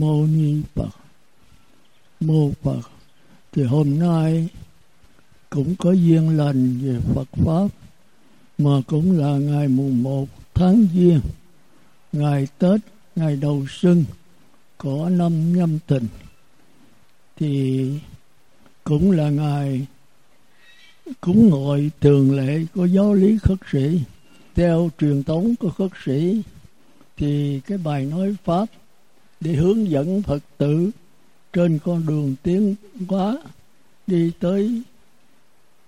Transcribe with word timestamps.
mâu 0.00 0.26
ni 0.26 0.62
phật. 0.74 0.90
Mô 2.20 2.50
phật. 2.62 2.90
Thì 3.52 3.62
hôm 3.62 3.98
nay 3.98 4.48
cũng 5.50 5.76
có 5.78 5.92
duyên 5.92 6.36
lành 6.36 6.78
về 6.82 7.00
phật 7.14 7.28
pháp, 7.32 7.68
mà 8.58 8.70
cũng 8.86 9.18
là 9.18 9.38
ngày 9.38 9.68
mùng 9.68 10.02
một 10.02 10.28
tháng 10.54 10.86
giêng, 10.94 11.20
ngày 12.12 12.48
tết, 12.58 12.80
ngày 13.16 13.36
đầu 13.36 13.66
xuân 13.68 14.04
của 14.76 15.08
năm 15.08 15.56
nhâm 15.56 15.78
thìn. 15.86 16.02
Thì 17.36 17.90
cũng 18.84 19.10
là 19.10 19.30
ngày 19.30 19.86
cúng 21.20 21.48
ngồi 21.50 21.90
thường 22.00 22.36
lệ 22.36 22.64
của 22.74 22.84
giáo 22.84 23.14
lý 23.14 23.38
khất 23.42 23.58
sĩ. 23.72 24.00
Theo 24.54 24.90
truyền 25.00 25.22
thống 25.22 25.54
của 25.56 25.70
khất 25.70 25.90
sĩ, 26.04 26.42
thì 27.16 27.60
cái 27.60 27.78
bài 27.78 28.04
nói 28.04 28.36
pháp 28.44 28.66
để 29.40 29.52
hướng 29.52 29.90
dẫn 29.90 30.22
phật 30.22 30.42
tử, 30.58 30.90
trên 31.52 31.78
con 31.84 32.06
đường 32.06 32.34
tiến 32.42 32.74
hóa, 33.08 33.38
đi 34.06 34.32
tới 34.40 34.82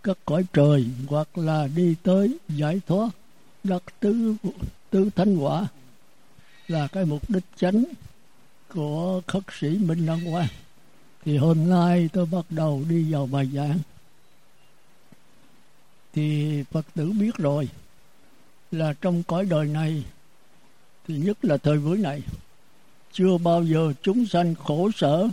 các 0.02 0.18
cõi 0.24 0.44
trời, 0.52 0.86
hoặc 1.06 1.38
là 1.38 1.68
đi 1.76 1.94
tới 2.02 2.38
giải 2.48 2.80
thoát, 2.86 3.10
đắc 3.64 3.82
tứ 4.00 4.34
tứ 4.90 5.10
thánh 5.16 5.36
quả, 5.36 5.66
là 6.68 6.86
cái 6.86 7.04
mục 7.04 7.30
đích 7.30 7.44
chánh 7.56 7.84
của 8.74 9.20
khất 9.26 9.42
sĩ 9.60 9.68
Minh 9.68 10.06
Đăng 10.06 10.32
Quang. 10.32 10.48
Thì 11.24 11.36
hôm 11.36 11.70
nay 11.70 12.08
tôi 12.12 12.26
bắt 12.26 12.44
đầu 12.50 12.84
đi 12.88 13.12
vào 13.12 13.26
bài 13.26 13.50
giảng. 13.54 13.78
Thì 16.12 16.62
Phật 16.70 16.86
tử 16.94 17.12
biết 17.12 17.36
rồi, 17.36 17.68
là 18.70 18.94
trong 19.00 19.22
cõi 19.22 19.46
đời 19.50 19.66
này, 19.66 20.04
thì 21.08 21.16
nhất 21.16 21.44
là 21.44 21.56
thời 21.56 21.78
buổi 21.78 21.98
này 21.98 22.22
chưa 23.18 23.38
bao 23.38 23.64
giờ 23.64 23.92
chúng 24.02 24.26
sanh 24.26 24.54
khổ 24.54 24.90
sở 24.96 25.28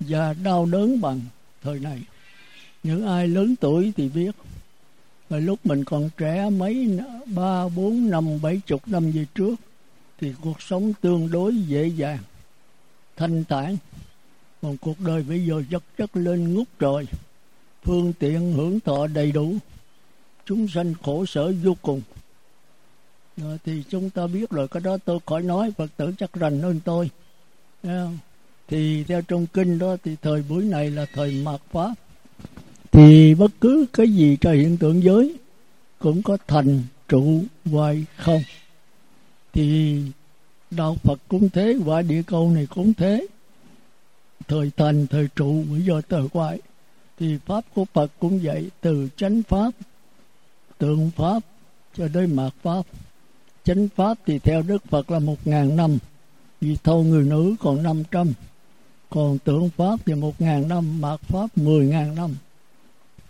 và 0.00 0.34
đau 0.44 0.66
đớn 0.66 1.00
bằng 1.00 1.20
thời 1.62 1.78
này. 1.78 2.02
Những 2.82 3.06
ai 3.06 3.28
lớn 3.28 3.54
tuổi 3.60 3.92
thì 3.96 4.08
biết, 4.08 4.30
và 5.28 5.38
lúc 5.38 5.66
mình 5.66 5.84
còn 5.84 6.10
trẻ 6.16 6.50
mấy, 6.50 6.98
ba, 7.26 7.68
bốn, 7.68 8.10
năm, 8.10 8.42
bảy 8.42 8.60
chục 8.66 8.88
năm 8.88 9.10
về 9.10 9.26
trước, 9.34 9.54
thì 10.20 10.32
cuộc 10.40 10.62
sống 10.62 10.92
tương 11.00 11.30
đối 11.30 11.56
dễ 11.56 11.86
dàng, 11.86 12.18
thanh 13.16 13.44
thản. 13.44 13.76
Còn 14.62 14.76
cuộc 14.76 15.00
đời 15.00 15.22
bây 15.22 15.46
giờ 15.46 15.62
vật 15.70 15.82
chất 15.98 16.16
lên 16.16 16.54
ngút 16.54 16.68
trời, 16.78 17.06
phương 17.82 18.12
tiện 18.18 18.52
hưởng 18.52 18.80
thọ 18.80 19.06
đầy 19.06 19.32
đủ. 19.32 19.54
Chúng 20.46 20.68
sanh 20.68 20.94
khổ 21.02 21.26
sở 21.26 21.52
vô 21.64 21.76
cùng 21.82 22.00
rồi 23.36 23.58
thì 23.64 23.82
chúng 23.88 24.10
ta 24.10 24.26
biết 24.26 24.50
rồi, 24.50 24.68
cái 24.68 24.80
đó 24.80 24.98
tôi 25.04 25.18
khỏi 25.26 25.42
nói, 25.42 25.70
phật 25.70 25.90
tử 25.96 26.12
chắc 26.18 26.32
rành 26.32 26.60
hơn 26.60 26.80
tôi. 26.84 27.10
Thì 28.68 29.04
theo 29.04 29.22
trong 29.22 29.46
kinh 29.46 29.78
đó, 29.78 29.96
thì 30.04 30.16
thời 30.22 30.42
buổi 30.48 30.64
này 30.64 30.90
là 30.90 31.06
thời 31.14 31.42
mạt 31.44 31.60
pháp. 31.70 31.94
Thì 32.92 33.34
bất 33.34 33.50
cứ 33.60 33.86
cái 33.92 34.08
gì 34.08 34.36
cho 34.40 34.52
hiện 34.52 34.76
tượng 34.76 35.02
giới 35.02 35.36
cũng 35.98 36.22
có 36.22 36.36
thành 36.46 36.82
trụ 37.08 37.42
hoài 37.64 38.04
không. 38.16 38.42
Thì 39.52 39.98
đạo 40.70 40.96
Phật 41.02 41.18
cũng 41.28 41.48
thế 41.50 41.76
và 41.84 42.02
địa 42.02 42.22
cầu 42.22 42.50
này 42.50 42.66
cũng 42.66 42.94
thế. 42.94 43.26
Thời 44.48 44.70
thành, 44.76 45.06
thời 45.06 45.28
trụ 45.36 45.64
bây 45.70 45.82
giờ 45.82 46.00
thời 46.08 46.22
hoại. 46.32 46.60
Thì 47.18 47.38
pháp 47.46 47.64
của 47.74 47.84
Phật 47.84 48.12
cũng 48.18 48.40
vậy, 48.42 48.70
từ 48.80 49.08
chánh 49.16 49.42
pháp, 49.42 49.70
tượng 50.78 51.10
pháp 51.16 51.42
cho 51.96 52.08
đến 52.08 52.36
mạt 52.36 52.52
pháp 52.62 52.82
chánh 53.64 53.88
pháp 53.96 54.18
thì 54.26 54.38
theo 54.38 54.62
Đức 54.62 54.82
Phật 54.88 55.10
là 55.10 55.18
một 55.18 55.46
ngàn 55.46 55.76
năm, 55.76 55.98
vì 56.60 56.76
thâu 56.84 57.02
người 57.02 57.24
nữ 57.24 57.54
còn 57.60 57.82
năm 57.82 58.02
trăm. 58.10 58.32
Còn 59.10 59.38
tượng 59.38 59.70
pháp 59.76 60.00
thì 60.06 60.14
một 60.14 60.40
ngàn 60.40 60.68
năm, 60.68 61.00
mạt 61.00 61.20
pháp 61.20 61.58
mười 61.58 61.86
ngàn 61.86 62.14
năm. 62.14 62.34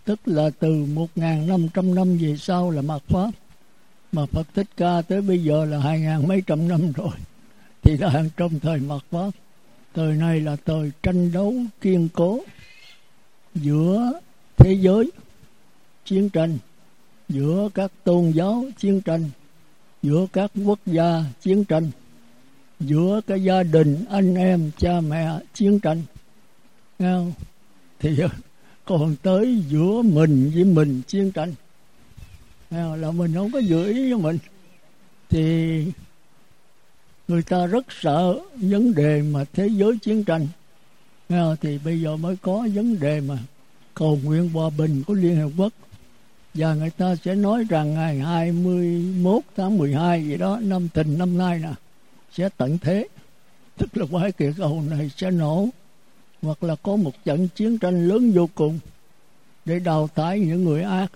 Tức 0.05 0.21
là 0.27 0.51
từ 0.59 0.87
một 0.95 1.09
ngàn 1.15 1.47
năm 1.47 1.69
trăm 1.75 1.95
năm 1.95 2.17
về 2.17 2.37
sau 2.37 2.71
là 2.71 2.83
mạt 2.83 3.03
pháp. 3.09 3.31
Mà 4.13 4.27
Phật 4.27 4.47
Thích 4.55 4.67
Ca 4.77 5.03
tới 5.03 5.23
bây 5.23 5.45
giờ 5.45 5.65
là 5.65 5.79
hai 5.79 6.01
ngàn 6.01 6.29
mấy 6.29 6.43
trăm 6.47 6.69
năm 6.69 6.93
rồi, 6.93 7.17
thì 7.83 7.97
đang 7.97 8.29
trong 8.37 8.61
thời 8.61 8.79
mạt 8.79 9.01
pháp. 9.11 9.31
Thời 9.95 10.13
này 10.15 10.41
là 10.41 10.57
thời 10.65 10.91
tranh 11.03 11.33
đấu, 11.33 11.55
kiên 11.81 12.09
cố 12.13 12.41
giữa 13.55 14.21
thế 14.57 14.73
giới, 14.81 15.11
chiến 16.05 16.29
tranh, 16.29 16.59
giữa 17.29 17.69
các 17.75 17.93
tôn 18.05 18.31
giáo, 18.31 18.65
chiến 18.79 19.01
tranh 19.01 19.31
giữa 20.03 20.27
các 20.33 20.51
quốc 20.65 20.79
gia 20.87 21.25
chiến 21.41 21.65
tranh, 21.65 21.91
giữa 22.81 23.21
cái 23.27 23.43
gia 23.43 23.63
đình 23.63 24.05
anh 24.11 24.35
em, 24.35 24.71
cha 24.79 25.01
mẹ 25.01 25.31
chiến 25.55 25.81
tranh 25.81 26.03
Nghe 26.99 27.13
không? 27.13 27.33
thì 28.01 28.17
còn 28.85 29.17
tới 29.23 29.63
giữa 29.69 30.03
mình 30.03 30.51
với 30.55 30.65
mình 30.65 31.03
chiến 31.07 31.33
tranh 31.33 31.55
Nghe 32.71 32.83
không? 32.83 33.01
là 33.01 33.11
mình 33.11 33.35
không 33.35 33.51
có 33.51 33.59
giữ 33.59 33.87
ý 33.87 34.13
với 34.13 34.23
mình 34.23 34.39
thì 35.29 35.85
người 37.29 37.43
ta 37.43 37.67
rất 37.67 37.87
sợ 38.01 38.41
vấn 38.55 38.95
đề 38.95 39.23
mà 39.23 39.45
thế 39.53 39.69
giới 39.69 39.99
chiến 40.03 40.25
tranh 40.25 40.49
Nghe 41.29 41.39
không? 41.39 41.57
thì 41.61 41.79
bây 41.85 42.01
giờ 42.01 42.17
mới 42.17 42.37
có 42.37 42.69
vấn 42.75 43.01
đề 43.01 43.21
mà 43.21 43.39
cầu 43.95 44.19
nguyện 44.25 44.49
hòa 44.49 44.71
bình 44.79 45.03
của 45.07 45.15
Liên 45.15 45.37
Hợp 45.37 45.51
Quốc 45.57 45.73
và 46.55 46.75
người 46.75 46.91
ta 46.91 47.17
sẽ 47.17 47.35
nói 47.35 47.65
rằng 47.69 47.95
ngày 47.95 48.19
21 48.19 49.43
tháng 49.57 49.79
12 49.79 50.25
gì 50.25 50.37
đó 50.37 50.59
năm 50.63 50.89
tình 50.95 51.19
năm 51.19 51.39
nay 51.39 51.59
nè 51.59 51.73
sẽ 52.33 52.49
tận 52.57 52.79
thế. 52.79 53.09
Tức 53.77 53.97
là 53.97 54.07
quái 54.11 54.33
kỳ 54.33 54.47
cầu 54.57 54.83
này 54.91 55.11
sẽ 55.17 55.31
nổ. 55.31 55.69
Hoặc 56.43 56.63
là 56.63 56.77
có 56.83 56.97
một 56.97 57.25
trận 57.25 57.49
chiến 57.49 57.79
tranh 57.79 58.09
lớn 58.09 58.33
vô 58.33 58.49
cùng 58.55 58.79
để 59.65 59.79
đào 59.79 60.09
tải 60.09 60.41
những 60.41 60.65
người 60.65 60.83
ác. 60.83 61.13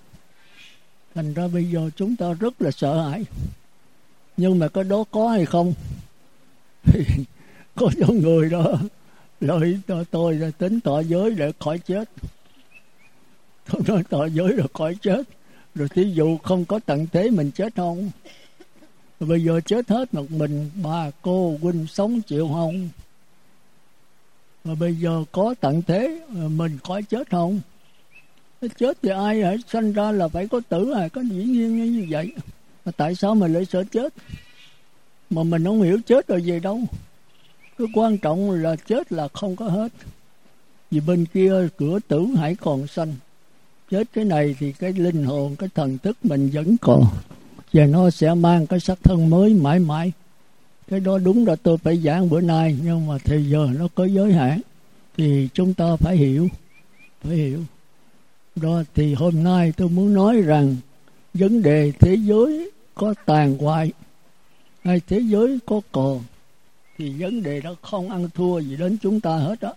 Thành 1.14 1.34
ra 1.34 1.48
bây 1.48 1.64
giờ 1.64 1.90
chúng 1.96 2.16
ta 2.16 2.32
rất 2.32 2.62
là 2.62 2.70
sợ 2.70 3.08
hãi. 3.08 3.24
Nhưng 4.36 4.58
mà 4.58 4.68
cái 4.68 4.84
đó 4.84 5.04
có 5.10 5.28
hay 5.28 5.46
không? 5.46 5.72
Thì 6.84 7.04
có 7.74 7.90
những 7.96 8.22
người 8.22 8.50
đó 8.50 8.72
lợi 9.40 9.78
tôi, 9.86 10.04
tôi 10.10 10.34
là 10.34 10.50
tính 10.50 10.80
tỏ 10.80 11.00
giới 11.00 11.30
để 11.30 11.52
khỏi 11.60 11.78
chết 11.78 12.08
không 13.66 13.82
nói 13.86 14.02
tỏ 14.08 14.26
giới 14.26 14.52
rồi 14.52 14.66
khỏi 14.74 14.96
chết. 15.02 15.22
Rồi 15.74 15.88
thí 15.88 16.12
dụ 16.12 16.38
không 16.38 16.64
có 16.64 16.80
tận 16.86 17.06
thế 17.12 17.30
mình 17.30 17.50
chết 17.50 17.74
không? 17.76 18.10
Rồi 19.20 19.28
bây 19.28 19.44
giờ 19.44 19.60
chết 19.66 19.88
hết 19.88 20.14
một 20.14 20.30
mình, 20.30 20.70
bà 20.82 21.10
cô 21.22 21.58
huynh 21.62 21.86
sống 21.86 22.20
chịu 22.20 22.48
không? 22.52 22.88
Mà 24.64 24.74
bây 24.74 24.94
giờ 24.94 25.24
có 25.32 25.54
tận 25.60 25.82
thế, 25.82 26.20
mình 26.28 26.78
khỏi 26.84 27.02
chết 27.02 27.30
không? 27.30 27.60
Chết 28.78 28.98
thì 29.02 29.10
ai 29.10 29.42
hãy 29.42 29.56
sanh 29.68 29.92
ra 29.92 30.12
là 30.12 30.28
phải 30.28 30.48
có 30.48 30.60
tử 30.68 30.92
à? 30.92 31.08
Có 31.08 31.20
dĩ 31.20 31.44
nhiên 31.44 31.92
như 31.92 32.06
vậy. 32.10 32.32
Mà 32.84 32.92
tại 32.92 33.14
sao 33.14 33.34
mình 33.34 33.52
lại 33.52 33.64
sợ 33.64 33.84
chết? 33.84 34.14
Mà 35.30 35.42
mình 35.42 35.64
không 35.64 35.82
hiểu 35.82 35.98
chết 36.06 36.28
rồi 36.28 36.40
về 36.40 36.60
đâu. 36.60 36.80
Cái 37.78 37.86
quan 37.94 38.18
trọng 38.18 38.50
là 38.50 38.76
chết 38.76 39.12
là 39.12 39.28
không 39.28 39.56
có 39.56 39.68
hết. 39.68 39.92
Vì 40.90 41.00
bên 41.00 41.26
kia 41.34 41.68
cửa 41.76 41.98
tử 42.08 42.26
hãy 42.36 42.54
còn 42.54 42.86
sanh 42.86 43.14
chết 43.90 44.06
cái 44.12 44.24
này 44.24 44.56
thì 44.58 44.72
cái 44.72 44.92
linh 44.92 45.24
hồn, 45.24 45.56
cái 45.56 45.68
thần 45.74 45.98
thức 45.98 46.16
mình 46.22 46.50
vẫn 46.52 46.76
còn. 46.80 47.04
Và 47.72 47.86
nó 47.86 48.10
sẽ 48.10 48.34
mang 48.34 48.66
cái 48.66 48.80
sắc 48.80 48.98
thân 49.02 49.30
mới 49.30 49.54
mãi 49.54 49.78
mãi. 49.78 50.12
Cái 50.88 51.00
đó 51.00 51.18
đúng 51.18 51.46
là 51.46 51.56
tôi 51.56 51.78
phải 51.78 51.96
giảng 51.96 52.30
bữa 52.30 52.40
nay, 52.40 52.76
nhưng 52.84 53.06
mà 53.06 53.18
thì 53.24 53.50
giờ 53.50 53.68
nó 53.78 53.88
có 53.94 54.04
giới 54.04 54.32
hạn. 54.32 54.60
Thì 55.16 55.48
chúng 55.54 55.74
ta 55.74 55.96
phải 55.96 56.16
hiểu 56.16 56.48
phải 57.22 57.36
hiểu. 57.36 57.60
Đó, 58.56 58.82
thì 58.94 59.14
hôm 59.14 59.42
nay 59.42 59.72
tôi 59.76 59.88
muốn 59.88 60.14
nói 60.14 60.40
rằng 60.40 60.76
vấn 61.34 61.62
đề 61.62 61.92
thế 62.00 62.14
giới 62.14 62.70
có 62.94 63.14
tàn 63.26 63.58
hoại 63.58 63.92
hay 64.84 65.00
thế 65.08 65.20
giới 65.20 65.58
có 65.66 65.80
còn 65.92 66.20
thì 66.98 67.14
vấn 67.18 67.42
đề 67.42 67.60
đó 67.60 67.74
không 67.82 68.10
ăn 68.10 68.28
thua 68.34 68.58
gì 68.58 68.76
đến 68.76 68.96
chúng 69.02 69.20
ta 69.20 69.36
hết 69.36 69.60
đó 69.60 69.74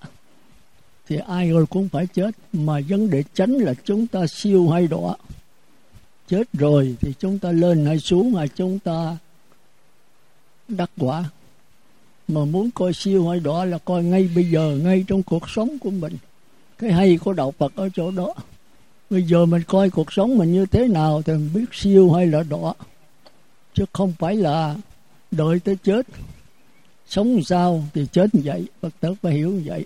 thì 1.10 1.18
ai 1.28 1.50
rồi 1.50 1.66
cũng 1.66 1.90
phải 1.90 2.08
chết. 2.08 2.36
Mà 2.54 2.80
vấn 2.90 3.10
đề 3.10 3.24
tránh 3.34 3.52
là 3.52 3.74
chúng 3.84 4.08
ta 4.08 4.28
siêu 4.28 4.70
hay 4.70 4.88
đọa. 4.88 5.16
Chết 6.28 6.44
rồi 6.54 6.96
thì 7.02 7.14
chúng 7.20 7.40
ta 7.40 7.52
lên 7.52 7.86
hay 7.86 8.00
xuống 8.00 8.36
hay 8.36 8.48
chúng 8.48 8.80
ta 8.80 9.18
đắc 10.68 10.92
quả. 10.98 11.30
Mà 12.28 12.46
muốn 12.46 12.72
coi 12.72 12.94
siêu 12.94 13.30
hay 13.30 13.40
đọa 13.40 13.66
là 13.66 13.78
coi 13.78 14.04
ngay 14.04 14.30
bây 14.36 14.50
giờ, 14.50 14.78
ngay 14.84 15.06
trong 15.08 15.24
cuộc 15.24 15.50
sống 15.50 15.80
của 15.80 15.90
mình. 15.90 16.18
Cái 16.78 16.92
hay 16.92 17.18
của 17.18 17.34
đạo 17.34 17.54
Phật 17.58 17.76
ở 17.76 17.90
chỗ 17.96 18.12
đó. 18.12 18.34
Bây 19.10 19.24
giờ 19.24 19.46
mình 19.46 19.62
coi 19.68 19.90
cuộc 19.90 20.14
sống 20.14 20.38
mình 20.38 20.54
như 20.54 20.66
thế 20.66 20.88
nào 20.88 21.22
thì 21.22 21.34
mình 21.34 21.50
biết 21.54 21.66
siêu 21.72 22.12
hay 22.12 22.28
là 22.28 22.44
đọa. 22.44 22.74
Chứ 23.74 23.86
không 23.94 24.14
phải 24.20 24.36
là 24.36 24.76
đợi 25.32 25.60
tới 25.60 25.78
chết. 25.84 26.08
Sống 27.08 27.44
sao 27.44 27.84
thì 27.94 28.06
chết 28.12 28.36
như 28.36 28.42
vậy, 28.44 28.66
Phật 28.82 28.94
tử 29.00 29.14
phải 29.22 29.34
hiểu 29.34 29.50
như 29.50 29.62
vậy 29.66 29.86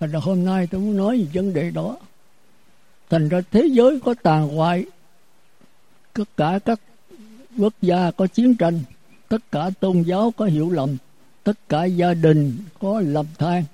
thành 0.00 0.10
ra 0.10 0.20
hôm 0.22 0.44
nay 0.44 0.66
tôi 0.66 0.80
muốn 0.80 0.96
nói 0.96 1.18
về 1.18 1.26
vấn 1.34 1.54
đề 1.54 1.70
đó. 1.70 1.96
Thành 3.10 3.28
ra 3.28 3.40
thế 3.50 3.68
giới 3.70 4.00
có 4.04 4.14
tàn 4.22 4.48
hoại 4.48 4.84
tất 6.12 6.36
cả 6.36 6.58
các 6.64 6.80
quốc 7.58 7.72
gia 7.82 8.10
có 8.10 8.26
chiến 8.26 8.56
tranh, 8.56 8.80
tất 9.28 9.52
cả 9.52 9.70
tôn 9.80 10.02
giáo 10.02 10.32
có 10.36 10.44
hiểu 10.44 10.70
lầm, 10.70 10.96
tất 11.44 11.68
cả 11.68 11.84
gia 11.84 12.14
đình 12.14 12.56
có 12.80 13.00
lầm 13.00 13.26
than. 13.38 13.64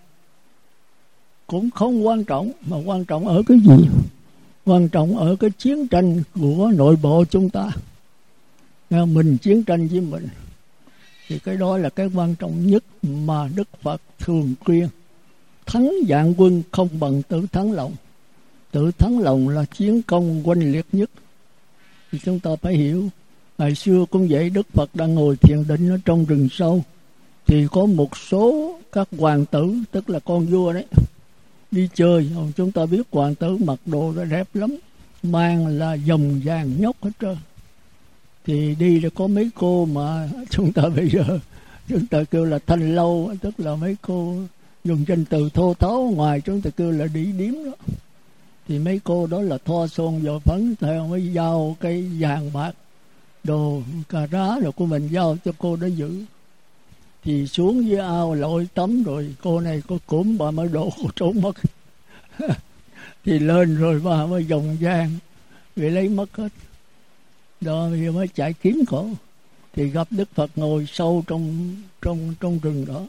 Cũng 1.46 1.70
không 1.70 2.06
quan 2.06 2.24
trọng, 2.24 2.52
mà 2.66 2.76
quan 2.84 3.04
trọng 3.04 3.28
ở 3.28 3.42
cái 3.46 3.58
gì? 3.58 3.88
Quan 4.64 4.88
trọng 4.88 5.18
ở 5.18 5.36
cái 5.36 5.50
chiến 5.58 5.88
tranh 5.88 6.22
của 6.34 6.70
nội 6.74 6.96
bộ 7.02 7.24
chúng 7.30 7.50
ta. 7.50 7.70
Mình 8.90 9.36
chiến 9.38 9.62
tranh 9.62 9.88
với 9.88 10.00
mình, 10.00 10.28
thì 11.28 11.38
cái 11.38 11.56
đó 11.56 11.78
là 11.78 11.88
cái 11.88 12.10
quan 12.14 12.34
trọng 12.34 12.66
nhất 12.66 12.84
mà 13.02 13.48
Đức 13.54 13.68
Phật 13.82 14.02
thường 14.18 14.54
khuyên 14.64 14.88
thắng 15.72 15.92
dạng 16.08 16.34
quân 16.36 16.62
không 16.70 16.88
bằng 17.00 17.22
tự 17.22 17.46
thắng 17.52 17.72
lòng. 17.72 17.92
Tự 18.72 18.90
thắng 18.98 19.18
lòng 19.18 19.48
là 19.48 19.64
chiến 19.64 20.02
công 20.02 20.48
oanh 20.48 20.72
liệt 20.72 20.86
nhất. 20.92 21.10
Thì 22.12 22.18
chúng 22.24 22.40
ta 22.40 22.50
phải 22.62 22.74
hiểu, 22.74 23.08
ngày 23.58 23.74
xưa 23.74 24.04
cũng 24.10 24.28
vậy, 24.30 24.50
Đức 24.50 24.66
Phật 24.72 24.90
đang 24.94 25.14
ngồi 25.14 25.36
thiền 25.36 25.64
định 25.68 25.90
ở 25.90 25.98
trong 26.04 26.24
rừng 26.24 26.48
sâu. 26.52 26.84
Thì 27.46 27.66
có 27.70 27.86
một 27.86 28.16
số 28.16 28.74
các 28.92 29.08
hoàng 29.18 29.46
tử, 29.46 29.74
tức 29.90 30.10
là 30.10 30.18
con 30.18 30.46
vua 30.46 30.72
đấy, 30.72 30.84
đi 31.70 31.88
chơi. 31.94 32.30
Chúng 32.56 32.72
ta 32.72 32.86
biết 32.86 33.02
hoàng 33.10 33.34
tử 33.34 33.56
mặc 33.56 33.78
đồ 33.86 34.12
nó 34.12 34.24
đẹp 34.24 34.48
lắm, 34.54 34.76
mang 35.22 35.66
là 35.66 35.94
dòng 35.94 36.40
vàng 36.44 36.80
nhóc 36.80 37.04
hết 37.04 37.10
trơn. 37.20 37.36
Thì 38.44 38.74
đi 38.78 39.00
là 39.00 39.08
có 39.14 39.26
mấy 39.26 39.50
cô 39.54 39.84
mà 39.84 40.28
chúng 40.50 40.72
ta 40.72 40.82
bây 40.96 41.10
giờ, 41.10 41.38
chúng 41.88 42.06
ta 42.06 42.24
kêu 42.30 42.44
là 42.44 42.58
thanh 42.66 42.94
lâu, 42.94 43.34
tức 43.40 43.60
là 43.60 43.76
mấy 43.76 43.96
cô 44.02 44.36
dùng 44.84 45.04
danh 45.08 45.24
từ 45.24 45.48
thô 45.54 45.74
tháo 45.74 46.12
ngoài 46.14 46.40
chúng 46.40 46.60
ta 46.60 46.70
kêu 46.70 46.90
là 46.90 47.06
đĩ 47.06 47.32
điếm 47.32 47.54
đó. 47.64 47.72
Thì 48.68 48.78
mấy 48.78 49.00
cô 49.04 49.26
đó 49.26 49.40
là 49.40 49.58
thoa 49.58 49.86
son 49.86 50.22
vào 50.22 50.38
phấn, 50.38 50.74
theo 50.80 51.06
mới 51.06 51.32
giao 51.32 51.76
cái 51.80 52.02
vàng 52.02 52.52
bạc, 52.52 52.72
đồ 53.44 53.82
cà 54.08 54.26
rá 54.26 54.58
rồi 54.62 54.72
của 54.72 54.86
mình 54.86 55.08
giao 55.08 55.36
cho 55.44 55.52
cô 55.58 55.76
đó 55.76 55.86
giữ. 55.86 56.24
Thì 57.24 57.46
xuống 57.46 57.88
dưới 57.88 58.00
ao 58.00 58.34
lội 58.34 58.68
tắm 58.74 59.02
rồi, 59.02 59.34
cô 59.42 59.60
này 59.60 59.82
có 59.88 59.98
cúm 60.06 60.38
bà 60.38 60.50
mới 60.50 60.68
đổ 60.68 60.90
trốn 61.16 61.40
mất. 61.40 61.56
Thì 63.24 63.38
lên 63.38 63.76
rồi 63.76 64.00
bà 64.04 64.26
mới 64.26 64.44
dòng 64.44 64.76
giang 64.80 65.10
bị 65.76 65.88
lấy 65.88 66.08
mất 66.08 66.36
hết. 66.36 66.48
Đó, 67.60 67.88
thì 67.94 68.10
mới 68.10 68.28
chạy 68.28 68.52
kiếm 68.52 68.82
cổ 68.88 69.08
thì 69.72 69.88
gặp 69.88 70.08
đức 70.10 70.28
phật 70.34 70.50
ngồi 70.56 70.86
sâu 70.92 71.24
trong 71.26 71.74
trong 72.02 72.34
trong 72.40 72.58
rừng 72.58 72.86
đó 72.86 73.06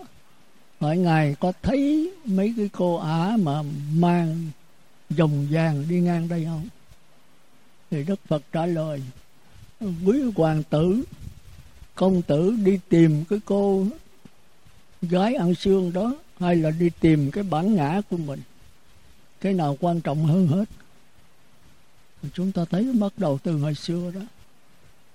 hỏi 0.82 0.98
ngài 0.98 1.36
có 1.40 1.54
thấy 1.62 2.12
mấy 2.26 2.54
cái 2.58 2.70
cô 2.74 2.96
ả 2.96 3.38
mà 3.42 3.62
mang 3.94 4.50
dòng 5.10 5.48
vàng 5.52 5.86
đi 5.90 6.00
ngang 6.00 6.28
đây 6.28 6.46
không? 6.46 6.68
Thì 7.92 8.04
đức 8.04 8.20
phật 8.28 8.44
trả 8.52 8.66
lời, 8.66 9.02
quý 9.80 10.22
hoàng 10.36 10.64
tử, 10.64 11.04
công 11.96 12.22
tử 12.22 12.56
đi 12.64 12.80
tìm 12.90 13.26
cái 13.30 13.40
cô 13.46 13.86
gái 15.02 15.36
ăn 15.36 15.56
xương 15.56 15.94
đó 15.94 16.16
hay 16.40 16.56
là 16.56 16.72
đi 16.72 16.90
tìm 17.00 17.32
cái 17.32 17.44
bản 17.44 17.76
ngã 17.76 18.02
của 18.10 18.18
mình? 18.18 18.42
Cái 19.42 19.54
nào 19.54 19.78
quan 19.80 20.02
trọng 20.02 20.26
hơn 20.26 20.48
hết? 20.48 20.66
Chúng 22.34 22.52
ta 22.52 22.66
thấy 22.66 22.94
bắt 22.94 23.14
đầu 23.18 23.40
từ 23.44 23.58
hồi 23.58 23.76
xưa 23.76 24.12
đó. 24.12 24.22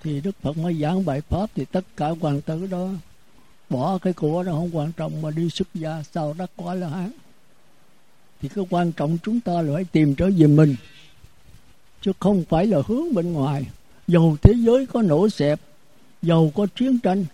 Thì 0.03 0.21
đức 0.21 0.37
phật 0.43 0.57
mới 0.57 0.75
giảng 0.75 1.05
bài 1.05 1.21
pháp 1.21 1.51
thì 1.55 1.65
tất 1.65 1.85
cả 1.97 2.09
hoàng 2.21 2.41
tử 2.41 2.67
đó 2.67 2.89
bỏ 3.71 3.99
cái 3.99 4.13
của 4.13 4.43
nó 4.43 4.53
không 4.53 4.77
quan 4.77 4.93
trọng 4.93 5.23
mà 5.23 5.31
đi 5.31 5.51
xuất 5.51 5.69
gia 5.75 6.03
sau 6.13 6.35
đắc 6.39 6.51
quả 6.57 6.75
là 6.75 6.89
hán. 6.89 7.11
Thì 8.41 8.49
cái 8.49 8.65
quan 8.71 8.93
trọng 8.93 9.19
chúng 9.23 9.41
ta 9.41 9.63
là 9.63 9.75
phải 9.75 9.85
tìm 9.85 10.15
trở 10.15 10.31
về 10.39 10.47
mình, 10.47 10.77
chứ 12.01 12.13
không 12.21 12.45
phải 12.49 12.67
là 12.67 12.79
hướng 12.87 13.15
bên 13.15 13.33
ngoài. 13.33 13.67
Dầu 14.09 14.37
thế 14.43 14.53
giới 14.57 14.87
có 14.87 15.03
nổ 15.03 15.29
xẹp, 15.29 15.61
dầu 16.23 16.53
có 16.55 16.67
chiến 16.77 16.99
tranh, 16.99 17.25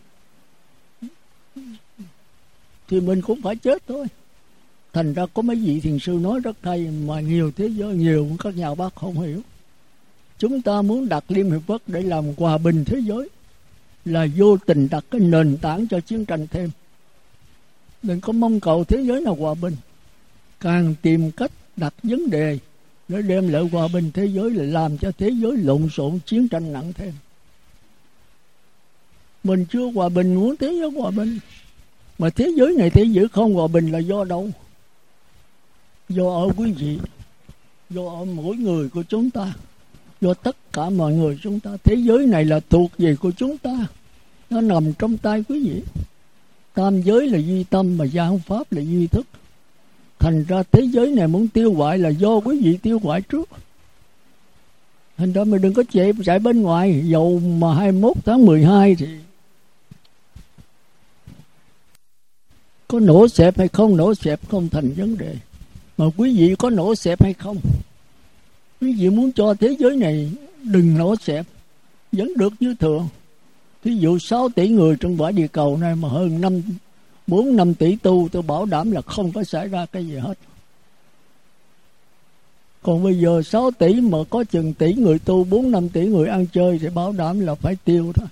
thì 2.89 3.01
mình 3.01 3.23
cũng 3.23 3.43
phải 3.43 3.57
chết 3.57 3.83
thôi. 3.89 4.07
Thành 4.93 5.15
ra 5.15 5.27
có 5.35 5.43
mấy 5.43 5.57
vị 5.57 5.81
thiền 5.81 5.99
sư 5.99 6.12
nói 6.12 6.41
rất 6.41 6.57
hay, 6.62 6.81
mà 7.07 7.21
nhiều 7.21 7.53
thế 7.57 7.69
giới, 7.69 7.95
nhiều 7.95 8.29
các 8.39 8.57
nhà 8.57 8.75
bác 8.75 8.95
không 8.95 9.21
hiểu. 9.21 9.41
Chúng 10.39 10.62
ta 10.62 10.83
muốn 10.83 11.09
đặt 11.09 11.25
liên 11.29 11.51
hiệp 11.51 11.61
quốc 11.67 11.83
để 11.87 12.03
làm 12.03 12.25
hòa 12.37 12.59
bình 12.59 12.85
thế 12.85 12.99
giới 13.05 13.29
là 14.04 14.26
vô 14.37 14.56
tình 14.56 14.88
đặt 14.90 15.04
cái 15.11 15.21
nền 15.21 15.56
tảng 15.56 15.87
cho 15.88 16.00
chiến 16.00 16.25
tranh 16.25 16.47
thêm. 16.50 16.71
Đừng 18.02 18.21
có 18.21 18.32
mong 18.32 18.61
cầu 18.61 18.85
thế 18.85 19.02
giới 19.02 19.21
nào 19.21 19.35
hòa 19.35 19.54
bình. 19.54 19.76
Càng 20.61 20.94
tìm 21.02 21.30
cách 21.30 21.50
đặt 21.76 21.94
vấn 22.02 22.30
đề 22.30 22.59
để 23.09 23.23
đem 23.23 23.49
lại 23.49 23.62
hòa 23.73 23.88
bình 23.88 24.11
thế 24.14 24.26
giới 24.26 24.50
là 24.50 24.64
làm 24.64 24.99
cho 24.99 25.12
thế 25.18 25.30
giới 25.30 25.56
lộn 25.56 25.88
xộn, 25.88 26.18
chiến 26.26 26.49
tranh 26.49 26.73
nặng 26.73 26.92
thêm. 26.92 27.12
Mình 29.44 29.64
chưa 29.71 29.90
hòa 29.94 30.09
bình, 30.09 30.35
muốn 30.35 30.56
thế 30.56 30.73
giới 30.80 30.90
hòa 30.90 31.11
bình. 31.11 31.38
Mà 32.18 32.30
thế 32.30 32.52
giới 32.56 32.75
này 32.78 32.90
thế 32.90 33.04
giới 33.04 33.28
không 33.28 33.54
hòa 33.54 33.66
bình 33.66 33.92
là 33.92 33.99
do 33.99 34.25
đâu? 34.25 34.50
Do 36.09 36.28
ở 36.28 36.49
quý 36.56 36.73
vị, 36.73 36.99
do 37.90 38.02
ở 38.09 38.25
mỗi 38.25 38.56
người 38.56 38.88
của 38.88 39.02
chúng 39.02 39.30
ta 39.30 39.54
do 40.23 40.35
tất 40.35 40.57
cả 40.73 40.91
mọi 40.91 41.12
người 41.12 41.38
chúng 41.43 41.61
ta. 41.61 41.71
Thế 41.85 41.95
giới 41.95 42.26
này 42.26 42.45
là 42.45 42.61
thuộc 42.71 42.91
về 42.99 43.17
của 43.17 43.31
chúng 43.31 43.59
ta. 43.59 43.87
Nó 44.50 44.61
nằm 44.61 44.93
trong 44.93 45.19
tay 45.19 45.45
quý 45.49 45.69
vị. 45.69 45.83
Tam 46.75 47.02
giới 47.02 47.29
là 47.29 47.38
duy 47.38 47.64
tâm 47.64 47.99
mà 47.99 48.05
gia 48.05 48.31
pháp 48.47 48.73
là 48.73 48.83
duy 48.83 49.07
thức. 49.07 49.26
Thành 50.19 50.45
ra 50.45 50.62
thế 50.73 50.83
giới 50.83 51.11
này 51.11 51.29
muốn 51.29 51.49
tiêu 51.49 51.73
hoại 51.73 51.99
là 51.99 52.09
do 52.09 52.37
quý 52.37 52.61
vị 52.62 52.79
tiêu 52.83 52.99
hoại 53.02 53.21
trước. 53.21 53.49
Thành 55.17 55.33
ra 55.33 55.45
mình 55.45 55.62
đừng 55.62 55.75
có 55.75 55.83
chạy 55.93 56.12
chạy 56.25 56.38
bên 56.38 56.62
ngoài. 56.62 57.02
Dầu 57.05 57.38
mà 57.38 57.75
21 57.75 58.17
tháng 58.25 58.47
12 58.47 58.95
thì 58.95 59.07
có 62.88 63.00
nổ 63.00 63.29
xẹp 63.29 63.59
hay 63.59 63.69
không, 63.69 63.97
nổ 63.97 64.14
xẹp 64.14 64.41
không 64.49 64.69
thành 64.69 64.93
vấn 64.93 65.19
đề. 65.19 65.37
Mà 65.97 66.07
quý 66.17 66.37
vị 66.37 66.55
có 66.59 66.71
nổ 66.71 66.95
xẹp 66.95 67.23
hay 67.23 67.35
không? 67.35 67.57
Quý 68.83 68.93
vị 68.93 69.11
muốn 69.11 69.33
cho 69.33 69.55
thế 69.55 69.77
giới 69.79 69.97
này 69.97 70.31
đừng 70.62 70.99
nổ 70.99 71.17
xẹp 71.17 71.47
vẫn 72.12 72.33
được 72.37 72.53
như 72.61 72.75
thường. 72.75 73.09
Thí 73.85 73.95
dụ 73.95 74.19
6 74.19 74.49
tỷ 74.49 74.69
người 74.69 74.97
trong 75.01 75.23
quả 75.23 75.31
địa 75.31 75.47
cầu 75.47 75.77
này 75.77 75.97
mà 75.97 76.09
hơn 76.09 76.41
năm, 76.41 76.62
bốn, 77.27 77.57
năm 77.57 77.75
tỷ 77.75 77.97
tu, 77.97 78.29
tôi 78.33 78.43
bảo 78.43 78.67
đảm 78.67 78.91
là 78.91 79.01
không 79.01 79.33
có 79.33 79.45
xảy 79.45 79.69
ra 79.69 79.87
cái 79.87 80.07
gì 80.07 80.17
hết. 80.17 80.39
Còn 82.83 83.05
bây 83.05 83.21
giờ 83.21 83.43
6 83.43 83.71
tỷ 83.71 84.01
mà 84.01 84.19
có 84.31 84.45
chừng 84.45 84.75
tỷ 84.75 84.95
người 84.95 85.19
tu 85.19 85.45
4 85.45 85.71
năm 85.71 85.89
tỷ 85.89 86.07
người 86.07 86.29
ăn 86.29 86.47
chơi 86.47 86.79
thì 86.79 86.89
bảo 86.89 87.12
đảm 87.12 87.41
là 87.41 87.55
phải 87.55 87.77
tiêu 87.85 88.12
thôi. 88.15 88.29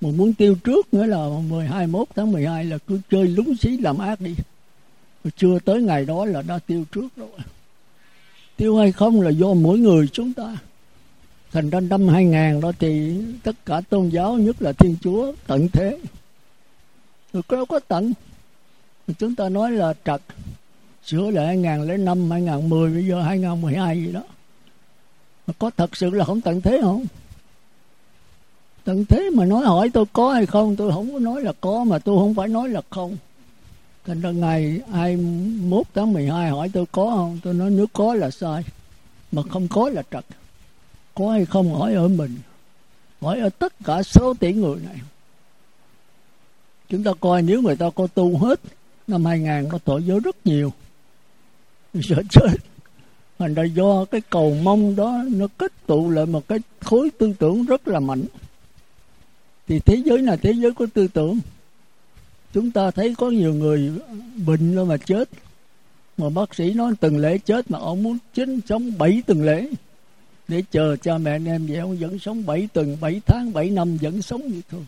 Mà 0.00 0.08
muốn 0.16 0.34
tiêu 0.34 0.54
trước 0.64 0.94
nữa 0.94 1.06
là 1.06 1.28
12 1.48 1.68
21 1.68 2.08
tháng 2.16 2.32
12 2.32 2.64
là 2.64 2.78
cứ 2.78 3.00
chơi 3.10 3.26
lúng 3.26 3.56
xí 3.56 3.78
làm 3.78 3.98
ác 3.98 4.20
đi. 4.20 4.34
Chưa 5.36 5.58
tới 5.58 5.82
ngày 5.82 6.04
đó 6.04 6.24
là 6.24 6.42
đã 6.42 6.58
tiêu 6.66 6.84
trước 6.92 7.08
rồi 7.16 7.28
tiêu 8.60 8.76
hay 8.76 8.92
không 8.92 9.20
là 9.20 9.30
do 9.30 9.54
mỗi 9.54 9.78
người 9.78 10.08
chúng 10.12 10.32
ta. 10.32 10.56
Thành 11.52 11.70
ra 11.70 11.80
năm 11.80 12.08
2000 12.08 12.60
đó 12.60 12.72
thì 12.78 13.20
tất 13.42 13.56
cả 13.66 13.80
tôn 13.80 14.08
giáo, 14.08 14.34
nhất 14.34 14.62
là 14.62 14.72
thiên 14.72 14.96
chúa, 15.02 15.32
tận 15.46 15.68
thế. 15.68 15.98
Rồi 17.32 17.42
có 17.48 17.56
đâu 17.56 17.66
có 17.66 17.80
tận. 17.88 18.12
Chúng 19.18 19.34
ta 19.34 19.48
nói 19.48 19.72
là 19.72 19.94
trật. 20.04 20.20
Sửa 21.04 21.30
lại 21.30 21.46
2005 21.46 22.30
2010 22.30 22.92
bây 22.92 23.06
giờ 23.06 23.22
2012 23.22 24.02
gì 24.02 24.12
đó. 24.12 24.22
Mà 25.46 25.54
có 25.58 25.70
thật 25.76 25.96
sự 25.96 26.10
là 26.10 26.24
không 26.24 26.40
tận 26.40 26.60
thế 26.60 26.78
không? 26.82 27.04
Tận 28.84 29.04
thế 29.04 29.30
mà 29.34 29.44
nói 29.44 29.64
hỏi 29.64 29.90
tôi 29.92 30.04
có 30.12 30.32
hay 30.32 30.46
không? 30.46 30.76
Tôi 30.76 30.92
không 30.92 31.12
có 31.12 31.18
nói 31.18 31.42
là 31.42 31.52
có, 31.60 31.84
mà 31.84 31.98
tôi 31.98 32.18
không 32.18 32.34
phải 32.34 32.48
nói 32.48 32.68
là 32.68 32.82
không 32.90 33.16
thành 34.04 34.20
ra 34.20 34.30
ngày 34.30 34.80
21 34.92 35.86
tháng 35.94 36.12
12 36.12 36.50
hỏi 36.50 36.70
tôi 36.72 36.84
có 36.92 37.06
không? 37.16 37.38
Tôi 37.42 37.54
nói 37.54 37.70
nếu 37.70 37.86
có 37.92 38.14
là 38.14 38.30
sai, 38.30 38.64
mà 39.32 39.42
không 39.42 39.68
có 39.68 39.88
là 39.88 40.02
trật 40.10 40.24
có 41.14 41.30
hay 41.30 41.44
không 41.44 41.74
hỏi 41.74 41.94
ở 41.94 42.08
mình. 42.08 42.36
Hỏi 43.20 43.40
ở 43.40 43.48
tất 43.48 43.72
cả 43.84 44.02
số 44.02 44.34
tỷ 44.34 44.52
người 44.52 44.76
này. 44.84 45.00
Chúng 46.88 47.04
ta 47.04 47.12
coi 47.20 47.42
nếu 47.42 47.62
người 47.62 47.76
ta 47.76 47.90
có 47.94 48.06
tu 48.06 48.38
hết, 48.38 48.60
năm 49.06 49.24
2000 49.24 49.70
có 49.70 49.78
tội 49.84 50.02
giới 50.02 50.20
rất 50.20 50.36
nhiều. 50.46 50.72
Sợ 52.02 52.22
chết 52.30 52.48
thành 53.38 53.54
ra 53.54 53.62
do 53.62 54.04
cái 54.04 54.20
cầu 54.30 54.56
mong 54.62 54.96
đó 54.96 55.22
nó 55.30 55.46
kết 55.58 55.72
tụ 55.86 56.10
lại 56.10 56.26
một 56.26 56.48
cái 56.48 56.58
khối 56.80 57.10
tư 57.18 57.32
tưởng 57.38 57.64
rất 57.64 57.88
là 57.88 58.00
mạnh. 58.00 58.24
Thì 59.68 59.78
thế 59.78 60.02
giới 60.04 60.18
là 60.18 60.36
thế 60.36 60.52
giới 60.52 60.72
của 60.72 60.86
tư 60.94 61.08
tưởng 61.08 61.40
chúng 62.52 62.70
ta 62.70 62.90
thấy 62.90 63.14
có 63.18 63.30
nhiều 63.30 63.54
người 63.54 63.92
bệnh 64.46 64.74
rồi 64.74 64.86
mà 64.86 64.96
chết. 64.96 65.28
Mà 66.18 66.30
bác 66.30 66.54
sĩ 66.54 66.72
nói 66.72 66.92
từng 67.00 67.18
lễ 67.18 67.38
chết 67.38 67.70
mà 67.70 67.78
ông 67.78 68.02
muốn 68.02 68.18
chính 68.34 68.60
sống 68.68 68.98
bảy 68.98 69.22
tuần 69.26 69.42
lễ. 69.42 69.68
Để 70.48 70.62
chờ 70.70 70.96
cha 70.96 71.18
mẹ 71.18 71.30
anh 71.30 71.44
em 71.44 71.66
vậy 71.66 71.76
ông 71.76 71.96
vẫn 71.96 72.18
sống 72.18 72.46
bảy 72.46 72.68
tuần, 72.72 72.96
bảy 73.00 73.20
tháng, 73.26 73.52
bảy 73.52 73.70
năm 73.70 73.96
vẫn 73.96 74.22
sống 74.22 74.48
như 74.48 74.60
thường 74.70 74.86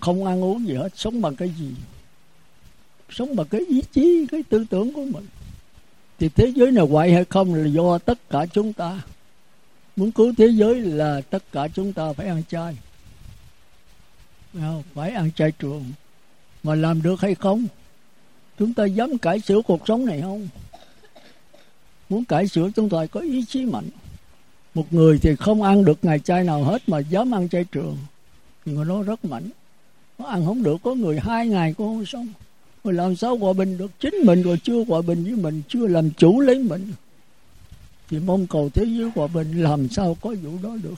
không 0.00 0.24
ăn 0.24 0.44
uống 0.44 0.68
gì 0.68 0.74
hết, 0.74 0.88
sống 0.96 1.22
bằng 1.22 1.36
cái 1.36 1.48
gì? 1.58 1.70
Sống 3.10 3.36
bằng 3.36 3.46
cái 3.46 3.60
ý 3.68 3.82
chí, 3.92 4.26
cái 4.30 4.42
tư 4.48 4.64
tưởng 4.70 4.92
của 4.92 5.04
mình. 5.04 5.26
Thì 6.18 6.28
thế 6.28 6.52
giới 6.56 6.70
này 6.70 6.86
hoại 6.86 7.12
hay 7.12 7.24
không 7.24 7.54
là 7.54 7.66
do 7.66 7.98
tất 7.98 8.18
cả 8.30 8.46
chúng 8.46 8.72
ta. 8.72 9.02
Muốn 9.96 10.12
cứu 10.12 10.32
thế 10.38 10.46
giới 10.46 10.80
là 10.80 11.20
tất 11.20 11.52
cả 11.52 11.68
chúng 11.68 11.92
ta 11.92 12.12
phải 12.12 12.26
ăn 12.26 12.42
chay. 12.48 12.76
Phải 14.94 15.10
ăn 15.10 15.30
chay 15.36 15.52
trường 15.52 15.84
mà 16.64 16.74
làm 16.74 17.02
được 17.02 17.20
hay 17.20 17.34
không? 17.34 17.66
Chúng 18.58 18.74
ta 18.74 18.84
dám 18.84 19.18
cải 19.18 19.40
sửa 19.40 19.62
cuộc 19.62 19.80
sống 19.88 20.06
này 20.06 20.20
không? 20.20 20.48
Muốn 22.08 22.24
cải 22.24 22.48
sửa 22.48 22.70
chúng 22.76 22.88
ta 22.88 23.06
có 23.06 23.20
ý 23.20 23.44
chí 23.48 23.64
mạnh. 23.64 23.88
Một 24.74 24.92
người 24.92 25.18
thì 25.22 25.36
không 25.36 25.62
ăn 25.62 25.84
được 25.84 25.98
ngày 26.02 26.18
chay 26.18 26.44
nào 26.44 26.64
hết 26.64 26.88
mà 26.88 26.98
dám 26.98 27.34
ăn 27.34 27.48
chay 27.48 27.64
trường. 27.64 27.96
Người 28.64 28.84
đó 28.84 29.02
rất 29.02 29.24
mạnh. 29.24 29.50
Nó 30.18 30.26
ăn 30.26 30.46
không 30.46 30.62
được, 30.62 30.76
có 30.82 30.94
người 30.94 31.18
hai 31.20 31.48
ngày 31.48 31.74
cũng 31.74 31.86
không 31.86 32.06
sống. 32.06 32.28
Rồi 32.84 32.94
làm 32.94 33.16
sao 33.16 33.36
hòa 33.36 33.52
bình 33.52 33.78
được? 33.78 33.90
Chính 34.00 34.14
mình 34.24 34.42
rồi 34.42 34.58
chưa 34.62 34.84
hòa 34.84 35.02
bình 35.02 35.24
với 35.24 35.32
mình, 35.32 35.62
chưa 35.68 35.86
làm 35.86 36.10
chủ 36.10 36.40
lấy 36.40 36.58
mình. 36.58 36.92
Thì 38.08 38.18
mong 38.18 38.46
cầu 38.46 38.70
thế 38.74 38.84
giới 38.84 39.10
hòa 39.14 39.26
bình, 39.26 39.62
làm 39.62 39.88
sao 39.88 40.16
có 40.20 40.34
vụ 40.42 40.50
đó 40.62 40.76
được? 40.82 40.94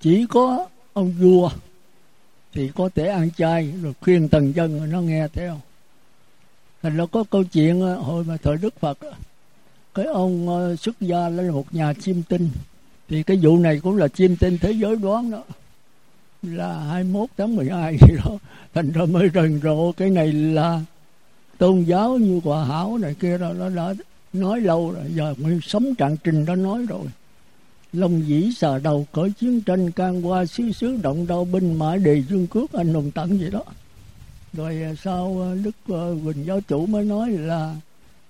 Chỉ 0.00 0.26
có 0.28 0.66
ông 0.92 1.12
vua 1.12 1.50
thì 2.58 2.70
có 2.74 2.88
thể 2.94 3.08
ăn 3.08 3.30
chay, 3.36 3.72
rồi 3.82 3.92
khuyên 4.00 4.28
tần 4.28 4.52
dân 4.52 4.78
rồi 4.78 4.88
nó 4.88 5.00
nghe 5.00 5.28
theo 5.32 5.60
thành 6.82 6.96
nó 6.96 7.06
có 7.06 7.24
câu 7.30 7.44
chuyện 7.44 7.82
à, 7.82 7.94
hồi 7.94 8.24
mà 8.24 8.36
thời 8.42 8.56
đức 8.56 8.80
phật 8.80 9.00
à, 9.00 9.10
cái 9.94 10.06
ông 10.06 10.48
à, 10.48 10.76
xuất 10.76 11.00
gia 11.00 11.28
lên 11.28 11.50
một 11.50 11.74
nhà 11.74 11.92
chiêm 11.94 12.22
tinh. 12.22 12.50
Thì 13.08 13.22
cái 13.22 13.38
vụ 13.42 13.58
này 13.58 13.80
cũng 13.82 13.96
là 13.96 14.08
chiêm 14.08 14.36
tinh 14.36 14.58
thế 14.58 14.72
giới 14.72 14.96
đoán 14.96 15.30
đó. 15.30 15.42
Là 16.42 16.78
21 16.78 17.28
tháng 17.36 17.56
12 17.56 17.96
gì 18.00 18.16
đó. 18.24 18.38
Thành 18.74 18.92
ra 18.92 19.04
mới 19.04 19.28
rần 19.34 19.60
rộ, 19.62 19.92
cái 19.92 20.10
này 20.10 20.32
là 20.32 20.80
tôn 21.58 21.82
giáo 21.82 22.16
như 22.18 22.40
quả 22.44 22.64
hảo 22.64 22.98
này 22.98 23.14
kia 23.20 23.38
đó, 23.38 23.52
nó 23.52 23.68
đã 23.68 23.94
nói 24.32 24.60
lâu 24.60 24.90
rồi, 24.90 25.04
giờ 25.14 25.34
mới 25.38 25.58
sống 25.62 25.94
trạng 25.94 26.16
trình 26.24 26.44
đó 26.44 26.54
nói 26.54 26.86
rồi. 26.88 27.06
Long 27.92 28.28
dĩ 28.28 28.52
sờ 28.56 28.78
đầu 28.78 29.06
cởi 29.12 29.30
chiến 29.30 29.60
tranh 29.60 29.90
can 29.90 30.26
qua 30.26 30.46
xứ 30.46 30.72
xứ 30.72 30.98
động 31.02 31.26
đau 31.26 31.44
binh 31.44 31.74
mã 31.74 31.96
đề 31.96 32.22
dương 32.28 32.46
cước 32.46 32.72
anh 32.72 32.94
hùng 32.94 33.10
tận 33.10 33.38
gì 33.38 33.50
đó. 33.50 33.64
Rồi 34.52 34.82
à, 34.82 34.94
sau 35.02 35.42
à, 35.42 35.54
đức 35.64 35.94
à, 35.94 36.02
quỳnh 36.24 36.46
giáo 36.46 36.60
chủ 36.60 36.86
mới 36.86 37.04
nói 37.04 37.30
là 37.30 37.74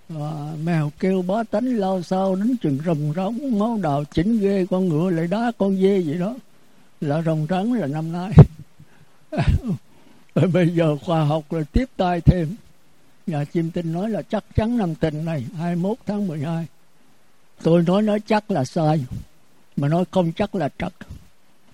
à, 0.08 0.52
mèo 0.64 0.92
kêu 0.98 1.22
bá 1.22 1.42
tánh 1.42 1.64
lao 1.64 2.02
sao 2.02 2.36
đến 2.36 2.56
chừng 2.62 2.78
rồng 2.86 3.12
rống 3.16 3.58
máu 3.58 3.78
đào 3.82 4.04
chỉnh 4.04 4.40
ghê 4.40 4.66
con 4.70 4.88
ngựa 4.88 5.10
lại 5.10 5.26
đá 5.26 5.52
con 5.58 5.76
dê 5.76 6.00
vậy 6.00 6.18
đó. 6.18 6.36
Là 7.00 7.22
rồng 7.22 7.46
trắng 7.46 7.72
là 7.72 7.86
năm 7.86 8.12
nay. 8.12 8.32
Rồi 10.34 10.48
bây 10.52 10.68
giờ 10.68 10.96
khoa 10.96 11.24
học 11.24 11.52
là 11.52 11.62
tiếp 11.72 11.88
tay 11.96 12.20
thêm. 12.20 12.56
Nhà 13.26 13.44
chim 13.44 13.70
tinh 13.70 13.92
nói 13.92 14.10
là 14.10 14.22
chắc 14.22 14.44
chắn 14.56 14.78
năm 14.78 14.94
tình 14.94 15.24
này 15.24 15.44
21 15.56 15.96
tháng 16.06 16.26
12 16.26 16.66
tôi 17.62 17.82
nói 17.82 18.02
nói 18.02 18.20
chắc 18.26 18.50
là 18.50 18.64
sai 18.64 19.04
mà 19.80 19.88
nói 19.88 20.04
không 20.10 20.32
chắc 20.32 20.54
là 20.54 20.68
chắc 20.78 20.92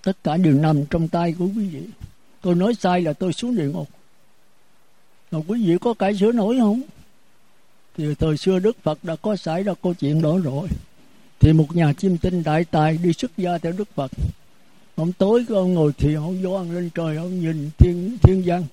tất 0.03 0.25
cả 0.25 0.37
đều 0.37 0.55
nằm 0.55 0.87
trong 0.91 1.09
tay 1.09 1.35
của 1.39 1.47
quý 1.47 1.69
vị. 1.69 1.83
Tôi 2.43 2.55
nói 2.55 2.75
sai 2.75 3.01
là 3.01 3.13
tôi 3.13 3.33
xuống 3.33 3.57
địa 3.57 3.69
ngục. 3.69 3.89
Mà 5.31 5.39
quý 5.47 5.67
vị 5.67 5.77
có 5.81 5.95
cải 5.95 6.17
sửa 6.17 6.33
nổi 6.33 6.57
không? 6.61 6.83
Thì 7.97 8.15
thời 8.15 8.37
xưa 8.37 8.59
đức 8.59 8.77
phật 8.83 9.05
đã 9.05 9.17
có 9.17 9.37
xảy 9.37 9.63
ra 9.63 9.73
câu 9.83 9.95
chuyện 9.95 10.23
đó 10.23 10.39
rồi. 10.39 10.69
Thì 11.41 11.53
một 11.53 11.77
nhà 11.77 11.93
chim 11.93 12.19
tinh 12.19 12.43
đại 12.43 12.65
tài 12.65 12.99
đi 13.03 13.13
xuất 13.13 13.31
gia 13.37 13.59
theo 13.59 13.73
đức 13.73 13.89
phật. 13.95 14.11
Ông 14.97 15.13
tối 15.13 15.45
ông 15.49 15.75
ngồi 15.75 15.93
thiền, 15.93 16.15
ông 16.15 16.43
doan 16.43 16.75
lên 16.75 16.91
trời, 16.95 17.17
ông 17.17 17.41
nhìn 17.41 17.71
thiên 17.79 18.19
thiên 18.23 18.43
văn. 18.47 18.65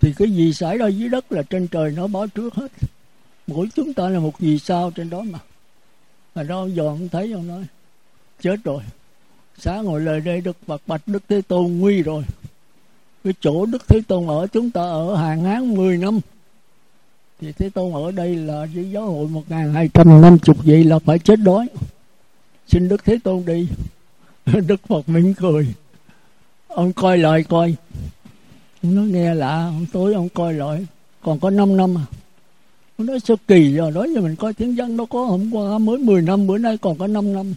Thì 0.00 0.12
cái 0.16 0.30
gì 0.30 0.52
xảy 0.52 0.78
ra 0.78 0.86
dưới 0.86 1.08
đất 1.08 1.32
là 1.32 1.42
trên 1.42 1.68
trời 1.68 1.92
nó 1.96 2.06
báo 2.06 2.26
trước 2.26 2.54
hết. 2.54 2.72
Mỗi 3.46 3.68
chúng 3.74 3.94
ta 3.94 4.08
là 4.08 4.18
một 4.18 4.38
vì 4.38 4.58
sao 4.58 4.90
trên 4.90 5.10
đó 5.10 5.22
mà. 5.22 5.38
Mà 6.34 6.42
đó 6.42 6.60
ông 6.60 6.76
dò 6.76 6.84
ông 6.84 7.08
thấy 7.08 7.32
ông 7.32 7.48
nói 7.48 7.64
chết 8.40 8.64
rồi. 8.64 8.82
Sáng 9.58 9.84
ngồi 9.84 10.00
lời 10.00 10.20
đây 10.20 10.40
đức 10.40 10.56
phật, 10.66 10.82
bạch 10.86 11.02
đức 11.06 11.22
thế 11.28 11.42
tôn 11.48 11.78
nguy 11.78 12.02
rồi. 12.02 12.22
Cái 13.24 13.32
chỗ 13.40 13.66
đức 13.66 13.88
thế 13.88 14.00
tôn 14.08 14.26
ở, 14.26 14.46
chúng 14.46 14.70
ta 14.70 14.80
ở 14.80 15.16
hàng 15.16 15.42
hán 15.42 15.74
10 15.74 15.96
năm. 15.96 16.20
Thì 17.40 17.52
thế 17.52 17.70
tôn 17.70 17.92
ở 17.92 18.10
đây 18.10 18.36
là 18.36 18.66
với 18.74 18.90
giáo 18.90 19.06
hội 19.06 19.28
một 19.28 19.42
ngàn 19.48 19.72
hai 19.72 19.88
trăm 19.94 20.22
năm 20.22 20.38
chục, 20.38 20.56
vậy 20.64 20.84
là 20.84 20.98
phải 20.98 21.18
chết 21.18 21.36
đói. 21.36 21.68
Xin 22.66 22.88
đức 22.88 23.04
thế 23.04 23.18
tôn 23.24 23.44
đi. 23.46 23.68
Đức 24.66 24.80
phật 24.88 25.08
mỉm 25.08 25.34
cười. 25.34 25.74
Ông 26.68 26.92
coi 26.92 27.18
lại 27.18 27.42
coi. 27.42 27.74
Nó 28.82 29.02
nghe 29.02 29.34
lạ, 29.34 29.62
hôm 29.62 29.86
tối 29.92 30.14
ông 30.14 30.28
coi 30.28 30.54
lại. 30.54 30.86
Còn 31.22 31.40
có 31.40 31.50
5 31.50 31.76
năm 31.76 31.98
à. 31.98 32.04
Ông 32.98 33.06
nói 33.06 33.20
sao 33.20 33.36
kỳ 33.48 33.72
rồi 33.72 33.92
đó 33.92 34.06
giờ 34.14 34.20
mình 34.20 34.36
coi 34.36 34.54
tiếng 34.54 34.74
văn 34.76 34.96
nó 34.96 35.04
có 35.04 35.24
hôm 35.24 35.50
qua 35.54 35.78
mới 35.78 35.98
10 35.98 36.22
năm, 36.22 36.46
bữa 36.46 36.58
nay 36.58 36.78
còn 36.78 36.98
có 36.98 37.06
5 37.06 37.32
năm 37.32 37.54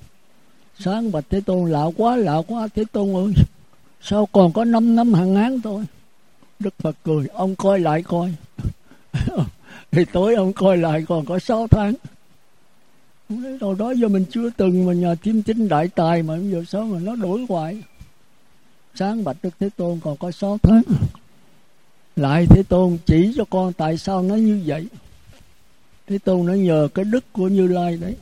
sáng 0.84 1.12
bạch 1.12 1.26
thế 1.30 1.42
tôn 1.42 1.72
lạ 1.72 1.86
quá 1.98 2.16
lạ 2.16 2.42
quá, 2.48 2.68
thế 2.76 2.84
tôn 2.92 3.16
ơi. 3.16 3.34
Sao 4.02 4.28
còn 4.32 4.54
có 4.54 4.66
5 4.66 4.96
năm 4.96 5.14
hàng 5.14 5.36
án 5.36 5.62
thôi? 5.62 5.86
Đức 6.60 6.74
phật 6.78 6.96
cười, 7.04 7.28
ông 7.34 7.56
coi 7.56 7.80
lại 7.80 8.04
coi. 8.04 8.34
Thì 9.92 10.06
tối 10.14 10.36
ông 10.36 10.54
coi 10.54 10.78
lại 10.78 11.06
còn 11.08 11.26
có 11.26 11.40
6 11.40 11.68
tháng. 11.68 11.94
Đâu 13.60 13.76
đó 13.76 13.92
giờ 13.92 14.08
mình 14.08 14.26
chưa 14.32 14.50
từng 14.50 14.86
mà 14.86 14.94
nhờ 14.94 15.16
chiêm 15.24 15.42
chính 15.42 15.68
đại 15.68 15.88
tài 15.88 16.24
mà 16.24 16.38
giờ 16.38 16.64
sao 16.68 16.84
mà 16.84 17.00
nó 17.00 17.16
đổi 17.16 17.46
hoài? 17.50 17.84
Sáng 18.96 19.24
bạch 19.24 19.38
đức 19.44 19.50
thế 19.60 19.70
tôn 19.78 20.00
còn 20.04 20.18
có 20.18 20.32
6 20.32 20.58
tháng. 20.64 20.82
Lại 22.16 22.46
thế 22.50 22.64
tôn 22.64 22.98
chỉ 23.06 23.34
cho 23.38 23.46
con 23.50 23.74
tại 23.74 23.98
sao 23.98 24.22
nó 24.22 24.36
như 24.36 24.62
vậy? 24.66 24.88
Thế 26.08 26.18
tôn 26.18 26.46
nó 26.46 26.54
nhờ 26.54 26.88
cái 26.94 27.06
đức 27.06 27.24
của 27.34 27.48
như 27.48 27.68
lai 27.68 27.98
đấy 27.98 28.16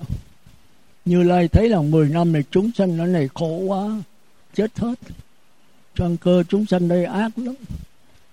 như 1.09 1.23
lai 1.23 1.47
thấy 1.47 1.69
là 1.69 1.81
10 1.81 2.09
năm 2.09 2.31
này 2.33 2.43
chúng 2.51 2.71
sanh 2.71 2.97
nó 2.97 3.05
này 3.05 3.29
khổ 3.33 3.57
quá, 3.67 4.01
chết 4.53 4.79
hết. 4.79 4.99
Trăng 5.95 6.17
cơ 6.17 6.43
chúng 6.49 6.65
sanh 6.65 6.87
đây 6.87 7.05
ác 7.05 7.31
lắm. 7.39 7.55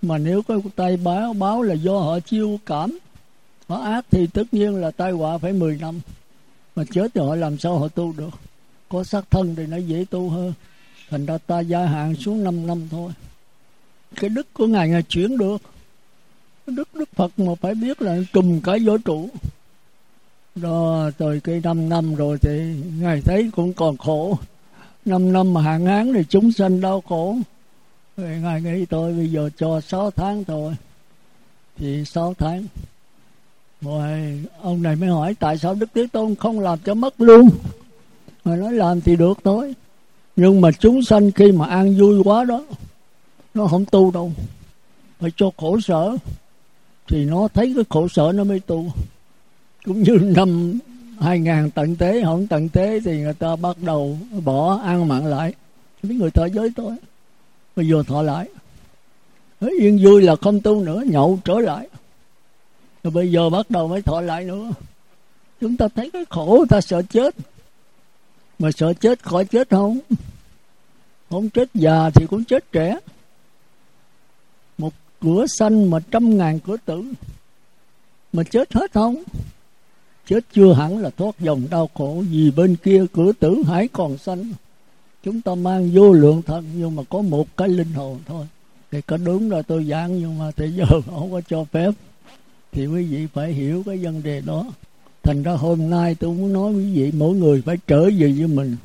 Mà 0.02 0.18
nếu 0.18 0.42
có 0.42 0.60
tay 0.76 0.96
báo 0.96 1.32
báo 1.32 1.62
là 1.62 1.74
do 1.74 1.98
họ 1.98 2.20
chiêu 2.20 2.60
cảm. 2.66 2.98
Họ 3.68 3.76
ác 3.76 4.04
thì 4.10 4.26
tất 4.26 4.54
nhiên 4.54 4.74
là 4.74 4.90
tai 4.90 5.12
họa 5.12 5.38
phải 5.38 5.52
10 5.52 5.78
năm. 5.80 6.00
Mà 6.76 6.84
chết 6.90 7.14
thì 7.14 7.20
họ 7.20 7.34
làm 7.34 7.58
sao 7.58 7.78
họ 7.78 7.88
tu 7.88 8.12
được? 8.12 8.34
Có 8.88 9.04
xác 9.04 9.30
thân 9.30 9.54
thì 9.56 9.66
nó 9.66 9.76
dễ 9.76 10.04
tu 10.10 10.28
hơn. 10.28 10.52
Thành 11.10 11.26
ra 11.26 11.38
ta 11.38 11.60
gia 11.60 11.86
hạn 11.86 12.14
xuống 12.14 12.44
5 12.44 12.66
năm 12.66 12.88
thôi. 12.90 13.12
Cái 14.16 14.30
đức 14.30 14.46
của 14.54 14.66
ngài 14.66 14.88
ngài 14.88 15.02
chuyển 15.02 15.38
được. 15.38 15.62
Đức 16.66 16.94
đức 16.94 17.08
phật 17.14 17.38
mà 17.38 17.54
phải 17.60 17.74
biết 17.74 18.02
là 18.02 18.18
trùm 18.32 18.60
cái 18.60 18.78
vũ 18.78 18.98
trụ 18.98 19.28
đó, 20.56 21.10
tôi 21.18 21.40
cái 21.40 21.60
năm 21.64 21.88
năm 21.88 22.14
rồi 22.14 22.38
thì 22.42 22.74
ngài 23.00 23.20
thấy 23.20 23.50
cũng 23.56 23.72
còn 23.72 23.96
khổ. 23.96 24.38
Năm 25.04 25.32
năm 25.32 25.54
mà 25.54 25.62
hạn 25.62 25.86
hán 25.86 26.12
thì 26.14 26.24
chúng 26.28 26.52
sanh 26.52 26.80
đau 26.80 27.00
khổ. 27.08 27.36
Rồi 28.16 28.38
ngài 28.42 28.62
nghĩ 28.62 28.86
tôi 28.86 29.12
bây 29.12 29.30
giờ 29.32 29.50
cho 29.58 29.80
6 29.80 30.10
tháng 30.10 30.44
thôi. 30.44 30.74
Thì 31.78 32.04
6 32.04 32.34
tháng. 32.38 32.66
Rồi, 33.80 34.44
ông 34.60 34.82
này 34.82 34.96
mới 34.96 35.08
hỏi, 35.08 35.34
tại 35.34 35.58
sao 35.58 35.74
đức 35.74 35.90
thế 35.94 36.06
tôn 36.12 36.34
không 36.34 36.60
làm 36.60 36.78
cho 36.84 36.94
mất 36.94 37.20
luôn? 37.20 37.48
Ngài 38.44 38.56
nói, 38.56 38.72
làm 38.72 39.00
thì 39.00 39.16
được 39.16 39.38
thôi. 39.44 39.74
Nhưng 40.36 40.60
mà 40.60 40.70
chúng 40.72 41.02
sanh 41.02 41.32
khi 41.32 41.52
mà 41.52 41.66
an 41.66 41.96
vui 41.98 42.22
quá 42.24 42.44
đó, 42.44 42.64
nó 43.54 43.66
không 43.66 43.84
tu 43.84 44.10
đâu. 44.10 44.32
Phải 45.20 45.30
cho 45.36 45.50
khổ 45.56 45.80
sở. 45.80 46.16
Thì 47.08 47.24
nó 47.24 47.48
thấy 47.54 47.72
cái 47.74 47.84
khổ 47.88 48.08
sở 48.08 48.32
nó 48.34 48.44
mới 48.44 48.60
tu 48.60 48.86
cũng 49.86 50.02
như 50.02 50.18
năm 50.22 50.78
hai 51.20 51.38
ngàn 51.38 51.70
tận 51.70 51.96
tế 51.96 52.22
không 52.24 52.46
tận 52.46 52.68
tế 52.68 53.00
thì 53.04 53.20
người 53.20 53.34
ta 53.34 53.56
bắt 53.56 53.76
đầu 53.82 54.18
bỏ 54.44 54.80
ăn 54.84 55.08
mặn 55.08 55.30
lại. 55.30 55.54
Mấy 56.02 56.16
người 56.16 56.30
thọ 56.30 56.46
giới 56.46 56.72
thôi. 56.76 56.96
Bây 57.76 57.88
giờ 57.88 58.02
thọ 58.06 58.22
lại. 58.22 58.48
Yên 59.60 59.98
vui 60.04 60.22
là 60.22 60.36
không 60.36 60.60
tu 60.60 60.84
nữa, 60.84 61.02
nhậu 61.06 61.38
trở 61.44 61.58
lại. 61.58 61.88
Rồi 63.02 63.10
bây 63.10 63.30
giờ 63.32 63.50
bắt 63.50 63.70
đầu 63.70 63.88
mới 63.88 64.02
thọ 64.02 64.20
lại 64.20 64.44
nữa. 64.44 64.70
Chúng 65.60 65.76
ta 65.76 65.88
thấy 65.88 66.10
cái 66.10 66.24
khổ, 66.30 66.64
ta 66.68 66.80
sợ 66.80 67.02
chết. 67.02 67.34
Mà 68.58 68.70
sợ 68.70 68.92
chết 68.92 69.22
khỏi 69.22 69.44
chết 69.44 69.70
không? 69.70 69.98
Không 71.30 71.50
chết 71.50 71.68
già 71.74 72.10
thì 72.10 72.26
cũng 72.26 72.44
chết 72.44 72.72
trẻ. 72.72 72.98
Một 74.78 74.92
cửa 75.20 75.46
xanh 75.46 75.90
mà 75.90 75.98
trăm 76.10 76.38
ngàn 76.38 76.60
cửa 76.60 76.76
tử. 76.84 77.04
Mà 78.32 78.42
chết 78.42 78.72
hết 78.74 78.92
không? 78.92 79.22
Chết 80.26 80.44
chưa 80.52 80.72
hẳn 80.72 80.98
là 80.98 81.10
thoát 81.10 81.40
dòng 81.40 81.62
đau 81.70 81.90
khổ, 81.94 82.22
vì 82.30 82.50
bên 82.50 82.76
kia 82.76 83.04
cửa 83.12 83.32
tử 83.32 83.62
hải 83.66 83.88
còn 83.88 84.18
xanh. 84.18 84.52
Chúng 85.22 85.40
ta 85.40 85.54
mang 85.54 85.90
vô 85.94 86.12
lượng 86.12 86.42
thân 86.42 86.64
nhưng 86.76 86.96
mà 86.96 87.02
có 87.08 87.22
một 87.22 87.56
cái 87.56 87.68
linh 87.68 87.92
hồn 87.92 88.18
thôi. 88.26 88.46
Thì 88.90 89.00
có 89.00 89.16
đúng 89.16 89.50
là 89.50 89.62
tôi 89.62 89.84
giảng, 89.84 90.20
nhưng 90.20 90.38
mà 90.38 90.50
thế 90.50 90.66
giờ 90.66 90.84
không 91.06 91.32
có 91.32 91.40
cho 91.48 91.64
phép. 91.64 91.90
Thì 92.72 92.86
quý 92.86 93.04
vị 93.04 93.26
phải 93.34 93.52
hiểu 93.52 93.82
cái 93.86 93.96
vấn 93.96 94.22
đề 94.22 94.40
đó. 94.40 94.66
Thành 95.22 95.42
ra 95.42 95.52
hôm 95.52 95.90
nay 95.90 96.14
tôi 96.14 96.34
muốn 96.34 96.52
nói 96.52 96.72
quý 96.72 96.94
vị, 96.94 97.12
mỗi 97.14 97.34
người 97.34 97.62
phải 97.62 97.76
trở 97.86 98.04
về 98.04 98.34
với 98.38 98.46
mình. 98.46 98.76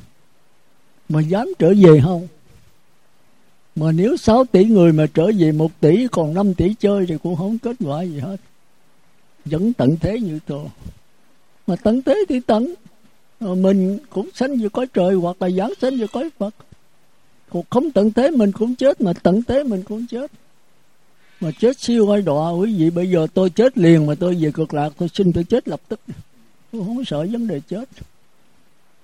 Mà 1.09 1.21
dám 1.21 1.47
trở 1.59 1.73
về 1.77 2.01
không? 2.03 2.27
Mà 3.75 3.91
nếu 3.91 4.17
6 4.17 4.45
tỷ 4.45 4.63
người 4.63 4.93
mà 4.93 5.05
trở 5.13 5.31
về 5.37 5.51
1 5.51 5.71
tỷ, 5.79 6.07
còn 6.11 6.33
5 6.33 6.53
tỷ 6.53 6.73
chơi 6.79 7.05
thì 7.05 7.17
cũng 7.23 7.35
không 7.35 7.57
kết 7.57 7.75
quả 7.79 8.01
gì 8.01 8.19
hết. 8.19 8.37
Vẫn 9.45 9.73
tận 9.73 9.97
thế 10.01 10.19
như 10.19 10.39
thường 10.47 10.67
mà 11.71 11.77
tận 11.77 12.01
thế 12.01 12.25
thì 12.29 12.39
tận 12.39 12.73
mình 13.39 13.97
cũng 14.09 14.29
sanh 14.33 14.57
về 14.57 14.69
cõi 14.69 14.87
trời 14.93 15.15
hoặc 15.15 15.41
là 15.41 15.49
giảng 15.49 15.73
sanh 15.81 15.97
về 15.97 16.07
cõi 16.13 16.29
Phật. 16.37 16.55
Còn 17.49 17.63
không 17.69 17.91
tận 17.91 18.11
thế 18.11 18.31
mình 18.31 18.51
cũng 18.51 18.75
chết, 18.75 19.01
mà 19.01 19.13
tận 19.13 19.43
thế 19.43 19.63
mình 19.63 19.83
cũng 19.83 20.07
chết. 20.07 20.31
Mà 21.39 21.51
chết 21.59 21.79
siêu 21.79 22.11
hay 22.11 22.21
đọa, 22.21 22.51
quý 22.51 22.75
vị, 22.75 22.89
bây 22.89 23.09
giờ 23.09 23.27
tôi 23.33 23.49
chết 23.49 23.77
liền 23.77 24.05
mà 24.05 24.15
tôi 24.15 24.35
về 24.35 24.51
cực 24.51 24.73
lạc, 24.73 24.89
tôi 24.97 25.09
xin 25.09 25.33
tôi 25.33 25.43
chết 25.43 25.67
lập 25.67 25.81
tức. 25.87 25.99
Tôi 26.71 26.83
không 26.85 27.05
sợ 27.05 27.27
vấn 27.31 27.47
đề 27.47 27.59
chết. 27.59 27.89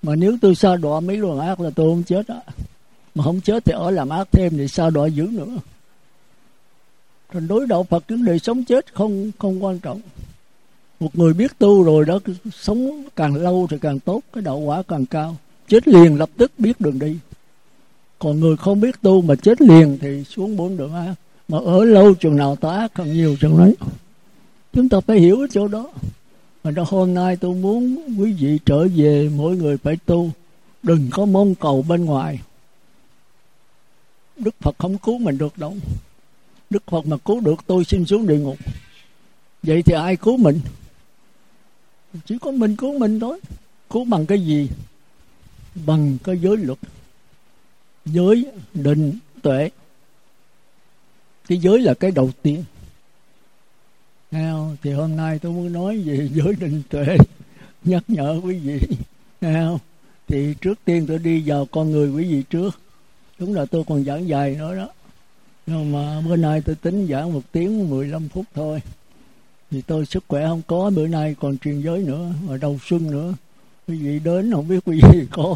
Mà 0.01 0.15
nếu 0.15 0.37
tôi 0.41 0.55
xa 0.55 0.75
đọa 0.75 0.99
mấy 0.99 1.17
luồng 1.17 1.39
ác 1.39 1.59
là 1.59 1.69
tôi 1.75 1.91
không 1.91 2.03
chết 2.03 2.27
á. 2.27 2.41
Mà 3.15 3.23
không 3.23 3.41
chết 3.41 3.65
thì 3.65 3.73
ở 3.73 3.91
làm 3.91 4.09
ác 4.09 4.27
thêm 4.31 4.57
thì 4.57 4.67
sao 4.67 4.89
đọa 4.89 5.07
dữ 5.07 5.27
nữa. 5.31 5.57
Rồi 7.31 7.43
đối 7.49 7.67
đạo 7.67 7.83
Phật, 7.83 8.03
vấn 8.09 8.25
đề 8.25 8.39
sống 8.39 8.63
chết 8.63 8.93
không 8.93 9.31
không 9.39 9.63
quan 9.63 9.79
trọng 9.79 10.01
một 10.99 11.15
người 11.15 11.33
biết 11.33 11.59
tu 11.59 11.83
rồi 11.83 12.05
đó 12.05 12.19
sống 12.53 13.03
càng 13.15 13.35
lâu 13.35 13.67
thì 13.69 13.77
càng 13.81 13.99
tốt, 13.99 14.21
cái 14.33 14.41
đạo 14.41 14.57
quả 14.57 14.83
càng 14.87 15.05
cao. 15.05 15.37
Chết 15.67 15.87
liền, 15.87 16.17
lập 16.17 16.29
tức 16.37 16.51
biết 16.57 16.81
đường 16.81 16.99
đi. 16.99 17.17
Còn 18.19 18.39
người 18.39 18.57
không 18.57 18.81
biết 18.81 19.01
tu 19.01 19.21
mà 19.21 19.35
chết 19.35 19.61
liền 19.61 19.97
thì 20.01 20.23
xuống 20.23 20.57
bốn 20.57 20.77
đường 20.77 20.93
ác 20.93 21.15
mà 21.47 21.57
ở 21.57 21.85
lâu 21.85 22.13
chừng 22.13 22.35
nào 22.35 22.55
ta 22.55 22.69
ác 22.69 22.91
càng 22.95 23.13
nhiều 23.13 23.35
chừng 23.39 23.57
đấy. 23.57 23.75
Chúng 24.73 24.89
ta 24.89 24.99
phải 24.99 25.19
hiểu 25.19 25.41
ở 25.41 25.47
chỗ 25.51 25.67
đó. 25.67 25.89
Mà 26.63 26.71
đó, 26.71 26.85
hôm 26.87 27.13
nay 27.13 27.35
tôi 27.35 27.55
muốn 27.55 27.95
quý 28.19 28.33
vị 28.33 28.59
trở 28.65 28.87
về 28.95 29.29
mỗi 29.35 29.57
người 29.57 29.77
phải 29.77 29.97
tu. 30.05 30.31
Đừng 30.83 31.09
có 31.11 31.25
mong 31.25 31.55
cầu 31.55 31.85
bên 31.89 32.05
ngoài. 32.05 32.39
Đức 34.37 34.55
phật 34.59 34.75
không 34.77 34.97
cứu 34.97 35.17
mình 35.17 35.37
được 35.37 35.57
đâu. 35.57 35.75
Đức 36.69 36.83
phật 36.87 37.05
mà 37.05 37.17
cứu 37.17 37.39
được, 37.39 37.55
tôi 37.67 37.85
xin 37.85 38.05
xuống 38.05 38.27
địa 38.27 38.37
ngục. 38.37 38.57
Vậy 39.63 39.81
thì 39.81 39.93
ai 39.93 40.15
cứu 40.15 40.37
mình? 40.37 40.59
Chỉ 42.25 42.37
có 42.41 42.51
mình 42.51 42.75
cứu 42.75 42.99
mình 42.99 43.19
thôi. 43.19 43.39
Cứu 43.89 44.05
bằng 44.05 44.25
cái 44.25 44.45
gì? 44.45 44.69
Bằng 45.85 46.17
cái 46.23 46.37
giới 46.37 46.57
luật. 46.57 46.79
Giới 48.05 48.45
định 48.73 49.13
tuệ. 49.41 49.69
Cái 51.47 51.57
giới 51.57 51.79
là 51.79 51.93
cái 51.93 52.11
đầu 52.11 52.31
tiên. 52.41 52.63
Không? 54.31 54.77
thì 54.83 54.91
hôm 54.91 55.15
nay 55.15 55.39
tôi 55.39 55.51
muốn 55.51 55.73
nói 55.73 55.97
về 55.97 56.29
giới 56.33 56.55
định 56.59 56.81
tuệ. 56.89 57.17
Nhắc 57.83 58.03
nhở 58.07 58.41
quý 58.43 58.59
vị. 58.59 58.79
Không? 59.41 59.79
thì 60.27 60.53
trước 60.61 60.79
tiên 60.85 61.05
tôi 61.07 61.19
đi 61.19 61.43
vào 61.45 61.65
con 61.65 61.91
người 61.91 62.09
quý 62.09 62.23
vị 62.23 62.43
trước. 62.49 62.79
Đúng 63.39 63.53
là 63.53 63.65
tôi 63.65 63.83
còn 63.87 64.03
giảng 64.03 64.27
dài 64.27 64.55
nữa 64.55 64.75
đó. 64.75 64.89
Nhưng 65.65 65.91
mà 65.91 66.21
bữa 66.21 66.35
nay 66.35 66.61
tôi 66.61 66.75
tính 66.75 67.07
giảng 67.09 67.33
một 67.33 67.41
tiếng 67.51 67.89
15 67.89 68.29
phút 68.29 68.45
thôi 68.53 68.81
thì 69.71 69.81
tôi 69.81 70.05
sức 70.05 70.23
khỏe 70.27 70.47
không 70.47 70.61
có, 70.67 70.91
bữa 70.95 71.07
nay 71.07 71.35
còn 71.39 71.57
truyền 71.57 71.81
giới 71.81 71.99
nữa 71.99 72.29
và 72.47 72.57
đầu 72.57 72.79
xuân 72.85 73.11
nữa. 73.11 73.33
Quý 73.87 73.97
vị 73.97 74.19
đến 74.19 74.51
không 74.51 74.67
biết 74.67 74.79
quý 74.85 75.01
vị 75.11 75.27
có 75.31 75.55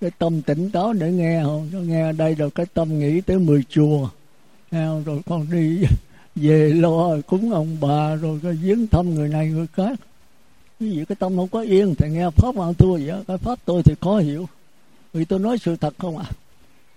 cái 0.00 0.10
tâm 0.18 0.42
tỉnh 0.42 0.70
táo 0.70 0.92
để 0.92 1.12
nghe 1.12 1.42
không? 1.44 1.68
Nó 1.72 1.78
nghe 1.78 2.02
ở 2.02 2.12
đây 2.12 2.34
rồi 2.34 2.50
cái 2.50 2.66
tâm 2.74 2.98
nghĩ 2.98 3.20
tới 3.20 3.38
mười 3.38 3.62
chùa. 3.68 4.08
Không? 4.70 5.04
rồi 5.04 5.20
con 5.26 5.46
đi 5.52 5.82
về 6.34 6.72
lo 6.72 7.20
cúng 7.26 7.52
ông 7.52 7.76
bà, 7.80 8.14
rồi 8.14 8.40
cái 8.42 8.52
viếng 8.52 8.86
thăm 8.86 9.14
người 9.14 9.28
này 9.28 9.48
người 9.48 9.66
khác. 9.72 10.00
Quý 10.80 10.98
vị, 10.98 11.04
cái 11.08 11.16
tâm 11.16 11.36
không 11.36 11.48
có 11.48 11.60
yên 11.60 11.94
thì 11.98 12.10
nghe 12.10 12.30
pháp 12.30 12.56
ăn 12.56 12.74
thua 12.74 12.92
vậy 12.92 13.24
cái 13.28 13.38
pháp 13.38 13.58
tôi 13.64 13.82
thì 13.82 13.94
khó 14.00 14.18
hiểu. 14.18 14.48
Vì 15.12 15.24
tôi 15.24 15.38
nói 15.38 15.58
sự 15.58 15.76
thật 15.76 15.94
không 15.98 16.18
ạ 16.18 16.24
à? 16.28 16.32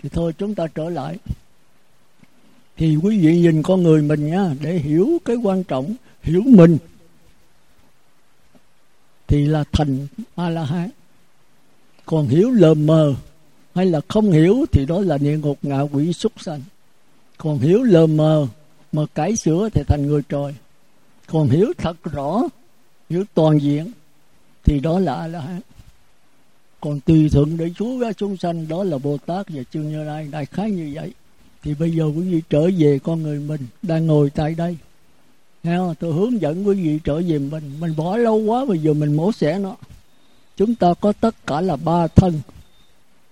thì 0.03 0.09
thôi, 0.09 0.33
chúng 0.37 0.55
ta 0.55 0.67
trở 0.75 0.89
lại 0.89 1.17
thì 2.77 2.95
quý 2.95 3.19
vị 3.19 3.41
nhìn 3.41 3.63
con 3.63 3.83
người 3.83 4.01
mình 4.01 4.31
nhá 4.31 4.55
để 4.61 4.73
hiểu 4.73 5.17
cái 5.25 5.35
quan 5.35 5.63
trọng, 5.63 5.95
hiểu 6.23 6.41
mình, 6.45 6.77
thì 9.27 9.45
là 9.45 9.63
thành 9.71 10.07
a 10.35 10.49
la 10.49 10.63
hán 10.63 10.89
còn 12.05 12.27
hiểu 12.27 12.51
lờ 12.51 12.73
mờ 12.73 13.13
hay 13.75 13.85
là 13.85 14.01
không 14.07 14.31
hiểu 14.31 14.65
thì 14.71 14.85
đó 14.85 15.01
là 15.01 15.17
địa 15.17 15.37
ngục 15.37 15.57
ngạ 15.61 15.81
quỷ 15.81 16.13
súc 16.13 16.31
sanh. 16.41 16.61
Còn 17.37 17.59
hiểu 17.59 17.83
lờ 17.83 18.07
mờ 18.07 18.47
mà 18.91 19.01
cải 19.15 19.35
sửa 19.35 19.69
thì 19.69 19.81
thành 19.87 20.07
người 20.07 20.21
trời. 20.29 20.55
Còn 21.27 21.49
hiểu 21.49 21.73
thật 21.77 22.03
rõ, 22.03 22.41
hiểu 23.09 23.23
toàn 23.33 23.61
diện 23.61 23.91
thì 24.63 24.79
đó 24.79 24.99
là 24.99 25.15
a 25.15 25.27
la 25.27 25.41
hán 25.41 25.61
còn 26.81 26.99
tùy 26.99 27.29
thuận 27.29 27.57
để 27.57 27.69
chúa 27.75 27.99
ra 27.99 28.13
chúng 28.13 28.37
sanh, 28.37 28.67
đó 28.67 28.83
là 28.83 28.97
bồ 28.97 29.17
tát 29.17 29.45
và 29.49 29.63
chư 29.71 29.79
như 29.79 30.03
lai, 30.03 30.27
đại 30.31 30.45
khái 30.45 30.71
như 30.71 30.91
vậy 30.93 31.11
thì 31.63 31.73
bây 31.73 31.91
giờ 31.91 32.05
quý 32.05 32.21
vị 32.21 32.41
trở 32.49 32.69
về 32.77 32.99
con 33.03 33.23
người 33.23 33.39
mình 33.39 33.61
đang 33.81 34.07
ngồi 34.07 34.29
tại 34.29 34.55
đây. 34.55 34.77
Nghe 35.63 35.77
không? 35.77 35.95
tôi 35.99 36.13
hướng 36.13 36.41
dẫn 36.41 36.67
quý 36.67 36.75
vị 36.75 36.99
trở 37.03 37.21
về 37.21 37.39
mình. 37.39 37.79
Mình 37.79 37.93
bỏ 37.97 38.17
lâu 38.17 38.37
quá, 38.37 38.65
bây 38.65 38.77
giờ 38.77 38.93
mình 38.93 39.13
mổ 39.13 39.31
xẻ 39.31 39.59
nó. 39.59 39.75
Chúng 40.57 40.75
ta 40.75 40.93
có 40.93 41.13
tất 41.13 41.35
cả 41.47 41.61
là 41.61 41.75
ba 41.75 42.07
thân. 42.07 42.41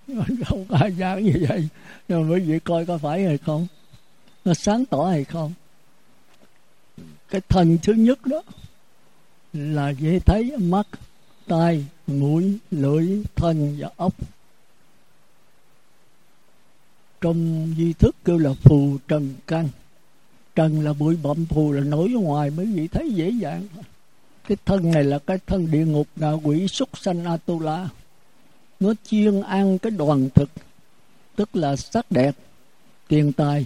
Không 0.45 0.65
có 0.69 0.77
ai 0.77 0.91
giảng 0.91 1.23
như 1.23 1.45
vậy. 1.49 1.67
Nhưng 2.07 2.21
mà 2.21 2.35
quý 2.35 2.41
vị 2.41 2.59
coi 2.59 2.85
có 2.85 2.97
phải 2.97 3.23
hay 3.23 3.37
không? 3.37 3.67
Nó 4.45 4.53
sáng 4.53 4.85
tỏ 4.85 5.03
hay 5.03 5.23
không? 5.23 5.53
Cái 7.29 7.41
thân 7.49 7.77
thứ 7.83 7.93
nhất 7.93 8.25
đó 8.25 8.41
là 9.53 9.89
dễ 9.89 10.19
thấy 10.19 10.57
mắt, 10.57 10.87
tai, 11.47 11.85
mũi, 12.07 12.57
lưỡi, 12.71 13.23
thân 13.35 13.75
và 13.79 13.89
ốc 13.95 14.13
trong 17.21 17.73
di 17.77 17.93
thức 17.93 18.15
kêu 18.25 18.37
là 18.37 18.53
phù 18.53 18.97
trần 19.07 19.33
căn. 19.47 19.69
Trần 20.55 20.81
là 20.81 20.93
bụi 20.93 21.17
bặm, 21.23 21.45
phù 21.45 21.71
là 21.71 21.81
nổi 21.81 22.11
ở 22.15 22.19
ngoài 22.19 22.49
mới 22.49 22.65
vị 22.65 22.87
thấy 22.87 23.11
dễ 23.11 23.29
dàng. 23.29 23.67
Cái 24.47 24.57
thân 24.65 24.91
này 24.91 25.03
là 25.03 25.19
cái 25.19 25.39
thân 25.47 25.71
địa 25.71 25.85
ngục 25.85 26.07
ngạ 26.15 26.31
quỷ 26.31 26.67
súc 26.67 26.97
sanh 26.97 27.25
atula. 27.25 27.89
Nó 28.79 28.93
chuyên 29.07 29.41
ăn 29.41 29.79
cái 29.79 29.91
đoàn 29.91 30.29
thực, 30.35 30.49
tức 31.35 31.55
là 31.55 31.75
sắc 31.75 32.11
đẹp, 32.11 32.35
tiền 33.07 33.33
tài, 33.33 33.65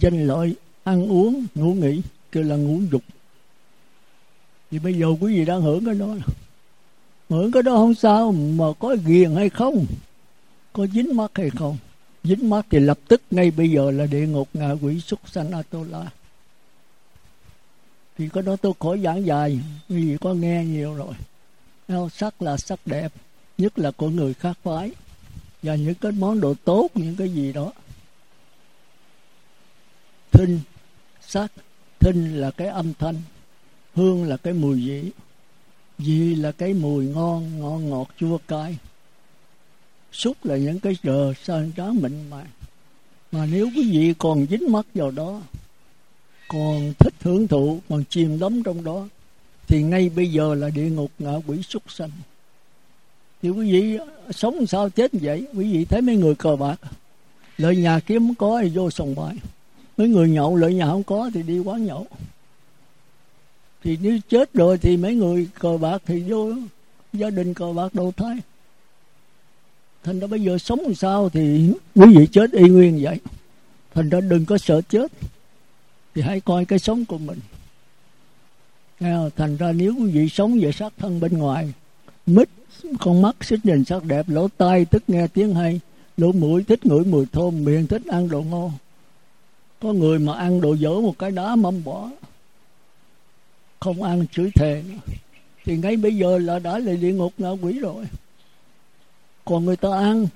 danh 0.00 0.26
lợi, 0.26 0.54
ăn 0.84 1.08
uống, 1.08 1.46
ngủ 1.54 1.74
nghỉ, 1.74 2.02
kêu 2.32 2.42
là 2.42 2.56
ngủ 2.56 2.80
dục. 2.92 3.02
Thì 4.70 4.78
bây 4.78 4.94
giờ 4.94 5.06
quý 5.20 5.38
vị 5.38 5.44
đang 5.44 5.62
hưởng 5.62 5.84
cái 5.84 5.94
đó 5.94 6.14
hưởng 7.28 7.52
cái 7.52 7.62
đó 7.62 7.76
không 7.76 7.94
sao, 7.94 8.32
mà 8.32 8.64
có 8.78 8.96
ghiền 9.06 9.34
hay 9.34 9.48
không, 9.48 9.86
có 10.72 10.86
dính 10.86 11.16
mắt 11.16 11.30
hay 11.34 11.50
không 11.50 11.76
dính 12.24 12.50
mắt 12.50 12.66
thì 12.70 12.78
lập 12.78 12.98
tức, 13.08 13.22
ngay 13.30 13.50
bây 13.50 13.70
giờ 13.70 13.90
là 13.90 14.06
địa 14.06 14.26
ngục 14.26 14.48
ngạ 14.54 14.72
quỷ 14.82 15.00
súc 15.00 15.28
sanh 15.28 15.50
atola 15.52 16.10
thì 18.18 18.28
có 18.28 18.42
đó 18.42 18.56
tôi 18.56 18.72
khỏi 18.80 19.00
giảng 19.00 19.26
dài, 19.26 19.60
vì 19.88 20.16
có 20.20 20.34
nghe 20.34 20.64
nhiều 20.64 20.94
rồi. 20.94 21.14
Sắc 22.10 22.42
là 22.42 22.56
sắc 22.56 22.80
đẹp, 22.86 23.12
nhất 23.58 23.78
là 23.78 23.90
của 23.90 24.10
người 24.10 24.34
khác 24.34 24.58
phái, 24.62 24.90
và 25.62 25.74
những 25.74 25.94
cái 25.94 26.12
món 26.12 26.40
đồ 26.40 26.54
tốt, 26.64 26.88
những 26.94 27.16
cái 27.16 27.28
gì 27.28 27.52
đó. 27.52 27.72
Thinh, 30.32 30.60
sắc, 31.20 31.52
thinh 31.98 32.40
là 32.40 32.50
cái 32.50 32.68
âm 32.68 32.94
thanh, 32.94 33.16
hương 33.94 34.24
là 34.24 34.36
cái 34.36 34.52
mùi 34.52 34.74
vị 34.86 35.10
vị 35.98 36.34
là 36.34 36.52
cái 36.52 36.74
mùi 36.74 37.06
ngon 37.06 37.60
ngon 37.60 37.90
ngọt, 37.90 38.08
chua 38.18 38.38
cay 38.48 38.78
xúc 40.12 40.36
là 40.44 40.56
những 40.56 40.80
cái 40.80 40.96
giờ 41.02 41.32
sơn 41.44 41.72
trắng 41.76 42.02
mịn 42.02 42.30
màng 42.30 42.46
mà 43.32 43.46
nếu 43.52 43.70
quý 43.76 43.90
vị 43.90 44.14
còn 44.18 44.46
dính 44.50 44.72
mắt 44.72 44.86
vào 44.94 45.10
đó, 45.10 45.40
còn 46.48 46.92
thích 46.98 47.14
hưởng 47.20 47.48
thụ, 47.48 47.80
còn 47.88 48.04
chìm 48.10 48.38
đắm 48.38 48.62
trong 48.62 48.84
đó, 48.84 49.08
thì 49.66 49.82
ngay 49.82 50.08
bây 50.08 50.30
giờ 50.30 50.54
là 50.54 50.70
địa 50.70 50.90
ngục 50.90 51.10
ngạ 51.18 51.32
quỷ 51.46 51.62
súc 51.62 51.82
sanh. 51.92 52.10
Thì 53.42 53.48
quý 53.48 53.72
vị 53.72 53.98
sống 54.30 54.66
sao 54.66 54.90
chết 54.90 55.10
vậy? 55.12 55.46
Quý 55.54 55.72
vị 55.72 55.84
thấy 55.84 56.00
mấy 56.00 56.16
người 56.16 56.34
cờ 56.34 56.56
bạc, 56.56 56.80
lợi 57.58 57.76
nhà 57.76 58.00
kiếm 58.00 58.28
không 58.28 58.34
có 58.34 58.60
thì 58.62 58.68
vô 58.68 58.90
sòng 58.90 59.14
bài. 59.14 59.36
Mấy 59.96 60.08
người 60.08 60.28
nhậu 60.28 60.56
lợi 60.56 60.74
nhà 60.74 60.86
không 60.86 61.02
có 61.02 61.30
thì 61.34 61.42
đi 61.42 61.58
quán 61.58 61.84
nhậu. 61.84 62.06
Thì 63.84 63.98
nếu 64.02 64.18
chết 64.28 64.52
rồi 64.54 64.78
thì 64.78 64.96
mấy 64.96 65.14
người 65.14 65.48
cờ 65.58 65.78
bạc 65.80 66.02
thì 66.06 66.20
vô 66.20 66.52
gia 67.12 67.30
đình 67.30 67.54
cờ 67.54 67.72
bạc 67.72 67.94
đầu 67.94 68.12
thai 68.16 68.36
thành 70.04 70.20
ra 70.20 70.26
bây 70.26 70.40
giờ 70.40 70.58
sống 70.58 70.80
làm 70.80 70.94
sao 70.94 71.28
thì 71.28 71.72
quý 71.94 72.16
vị 72.16 72.26
chết 72.32 72.52
y 72.52 72.68
nguyên 72.68 72.98
vậy. 73.02 73.18
Thành 73.94 74.08
ra 74.08 74.20
đừng 74.20 74.44
có 74.44 74.58
sợ 74.58 74.80
chết. 74.80 75.12
Thì 76.14 76.22
hãy 76.22 76.40
coi 76.40 76.64
cái 76.64 76.78
sống 76.78 77.04
của 77.04 77.18
mình. 77.18 77.38
Thành 79.36 79.56
ra 79.56 79.72
nếu 79.72 79.94
quý 79.98 80.10
vị 80.10 80.28
sống 80.28 80.58
về 80.60 80.72
sắc 80.72 80.92
thân 80.98 81.20
bên 81.20 81.38
ngoài, 81.38 81.72
mít, 82.26 82.48
con 83.00 83.22
mắt 83.22 83.36
thích 83.48 83.60
nhìn 83.64 83.84
sắc 83.84 84.04
đẹp, 84.04 84.28
lỗ 84.28 84.48
tai 84.48 84.84
thích 84.84 85.02
nghe 85.08 85.26
tiếng 85.26 85.54
hay, 85.54 85.80
lỗ 86.16 86.32
mũi 86.32 86.64
thích 86.64 86.86
ngửi 86.86 87.04
mùi 87.04 87.26
thơm, 87.32 87.64
miệng 87.64 87.86
thích 87.86 88.02
ăn 88.06 88.28
đồ 88.28 88.42
ngon. 88.42 88.72
Có 89.80 89.92
người 89.92 90.18
mà 90.18 90.34
ăn 90.34 90.60
đồ 90.60 90.74
dở 90.74 90.90
một 90.90 91.18
cái 91.18 91.30
đá 91.30 91.56
mâm 91.56 91.84
bỏ. 91.84 92.10
Không 93.80 94.02
ăn 94.02 94.26
chửi 94.32 94.50
thề 94.54 94.82
thì 95.64 95.76
ngay 95.76 95.96
bây 95.96 96.16
giờ 96.16 96.38
là 96.38 96.58
đã 96.58 96.78
là 96.78 96.92
địa 96.92 97.12
ngục 97.12 97.32
ngạ 97.38 97.50
quỷ 97.50 97.78
rồi 97.78 98.04
còn 99.48 99.64
người 99.64 99.76
ta 99.76 99.88
ăn 99.88 100.26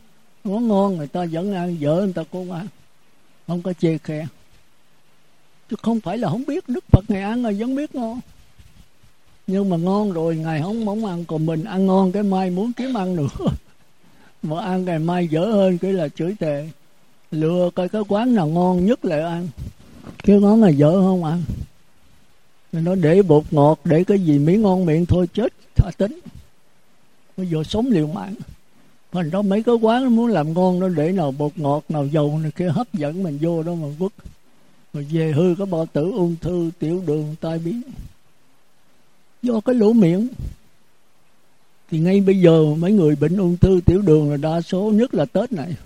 món 0.44 0.68
ngon, 0.68 0.96
người 0.96 1.06
ta 1.06 1.26
vẫn 1.32 1.54
ăn, 1.54 1.76
vợ 1.80 2.02
người 2.04 2.12
ta 2.12 2.22
cũng 2.30 2.52
ăn. 2.52 2.66
Không 3.46 3.62
có 3.62 3.72
chê 3.72 3.98
khe. 3.98 4.26
Chứ 5.70 5.76
không 5.82 6.00
phải 6.00 6.18
là 6.18 6.28
không 6.28 6.44
biết 6.46 6.68
đức 6.68 6.84
phật 6.90 7.04
ngày 7.08 7.22
ăn 7.22 7.44
là 7.44 7.52
vẫn 7.58 7.76
biết 7.76 7.94
ngon. 7.94 8.20
Nhưng 9.46 9.70
mà 9.70 9.76
ngon 9.76 10.12
rồi 10.12 10.36
ngày 10.36 10.62
không 10.62 10.84
mong 10.84 11.04
ăn, 11.04 11.24
còn 11.24 11.46
mình 11.46 11.64
ăn 11.64 11.86
ngon, 11.86 12.12
cái 12.12 12.22
mai 12.22 12.50
muốn 12.50 12.72
kiếm 12.72 12.94
ăn 12.94 13.16
nữa. 13.16 13.28
Mà 14.42 14.60
ăn 14.60 14.84
ngày 14.84 14.98
mai 14.98 15.28
dở 15.28 15.40
hơn, 15.40 15.78
cái 15.78 15.92
là 15.92 16.08
chửi 16.08 16.34
tệ 16.38 16.68
lừa 17.30 17.70
coi 17.74 17.88
cái 17.88 18.02
quán 18.08 18.34
nào 18.34 18.46
ngon 18.46 18.86
nhất 18.86 19.04
lại 19.04 19.20
ăn. 19.20 19.48
Cái 20.22 20.38
món 20.38 20.60
này 20.60 20.76
dở 20.76 20.92
không 20.92 21.24
ăn. 21.24 21.42
Nó 22.72 22.94
để 22.94 23.22
bột 23.22 23.44
ngọt, 23.50 23.80
để 23.84 24.04
cái 24.04 24.18
gì 24.18 24.38
miếng 24.38 24.62
ngon 24.62 24.86
miệng 24.86 25.06
thôi, 25.06 25.26
chết 25.34 25.52
thả 25.76 25.90
tính. 25.98 26.20
Bây 27.36 27.46
giờ 27.46 27.62
sống 27.64 27.86
liều 27.90 28.06
mạng 28.06 28.34
mình 29.12 29.30
đó 29.30 29.42
mấy 29.42 29.62
cái 29.62 29.74
quán 29.74 30.04
nó 30.04 30.10
muốn 30.10 30.26
làm 30.30 30.52
ngon 30.52 30.80
nó 30.80 30.88
để 30.88 31.12
nào 31.12 31.32
bột 31.32 31.52
ngọt, 31.56 31.84
nào 31.88 32.06
dầu 32.06 32.38
này 32.38 32.50
kia, 32.50 32.68
hấp 32.68 32.94
dẫn 32.94 33.22
mình 33.22 33.38
vô 33.40 33.62
đó 33.62 33.74
mà 33.74 33.88
vứt 33.98 34.12
rồi 34.94 35.06
về 35.10 35.32
hư 35.32 35.54
có 35.58 35.66
bao 35.66 35.86
tử, 35.92 36.12
ung 36.12 36.36
thư, 36.40 36.70
tiểu 36.78 37.02
đường, 37.06 37.34
tai 37.40 37.58
biến. 37.58 37.82
Do 39.42 39.60
cái 39.60 39.74
lỗ 39.74 39.92
miệng. 39.92 40.28
Thì 41.90 41.98
ngay 41.98 42.20
bây 42.20 42.40
giờ 42.40 42.64
mấy 42.78 42.92
người 42.92 43.16
bệnh 43.16 43.36
ung 43.36 43.56
thư, 43.56 43.80
tiểu 43.86 44.02
đường 44.02 44.30
là 44.30 44.36
đa 44.36 44.60
số, 44.60 44.90
nhất 44.90 45.14
là 45.14 45.24
tết 45.24 45.52
này. 45.52 45.76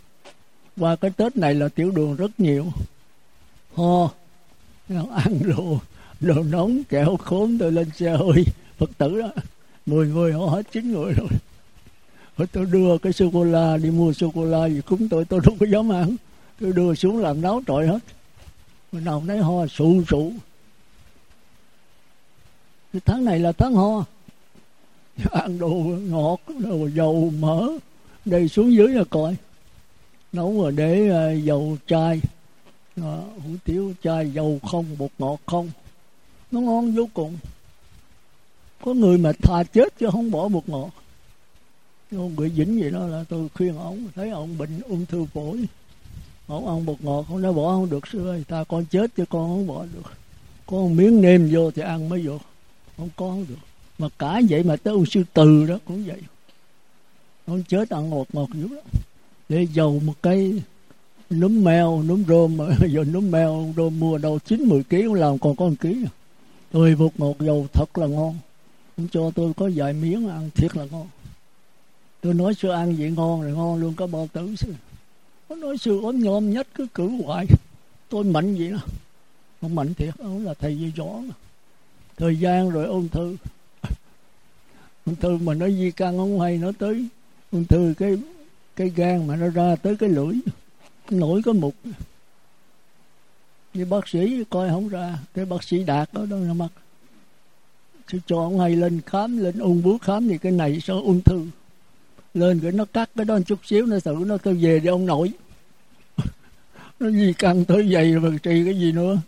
Qua 0.77 0.97
cái 0.97 1.11
tết 1.11 1.37
này 1.37 1.55
là 1.55 1.69
tiểu 1.69 1.91
đường 1.91 2.17
rất 2.17 2.41
nhiều. 2.41 2.67
Ho, 3.75 4.11
ăn 5.11 5.39
đồ 5.57 5.79
đồ 6.21 6.43
nóng, 6.43 6.85
kẹo 6.89 7.17
khốn, 7.17 7.59
tôi 7.59 7.73
lên 7.73 7.91
xe 7.97 8.17
hơi. 8.17 8.45
Phật 8.79 8.91
tử 8.99 9.21
đó, 9.21 9.29
mười 9.87 10.09
người, 10.09 10.33
họ 10.33 10.47
hết 10.47 10.73
chín 10.73 10.93
người 10.93 11.13
rồi 11.13 11.29
rồi 12.37 12.49
tôi 12.53 12.67
đưa 12.67 12.99
cái 12.99 13.13
sô 13.13 13.31
cô 13.33 13.45
la 13.45 13.77
đi 13.77 13.91
mua 13.91 14.13
sô 14.13 14.31
cô 14.35 14.45
la 14.45 14.67
gì 14.67 14.81
cúng 14.81 15.09
tôi 15.09 15.25
tôi 15.25 15.41
không 15.41 15.59
có 15.59 15.67
dám 15.67 15.93
ăn. 15.93 16.17
Tôi 16.61 16.73
đưa 16.73 16.95
xuống 16.95 17.19
làm 17.19 17.41
náo 17.41 17.63
trội 17.67 17.87
hết. 17.87 17.99
Rồi 18.93 19.03
nào 19.03 19.23
thấy 19.27 19.39
ho 19.39 19.67
sụ 19.67 20.03
sụ. 20.09 20.33
Cái 22.93 23.01
tháng 23.05 23.25
này 23.25 23.39
là 23.39 23.53
tháng 23.53 23.75
ho. 23.75 24.05
Ăn 25.31 25.59
đồ 25.59 25.71
ngọt 26.09 26.41
đồ 26.59 26.89
dầu 26.95 27.33
mỡ. 27.39 27.69
Đây 28.25 28.49
xuống 28.49 28.75
dưới 28.75 28.89
là 28.89 29.05
coi. 29.11 29.37
Nấu 30.33 30.63
rồi 30.63 30.73
để 30.73 31.11
uh, 31.11 31.45
dầu 31.45 31.77
chai. 31.87 32.21
Đó, 32.97 33.23
hủ 33.45 33.51
tiếu 33.65 33.95
chai 34.03 34.31
dầu 34.31 34.61
không 34.71 34.87
bột 34.99 35.11
ngọt 35.19 35.41
không. 35.47 35.71
Nó 36.51 36.61
ngon 36.61 36.93
vô 36.93 37.09
cùng. 37.15 37.39
Có 38.85 38.95
người 38.95 39.19
mà 39.19 39.33
thà 39.43 39.63
chết 39.63 39.99
chứ 39.99 40.09
không 40.13 40.31
bỏ 40.31 40.49
bột 40.49 40.69
ngọt 40.69 40.91
ông 42.13 42.37
bị 42.37 42.51
dính 42.57 42.81
gì 42.81 42.91
đó 42.91 43.07
là 43.07 43.25
tôi 43.29 43.49
khuyên 43.55 43.79
ông, 43.79 44.09
thấy 44.15 44.31
ông 44.31 44.59
bệnh 44.59 44.81
ung 44.89 45.07
thư 45.07 45.25
phổi. 45.25 45.65
Ông 46.47 46.69
ăn 46.69 46.87
bột 46.87 46.97
ngọt 47.01 47.25
không 47.29 47.43
nó 47.43 47.53
bỏ 47.53 47.75
không 47.75 47.91
được 47.91 48.07
sư 48.07 48.29
ơi, 48.29 48.45
ta 48.49 48.65
con 48.65 48.85
chết 48.85 49.11
chứ 49.17 49.25
con 49.31 49.49
không 49.49 49.67
bỏ 49.67 49.85
được. 49.95 50.13
Có 50.67 50.77
một 50.77 50.89
miếng 50.89 51.21
nêm 51.21 51.49
vô 51.53 51.71
thì 51.71 51.83
ăn 51.83 52.09
mới 52.09 52.27
vô, 52.27 52.39
không 52.97 53.09
có 53.17 53.29
không 53.31 53.47
được. 53.49 53.59
Mà 53.99 54.09
cả 54.19 54.41
vậy 54.49 54.63
mà 54.63 54.77
tới 54.77 54.95
ông 54.95 55.07
sư 55.07 55.25
từ 55.35 55.67
đó 55.67 55.79
cũng 55.85 56.05
vậy. 56.05 56.21
Ông 57.47 57.63
chết 57.63 57.91
ăn 57.91 58.11
ngọt 58.11 58.27
ngọt 58.33 58.49
dữ 58.55 58.69
lắm. 58.69 58.85
Để 59.49 59.67
dầu 59.73 60.01
một 60.05 60.15
cây 60.23 60.63
núm 61.31 61.65
mèo 61.65 62.03
núm 62.03 62.25
rôm 62.29 62.57
mà 62.57 62.65
giờ 62.89 63.05
núm 63.05 63.31
mèo 63.31 63.73
rôm 63.77 64.01
mua 64.01 64.19
đâu 64.19 64.39
chín 64.39 64.63
mười 64.63 64.83
ký 64.83 65.03
cũng 65.03 65.15
làm 65.15 65.39
còn 65.39 65.57
có 65.57 65.69
một 65.69 65.75
ký. 65.81 66.05
Tôi 66.71 66.95
bột 66.95 67.13
ngọt, 67.19 67.37
dầu 67.41 67.67
thật 67.73 67.99
là 67.99 68.07
ngon. 68.07 68.37
Ông 68.97 69.09
cho 69.13 69.31
tôi 69.35 69.53
có 69.57 69.71
vài 69.75 69.93
miếng 69.93 70.29
ăn 70.29 70.51
thiệt 70.55 70.77
là 70.77 70.85
ngon 70.91 71.07
tôi 72.27 72.35
nói 72.35 72.55
sư 72.55 72.69
ăn 72.69 72.97
vậy 72.99 73.11
ngon 73.11 73.43
rồi 73.43 73.53
ngon 73.53 73.81
luôn, 73.81 73.95
có 73.95 74.07
bao 74.07 74.29
tử 74.33 74.57
sư 74.57 74.75
nó 75.49 75.57
nói 75.57 75.79
sư 75.79 76.01
ốm 76.03 76.21
nhom 76.21 76.51
nhất 76.51 76.67
cứ 76.75 76.87
cử 76.95 77.09
hoài. 77.25 77.47
Tôi 78.09 78.25
mạnh 78.25 78.55
vậy 78.55 78.71
đó. 78.71 78.79
Không 79.61 79.75
mạnh 79.75 79.95
thiệt, 79.95 80.15
ông 80.19 80.45
là 80.45 80.55
thầy 80.55 80.79
dây 80.79 80.93
gió 80.97 81.05
mà. 81.05 81.35
Thời 82.17 82.37
gian 82.37 82.71
rồi 82.71 82.87
ung 82.87 83.09
thư. 83.09 83.37
Ung 85.07 85.17
thư 85.17 85.37
mà 85.37 85.55
nó 85.55 85.69
di 85.69 85.91
căn 85.91 86.19
không 86.19 86.41
hay 86.41 86.57
nó 86.57 86.73
tới 86.79 87.07
ung 87.51 87.65
thư 87.65 87.95
cái 87.99 88.17
cái 88.77 88.93
gan 88.97 89.27
mà 89.27 89.37
nó 89.37 89.49
ra 89.49 89.77
tới 89.77 89.97
cái 89.97 90.09
lưỡi. 90.09 90.35
Nổi 91.11 91.43
có 91.45 91.53
mục. 91.53 91.75
Như 93.75 93.85
bác 93.85 94.09
sĩ 94.09 94.45
coi 94.51 94.69
không 94.69 94.89
ra 94.89 95.19
cái 95.35 95.45
bác 95.45 95.65
sĩ 95.65 95.85
đạt 95.85 96.13
đó 96.13 96.27
đó 96.31 96.37
là 96.37 96.53
mặt 96.53 96.69
chứ 98.07 98.19
cho 98.27 98.37
ông 98.37 98.61
hay 98.61 98.77
lên 98.77 99.01
khám, 99.07 99.39
lên 99.39 99.59
ung 99.59 99.83
bướu 99.83 99.99
khám 99.99 100.29
thì 100.29 100.39
cái 100.39 100.53
này 100.53 100.81
sao 100.81 101.03
ung 101.03 101.21
thư? 101.21 101.47
Lên 102.37 102.61
cái 102.61 102.73
nó 102.73 102.85
cắt 102.85 103.11
cái 103.17 103.25
đó 103.25 103.37
một 103.37 103.43
chút 103.47 103.59
xíu, 103.67 103.87
nó 103.87 103.97
tự 104.05 104.17
nó 104.27 104.37
tôi 104.37 104.55
về 104.55 104.81
để 104.81 104.91
ông 104.91 105.07
nội. 105.07 105.33
Nó 107.01 107.09
gì 107.11 107.33
căng 107.39 107.65
tới 107.65 107.87
vậy 107.91 108.13
rồi 108.13 108.39
trì 108.43 108.65
cái 108.65 108.79
gì 108.79 108.93
nữa. 108.93 109.19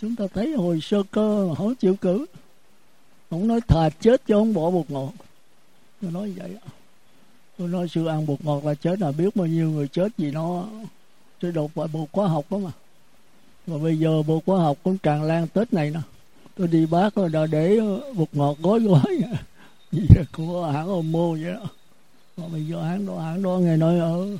Chúng 0.00 0.16
ta 0.16 0.24
thấy 0.34 0.52
hồi 0.52 0.80
sơ 0.82 1.02
cơ 1.10 1.46
mà 1.48 1.54
không 1.54 1.74
chịu 1.74 1.96
cử. 1.96 2.26
Ông 3.28 3.48
nói 3.48 3.60
thà 3.60 3.90
chết 4.00 4.22
cho 4.26 4.38
ông 4.38 4.54
bỏ 4.54 4.70
bột 4.70 4.90
ngọt. 4.90 5.12
Tôi 6.00 6.10
nói 6.10 6.32
vậy 6.36 6.50
tôi 7.58 7.68
nói 7.68 7.88
sư 7.88 8.06
ăn 8.06 8.26
bột 8.26 8.44
ngọt 8.44 8.64
là 8.64 8.74
chết 8.74 9.00
là 9.00 9.12
biết 9.12 9.36
bao 9.36 9.46
nhiêu 9.46 9.70
người 9.70 9.88
chết 9.88 10.08
vì 10.18 10.30
nó. 10.30 10.66
Tôi 11.40 11.52
đột 11.52 11.70
phải 11.74 11.88
bột 11.92 12.08
hóa 12.12 12.28
học 12.28 12.44
đó 12.50 12.58
mà. 12.58 12.70
Và 13.66 13.78
bây 13.78 13.98
giờ 13.98 14.22
bột 14.22 14.42
khoa 14.46 14.58
học 14.58 14.78
cũng 14.82 14.98
tràn 14.98 15.22
lan 15.22 15.48
tết 15.48 15.72
này 15.72 15.90
nè. 15.90 16.00
Tôi 16.56 16.68
đi 16.68 16.86
bác 16.86 17.14
rồi 17.14 17.28
đã 17.28 17.46
để 17.46 17.80
bột 18.14 18.28
ngọt 18.32 18.56
gói 18.62 18.80
gói. 18.80 19.18
của 20.32 20.70
hãng 20.72 20.88
Omo 20.88 21.28
vậy 21.28 21.52
đó. 21.52 21.66
Mà 22.36 22.48
bây 22.48 22.66
giờ 22.66 22.82
hãng 22.82 23.06
đó 23.06 23.18
hãng 23.20 23.42
đó 23.42 23.58
nghe 23.58 23.76
nói 23.76 23.98
ở 23.98 24.38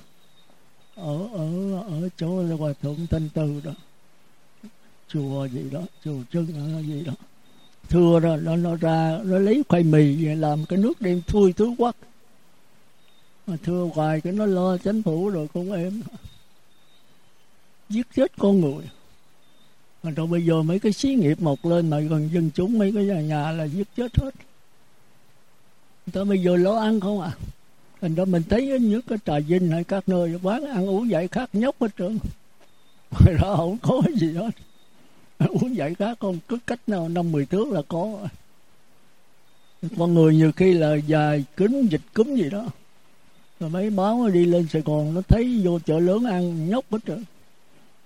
ở 0.94 1.28
ở 1.32 1.80
ở 1.80 2.08
chỗ 2.16 2.56
hòa 2.56 2.72
thượng 2.82 3.06
thanh 3.10 3.28
từ 3.34 3.60
đó. 3.64 3.72
Chùa 5.08 5.48
gì 5.48 5.70
đó 5.70 5.80
chùa 6.04 6.18
trưng 6.32 6.46
gì 6.86 7.04
đó. 7.04 7.12
Thưa 7.88 8.20
đó 8.20 8.36
nó 8.36 8.56
nó 8.56 8.76
ra 8.76 9.18
nó 9.24 9.38
lấy 9.38 9.62
khoai 9.68 9.82
mì 9.82 10.24
về 10.24 10.34
làm 10.34 10.64
cái 10.64 10.78
nước 10.78 11.00
đem 11.00 11.22
thui 11.26 11.52
thứ 11.52 11.74
quắc. 11.78 11.96
Mà 13.46 13.56
thưa 13.62 13.88
hoài 13.94 14.20
cái 14.20 14.32
nó 14.32 14.46
lo 14.46 14.78
chánh 14.78 15.02
phủ 15.02 15.28
rồi 15.28 15.48
cũng 15.52 15.72
em 15.72 16.02
giết 17.88 18.06
chết 18.16 18.32
con 18.38 18.60
người. 18.60 18.84
Mà 20.02 20.10
rồi 20.10 20.26
bây 20.26 20.44
giờ 20.44 20.62
mấy 20.62 20.78
cái 20.78 20.92
xí 20.92 21.14
nghiệp 21.14 21.40
mọc 21.40 21.64
lên 21.64 21.90
mà 21.90 22.00
gần 22.00 22.30
dân 22.32 22.50
chúng 22.54 22.78
mấy 22.78 22.92
cái 22.94 23.04
nhà, 23.04 23.20
nhà 23.20 23.52
là 23.52 23.64
giết 23.64 23.88
chết 23.96 24.16
hết 24.16 24.34
tới 26.12 26.24
bây 26.24 26.38
giờ 26.38 26.56
lo 26.56 26.76
ăn 26.80 27.00
không 27.00 27.20
à? 27.20 27.32
Thành 28.00 28.14
ra 28.14 28.24
mình 28.24 28.42
thấy 28.48 28.78
những 28.80 29.02
cái 29.02 29.18
trà 29.26 29.38
vinh 29.38 29.70
hay 29.70 29.84
các 29.84 30.08
nơi, 30.08 30.38
quán 30.42 30.64
ăn 30.64 30.86
uống 30.86 31.10
dạy 31.10 31.28
khác 31.28 31.50
nhóc 31.52 31.80
hết 31.80 31.88
trơn. 31.98 32.18
Ngoài 33.10 33.34
ra 33.34 33.56
không 33.56 33.78
có 33.82 34.02
gì 34.16 34.32
hết. 34.32 34.50
Uống 35.48 35.76
dạy 35.76 35.94
khác 35.94 36.18
không? 36.20 36.38
Cứ 36.48 36.58
cách 36.66 36.80
nào 36.86 37.08
năm 37.08 37.32
mười 37.32 37.46
thước 37.46 37.68
là 37.68 37.82
có. 37.88 38.18
Con 39.98 40.14
người 40.14 40.34
nhiều 40.34 40.52
khi 40.52 40.72
là 40.72 40.94
dài 40.94 41.44
kính 41.56 41.86
dịch 41.90 42.00
cúm 42.14 42.34
gì 42.34 42.50
đó. 42.50 42.66
Rồi 43.60 43.70
mấy 43.70 43.90
báo 43.90 44.28
đi 44.28 44.44
lên 44.44 44.66
sài 44.72 44.82
gòn, 44.82 45.14
nó 45.14 45.20
thấy 45.28 45.60
vô 45.64 45.78
chợ 45.78 45.98
lớn 45.98 46.24
ăn 46.24 46.70
nhóc 46.70 46.84
hết 46.90 46.98
trơn. 47.06 47.24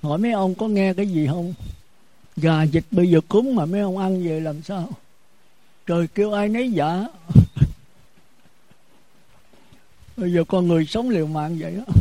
Hỏi 0.03 0.19
mấy 0.19 0.33
ông 0.33 0.55
có 0.55 0.69
nghe 0.69 0.95
cái 0.95 1.07
gì 1.07 1.27
không? 1.27 1.55
Gà 2.37 2.63
dịch 2.63 2.85
bây 2.91 3.11
giờ 3.11 3.21
cúm 3.29 3.55
mà 3.55 3.65
mấy 3.65 3.81
ông 3.81 3.99
ăn 3.99 4.25
về 4.25 4.41
làm 4.41 4.63
sao? 4.63 4.89
Trời 5.87 6.07
kêu 6.15 6.33
ai 6.33 6.49
nấy 6.49 6.73
dạ 6.73 7.07
bây 10.19 10.33
giờ 10.33 10.45
con 10.45 10.69
người 10.69 10.87
sống 10.87 11.11
liều 11.11 11.27
mạng 11.27 11.57
vậy 11.61 11.75
đó. 11.77 11.95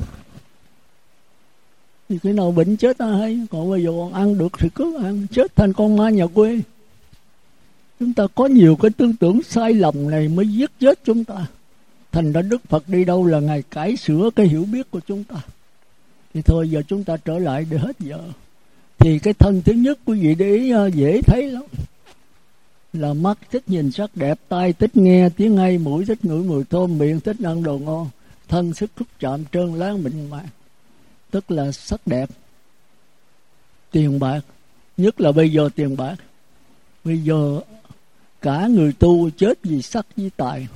Thì 2.10 2.18
cái 2.24 2.34
nào 2.34 2.52
bệnh 2.52 2.78
chết 2.78 2.98
ta 2.98 3.06
hay, 3.06 3.40
còn 3.52 3.70
bây 3.70 3.84
giờ 3.84 3.90
còn 3.92 4.14
ăn 4.14 4.38
được 4.38 4.60
thì 4.60 4.70
cứ 4.76 4.98
ăn. 5.04 5.28
Chết 5.32 5.56
thành 5.56 5.74
con 5.74 5.98
ma 5.98 6.10
nhà 6.10 6.28
quê. 6.28 6.60
Chúng 8.00 8.14
ta 8.14 8.28
có 8.36 8.46
nhiều 8.46 8.76
cái 8.76 8.92
tư 8.98 9.12
tưởng 9.20 9.44
sai 9.44 9.74
lầm 9.74 10.10
này 10.10 10.28
mới 10.28 10.48
giết 10.48 10.72
chết 10.80 11.00
chúng 11.06 11.24
ta. 11.24 11.46
Thành 12.12 12.32
ra 12.32 12.42
đức 12.42 12.62
phật 12.70 12.90
đi 12.90 13.06
đâu 13.06 13.26
là 13.26 13.40
ngày 13.40 13.64
cải 13.72 13.98
sửa 13.98 14.30
cái 14.36 14.48
hiểu 14.48 14.66
biết 14.72 14.92
của 14.92 15.00
chúng 15.08 15.24
ta. 15.24 15.36
Thì 16.34 16.42
thôi, 16.42 16.70
giờ 16.70 16.82
chúng 16.88 17.04
ta 17.04 17.18
trở 17.18 17.40
lại 17.40 17.66
để 17.70 17.78
hết 17.78 18.00
giờ. 18.00 18.20
Thì 18.98 19.20
cái 19.20 19.34
thân 19.34 19.62
thứ 19.66 19.74
nhất 19.74 20.00
quý 20.06 20.20
vị 20.20 20.36
để 20.36 20.56
ý 20.56 20.72
à, 20.72 20.86
dễ 20.88 21.22
thấy 21.22 21.52
lắm 21.52 21.64
là 22.94 23.14
mắt 23.14 23.38
thích 23.52 23.64
nhìn 23.68 23.92
sắc 23.92 24.18
đẹp, 24.18 24.40
tai 24.50 24.74
thích 24.74 24.98
nghe, 24.98 25.30
tiếng 25.30 25.58
hay 25.58 25.78
mũi 25.78 26.06
thích 26.06 26.26
ngửi 26.26 26.44
mùi 26.44 26.64
thơm, 26.64 26.98
miệng 26.98 27.20
thích 27.20 27.38
ăn 27.44 27.64
đồ 27.64 27.78
ngon, 27.78 28.10
thân 28.48 28.74
sức 28.74 28.92
xúc 28.98 29.08
chạm 29.20 29.44
trơn 29.52 29.74
láng 29.74 30.04
mịn 30.04 30.30
màng. 30.30 30.48
Tức 31.32 31.52
là 31.52 31.72
sắc 31.72 32.08
đẹp. 32.08 32.30
Tiền 33.92 34.20
bạc. 34.20 34.42
Nhất 34.98 35.22
là 35.22 35.32
bây 35.32 35.52
giờ 35.52 35.70
tiền 35.76 35.98
bạc. 35.98 36.16
Bây 37.04 37.18
giờ 37.18 37.62
cả 38.42 38.68
người 38.68 38.94
tu 38.94 39.30
chết 39.30 39.60
vì 39.64 39.82
sắc 39.82 40.06
với 40.18 40.32
tài. 40.38 40.68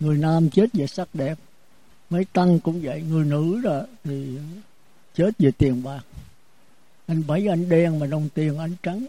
Người 0.00 0.16
nam 0.16 0.50
chết 0.50 0.66
vì 0.72 0.86
sắc 0.86 1.08
đẹp. 1.14 1.38
Mấy 2.10 2.24
tăng 2.24 2.60
cũng 2.60 2.80
vậy, 2.82 3.02
người 3.02 3.24
nữ 3.24 3.60
đó 3.64 3.80
thì 4.04 4.38
chết 5.14 5.30
vì 5.38 5.50
tiền 5.50 5.82
bạc. 5.82 6.00
Anh 7.06 7.22
bảy 7.26 7.48
anh 7.48 7.68
đen 7.68 7.98
mà 7.98 8.06
đồng 8.06 8.28
tiền 8.34 8.58
anh 8.58 8.72
trắng 8.82 9.06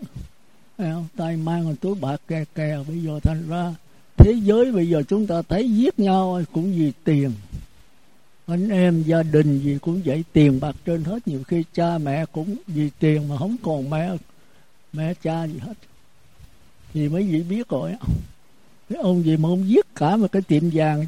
tay 1.18 1.38
mang 1.38 1.66
một 1.66 1.74
túi 1.82 1.96
bạc 1.96 2.22
kè 2.28 2.46
kè, 2.56 2.78
bây 2.88 3.04
giờ 3.04 3.20
thành 3.24 3.50
ra 3.50 3.76
thế 4.18 4.34
giới 4.44 4.72
bây 4.72 4.90
giờ 4.90 5.04
chúng 5.08 5.28
ta 5.28 5.42
thấy 5.42 5.72
giết 5.72 6.00
nhau 6.00 6.42
cũng 6.54 6.72
vì 6.72 6.92
tiền. 7.04 7.32
Anh 8.48 8.70
em 8.70 9.04
gia 9.04 9.24
đình 9.24 9.60
gì 9.60 9.78
cũng 9.82 10.02
vậy, 10.06 10.24
tiền 10.34 10.60
bạc 10.60 10.76
trên 10.86 11.04
hết. 11.04 11.28
Nhiều 11.28 11.44
khi 11.44 11.64
cha 11.74 11.98
mẹ 11.98 12.26
cũng 12.26 12.56
vì 12.68 12.90
tiền 13.00 13.28
mà 13.28 13.38
không 13.38 13.56
còn 13.64 13.90
mẹ 13.90 14.12
mẹ 14.94 15.14
cha 15.24 15.44
gì 15.44 15.60
hết. 15.60 15.74
Thì 16.94 17.10
mấy 17.10 17.24
vị 17.24 17.44
biết 17.44 17.70
rồi. 17.70 17.96
Cái 18.90 19.00
ông 19.02 19.26
gì 19.26 19.38
mà 19.38 19.50
ông 19.50 19.70
giết 19.70 19.96
cả 19.96 20.16
một 20.16 20.32
cái 20.32 20.42
tiệm 20.42 20.64
vàng 20.74 21.06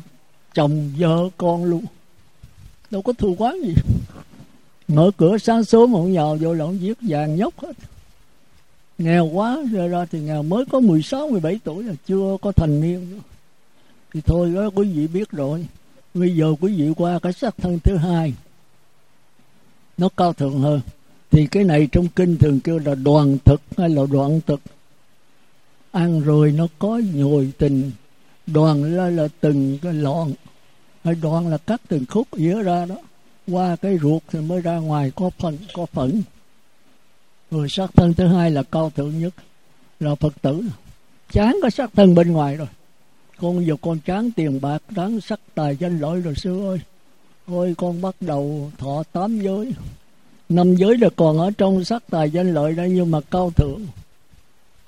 chồng 0.53 0.91
vợ 0.97 1.29
con 1.38 1.63
luôn. 1.63 1.86
Đâu 2.91 3.01
có 3.01 3.13
thù 3.13 3.36
quán 3.38 3.55
gì. 3.63 3.73
Mở 4.88 5.12
cửa 5.17 5.38
sáng 5.38 5.63
sớm 5.63 5.95
ông 5.95 6.13
nhào 6.13 6.38
vô 6.41 6.53
là 6.53 6.65
ông 6.65 6.81
giết, 6.81 6.97
vàng 7.01 7.36
nhóc 7.36 7.60
hết 7.60 7.75
nghèo 9.02 9.26
quá 9.26 9.64
ra 9.74 9.88
ra 9.88 10.06
thì 10.06 10.20
nghèo. 10.20 10.44
Mới 10.44 10.66
có 10.66 10.80
16, 10.80 11.30
17 11.30 11.60
tuổi 11.64 11.84
là 11.84 11.94
chưa 12.08 12.38
có 12.42 12.52
thành 12.52 12.82
niên 12.82 13.12
nữa. 13.12 13.20
thì 14.14 14.22
thôi 14.22 14.52
đó 14.56 14.70
quý 14.76 14.92
vị 14.94 15.08
biết 15.08 15.32
rồi. 15.32 15.66
Bây 16.14 16.36
giờ 16.36 16.56
quý 16.62 16.76
vị 16.76 16.94
qua 16.98 17.20
cái 17.20 17.34
sắc 17.34 17.56
thân 17.58 17.80
thứ 17.84 17.96
hai. 17.96 18.34
Nó 19.98 20.10
cao 20.18 20.34
thượng 20.34 20.60
hơn. 20.60 20.82
Thì 21.32 21.48
cái 21.48 21.64
này 21.64 21.88
trong 21.92 22.08
kinh 22.08 22.38
thường 22.38 22.60
kêu 22.60 22.80
là 22.80 22.96
đoàn 22.96 23.38
thực 23.46 23.62
hay 23.78 23.90
là 23.90 24.02
đoạn 24.12 24.42
thực. 24.46 24.62
Ăn 25.92 26.22
rồi 26.22 26.52
nó 26.52 26.68
có 26.80 27.02
nhồi 27.14 27.52
tình. 27.58 27.92
Đoàn 28.48 28.98
là 28.98 29.10
là 29.10 29.28
từng 29.42 29.78
cái 29.82 29.94
lọn 29.94 30.34
hay 31.04 31.16
đoàn 31.16 31.48
là 31.48 31.58
cắt 31.58 31.82
từng 31.88 32.06
khúc 32.10 32.28
dĩa 32.38 32.64
ra 32.64 32.86
đó. 32.86 32.96
Qua 33.48 33.76
cái 33.76 33.98
ruột 33.98 34.24
thì 34.32 34.40
mới 34.40 34.62
ra 34.62 34.78
ngoài 34.78 35.12
có 35.16 35.30
phần 35.40 35.58
có 35.74 35.86
phẫn 35.86 36.22
người 37.52 37.70
sắc 37.70 37.92
thân 37.96 38.14
thứ 38.14 38.28
hai 38.28 38.52
là 38.52 38.64
cao 38.64 38.92
thượng 38.96 39.20
nhất, 39.20 39.34
là 40.00 40.16
phật 40.16 40.34
tử. 40.42 40.64
Chán 41.32 41.58
có 41.62 41.70
sắc 41.70 41.90
thân 41.94 42.16
bên 42.16 42.32
ngoài 42.32 42.56
rồi. 42.56 42.68
Con 43.38 43.66
giờ 43.66 43.76
con 43.82 44.00
chán 44.06 44.32
tiền 44.32 44.62
bạc 44.62 44.84
chán 44.96 45.22
sắc 45.22 45.40
tài 45.56 45.76
danh 45.76 46.00
lợi 46.00 46.22
rồi, 46.22 46.36
sư 46.36 46.68
ơi. 46.68 46.80
Ôi, 47.48 47.74
con 47.78 48.02
bắt 48.02 48.16
đầu 48.22 48.72
thọ 48.78 49.04
tám 49.12 49.40
giới. 49.40 49.74
Năm 50.50 50.76
giới 50.76 50.98
là 50.98 51.10
còn 51.16 51.38
ở 51.38 51.52
trong 51.58 51.84
sắc 51.84 52.04
tài 52.10 52.30
danh 52.30 52.54
lợi 52.54 52.74
đây, 52.74 52.90
nhưng 52.90 53.12
mà 53.12 53.22
cao 53.22 53.52
thượng. 53.52 53.86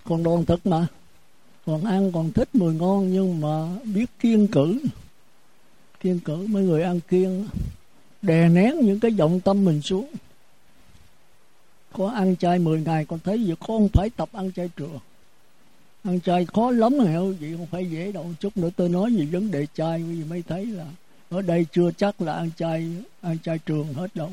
Còn 0.04 0.24
đoan 0.24 0.46
thực 0.46 0.68
mà. 0.68 0.88
Còn 1.66 1.86
ăn 1.86 2.12
còn 2.12 2.32
thích 2.32 2.50
mùi 2.54 2.74
ngon, 2.74 3.14
nhưng 3.14 3.42
mà 3.42 3.68
biết 3.84 4.06
kiên 4.20 4.48
cử. 4.48 4.80
Kiên 6.00 6.20
cử, 6.20 6.48
mấy 6.50 6.64
người 6.64 6.84
ăn 6.84 7.00
kiêng, 7.00 7.48
đè 8.22 8.50
nén 8.50 8.80
những 8.80 9.00
cái 9.00 9.12
vọng 9.12 9.40
tâm 9.40 9.66
mình 9.66 9.82
xuống 9.82 10.08
có 11.98 12.10
ăn 12.10 12.36
chay 12.36 12.60
10 12.60 12.82
ngày, 12.82 13.06
con 13.06 13.20
thấy 13.24 13.44
gì? 13.44 13.54
Con 13.68 13.88
phải 13.94 14.10
tập 14.10 14.30
ăn 14.34 14.52
chay 14.52 14.70
trường 14.78 15.00
ăn 16.04 16.20
chay 16.22 16.46
khó 16.46 16.72
lắm, 16.72 17.00
hiểu 17.00 17.34
gì? 17.40 17.56
Không 17.58 17.66
phải 17.66 17.86
dễ 17.86 18.12
đâu. 18.12 18.26
Chút 18.40 18.58
nữa 18.58 18.70
tôi 18.76 18.90
nói 18.90 19.12
về 19.18 19.26
vấn 19.26 19.52
đề 19.52 19.68
chay, 19.76 20.02
quý 20.02 20.16
vị 20.16 20.24
mới 20.30 20.44
thấy 20.48 20.66
là 20.66 20.86
ở 21.30 21.42
đây 21.42 21.66
chưa 21.72 21.92
chắc 21.98 22.22
là 22.22 22.34
ăn 22.34 22.50
chay 22.58 22.88
ăn 23.22 23.38
chay 23.44 23.60
trường 23.60 23.94
hết 23.94 24.16
đâu. 24.16 24.32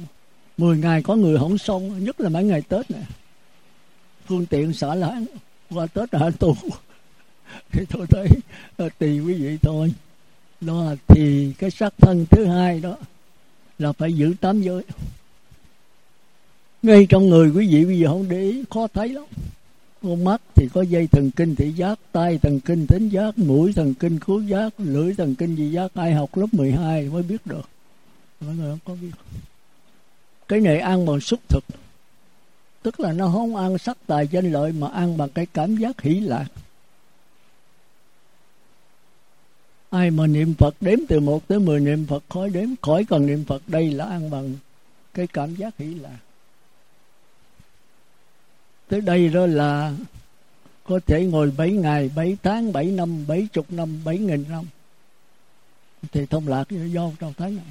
10 0.59 0.79
ngày 0.79 1.03
có 1.03 1.17
người 1.17 1.39
không 1.39 1.59
xong, 1.59 2.05
nhất 2.05 2.21
là 2.21 2.29
mấy 2.29 2.45
ngày 2.45 2.63
tết 2.63 2.91
này 2.91 3.03
phương 4.27 4.47
tiện 4.47 4.73
xả 4.73 4.95
láng, 4.95 5.27
qua 5.71 5.87
tết 5.87 6.15
là 6.15 6.31
tu? 6.39 6.57
Thì 7.73 7.85
tôi 7.91 8.07
thấy 8.11 8.27
ờ, 8.77 8.89
tùy 8.99 9.21
quý 9.21 9.35
vị 9.35 9.59
thôi. 9.63 9.93
Đó 10.61 10.95
thì 11.09 11.53
cái 11.59 11.71
sắc 11.71 11.95
thân 11.99 12.27
thứ 12.31 12.45
hai 12.45 12.81
đó 12.81 12.97
là 13.79 13.93
phải 13.93 14.13
giữ 14.13 14.35
tám 14.41 14.63
giới 14.63 14.83
ngay 16.83 17.07
trong 17.09 17.29
người 17.29 17.51
quý 17.51 17.69
vị 17.69 17.85
bây 17.85 17.99
giờ 17.99 18.09
không 18.09 18.29
để 18.29 18.41
ý, 18.41 18.65
khó 18.71 18.87
thấy 18.87 19.09
lắm. 19.09 19.25
Con 20.03 20.25
mắt 20.25 20.41
thì 20.55 20.69
có 20.75 20.83
dây 20.83 21.07
thần 21.07 21.31
kinh 21.31 21.57
thị 21.57 21.73
giác 21.73 21.99
tay 22.13 22.39
thần 22.39 22.61
kinh 22.61 22.87
thính 22.87 23.09
giác, 23.09 23.39
mũi 23.39 23.73
thần 23.73 23.95
kinh 23.95 24.21
khứu 24.21 24.41
giác, 24.41 24.75
lưỡi 24.79 25.15
thần 25.15 25.35
kinh 25.35 25.55
vị 25.55 25.71
giác. 25.71 25.95
Ai 25.95 26.13
học 26.15 26.37
lớp 26.37 26.47
12 26.53 27.09
mới 27.09 27.23
biết 27.23 27.47
được. 27.47 27.69
Mọi 28.41 28.55
người 28.55 28.71
không 28.71 28.79
có 28.85 28.95
biết. 29.03 29.11
Cái 30.49 30.61
này 30.61 30.79
ăn 30.79 31.07
bằng 31.07 31.21
xúc 31.21 31.41
thực. 31.49 31.65
Tức 32.83 33.01
là 33.01 33.13
nó 33.13 33.31
không 33.33 33.57
ăn 33.57 33.79
sắc 33.79 33.99
tài 34.07 34.29
danh 34.29 34.53
lợi 34.53 34.73
mà 34.73 34.89
ăn 34.89 35.17
bằng 35.17 35.29
cái 35.29 35.47
cảm 35.47 35.77
giác 35.77 36.03
hỷ 36.03 36.21
lạc. 36.21 36.47
Ai 39.91 40.11
mà 40.11 40.27
niệm 40.27 40.55
phật 40.55 40.75
đếm 40.81 40.99
từ 41.09 41.21
một 41.21 41.49
tới 41.49 41.61
mười, 41.61 41.81
niệm 41.81 42.07
phật 42.07 42.25
khỏi 42.29 42.51
đếm, 42.51 42.69
khỏi 42.83 43.05
cần 43.05 43.27
niệm 43.27 43.45
phật, 43.45 43.63
đây 43.67 43.91
là 43.91 44.05
ăn 44.05 44.31
bằng 44.31 44.55
cái 45.15 45.27
cảm 45.27 45.55
giác 45.55 45.79
hỷ 45.79 45.95
lạc 45.95 46.19
tới 48.91 49.01
đây 49.01 49.29
đó 49.29 49.47
là 49.47 49.93
có 50.85 51.01
thể 51.07 51.25
ngồi 51.25 51.53
bảy 51.57 51.71
ngày, 51.71 52.11
bảy 52.17 52.37
tháng, 52.43 52.73
bảy 52.73 52.85
năm, 52.85 53.27
bảy 53.27 53.49
chục 53.53 53.67
năm, 53.73 54.01
bảy 54.05 54.19
nghìn 54.19 54.45
năm. 54.49 54.65
Thì 56.13 56.27
thông 56.27 56.49
lạc 56.49 56.69
do 56.71 57.11
trong 57.21 57.35
tháng 57.37 57.57
này. 57.57 57.65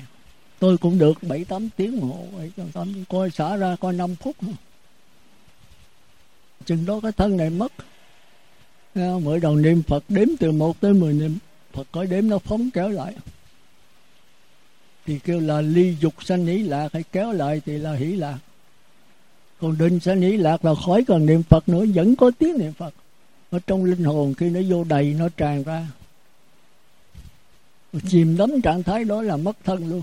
Tôi 0.60 0.78
cũng 0.78 1.00
được 1.00 1.24
bảy 1.24 1.46
tám 1.46 1.70
tiếng 1.76 2.02
hộ 2.02 2.08
hồ 2.08 2.28
bảy 2.38 2.52
tám 2.74 3.04
coi 3.10 3.32
xả 3.32 3.56
ra 3.56 3.76
coi 3.76 3.94
năm 3.94 4.16
phút 4.16 4.36
chừng 6.66 6.86
đó 6.86 7.00
cái 7.04 7.12
thân 7.12 7.38
này 7.38 7.50
mất. 7.50 7.72
À, 8.96 9.14
mỗi 9.24 9.40
đầu 9.40 9.56
niệm 9.56 9.84
phật 9.84 10.04
đếm 10.10 10.28
từ 10.40 10.52
một 10.52 10.82
tới 10.82 10.94
mười 10.94 11.14
niệm. 11.14 11.38
Phật 11.74 11.88
có 11.92 12.06
đếm 12.06 12.28
nó 12.28 12.38
phóng 12.38 12.72
kéo 12.72 12.90
lại. 12.90 13.16
Thì 15.06 15.20
kêu 15.20 15.40
là 15.40 15.62
ly 15.62 15.96
dục 16.02 16.14
sanh 16.24 16.46
hỷ 16.46 16.58
lạc 16.58 16.94
hay 16.94 17.04
kéo 17.12 17.32
lại 17.32 17.62
thì 17.66 17.78
là 17.78 17.94
hỷ 17.94 18.06
lạc 18.06 18.38
còn 19.62 19.78
định 19.78 20.00
sẽ 20.00 20.16
nghĩ 20.16 20.38
lạc 20.38 20.66
là 20.66 20.76
khỏi 20.86 21.04
cần 21.08 21.26
niệm 21.26 21.44
phật 21.44 21.70
nữa 21.70 21.86
vẫn 21.94 22.16
có 22.16 22.32
tiếng 22.40 22.58
niệm 22.58 22.74
phật 22.74 22.94
ở 23.50 23.60
trong 23.68 23.84
linh 23.84 24.04
hồn 24.04 24.34
khi 24.34 24.50
nó 24.50 24.60
vô 24.70 24.84
đầy 24.84 25.16
nó 25.20 25.30
tràn 25.38 25.64
ra 25.64 25.88
chìm 28.08 28.38
đắm 28.38 28.62
trạng 28.62 28.84
thái 28.84 29.04
đó 29.04 29.22
là 29.22 29.38
mất 29.38 29.58
thân 29.64 29.90
luôn 29.90 30.02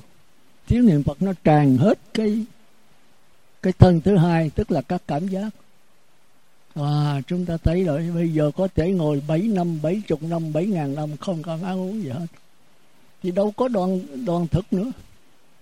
tiếng 0.68 0.86
niệm 0.86 1.02
phật 1.02 1.22
nó 1.22 1.32
tràn 1.44 1.76
hết 1.76 1.98
cái 2.14 2.44
cái 3.62 3.72
thân 3.78 4.00
thứ 4.00 4.16
hai 4.16 4.50
tức 4.50 4.70
là 4.70 4.82
các 4.82 5.02
cảm 5.06 5.28
giác 5.28 5.50
à, 6.74 7.20
chúng 7.26 7.46
ta 7.46 7.56
thấy 7.56 7.84
rồi 7.84 8.10
bây 8.14 8.28
giờ 8.28 8.50
có 8.56 8.68
thể 8.74 8.90
ngồi 8.92 9.22
bảy 9.28 9.40
năm, 9.40 9.78
70 9.82 10.18
năm, 10.20 10.52
bảy 10.52 10.66
ngàn 10.66 10.94
năm 10.94 11.16
không 11.16 11.42
cần 11.42 11.62
ăn 11.62 11.80
uống 11.80 12.02
gì 12.02 12.08
hết. 12.08 12.26
Thì 13.22 13.30
đâu 13.30 13.52
có 13.56 13.68
đoàn 13.68 14.00
đoàn 14.26 14.46
thực 14.46 14.72
nữa. 14.72 14.90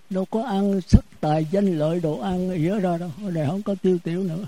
Đâu 0.09 0.25
có 0.25 0.43
ăn 0.43 0.81
sắc 0.87 1.05
tài 1.19 1.47
danh 1.51 1.79
lợi 1.79 1.99
đồ 1.99 2.19
ăn 2.19 2.49
ỉa 2.49 2.79
ra 2.79 2.97
đâu. 2.97 3.11
Ở 3.23 3.31
đây 3.31 3.47
không 3.47 3.61
có 3.61 3.75
tiêu 3.81 3.97
tiểu 4.03 4.23
nữa. 4.23 4.47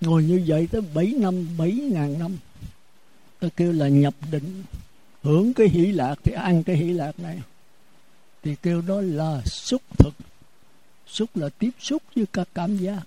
Ngồi 0.00 0.24
như 0.24 0.42
vậy 0.46 0.68
tới 0.72 0.80
7 0.94 1.06
năm, 1.06 1.48
7 1.58 1.72
ngàn 1.72 2.18
năm. 2.18 2.36
Ta 3.40 3.48
kêu 3.56 3.72
là 3.72 3.88
nhập 3.88 4.14
định. 4.30 4.64
Hưởng 5.22 5.54
cái 5.54 5.68
hỷ 5.68 5.86
lạc 5.86 6.14
thì 6.24 6.32
ăn 6.32 6.62
cái 6.62 6.76
hỷ 6.76 6.92
lạc 6.92 7.20
này. 7.20 7.40
Thì 8.42 8.54
kêu 8.62 8.82
đó 8.82 9.00
là 9.00 9.42
xúc 9.44 9.82
thực. 9.98 10.14
Xúc 11.06 11.36
là 11.36 11.48
tiếp 11.48 11.70
xúc 11.80 12.02
với 12.16 12.26
các 12.32 12.48
cảm 12.54 12.76
giác 12.76 13.02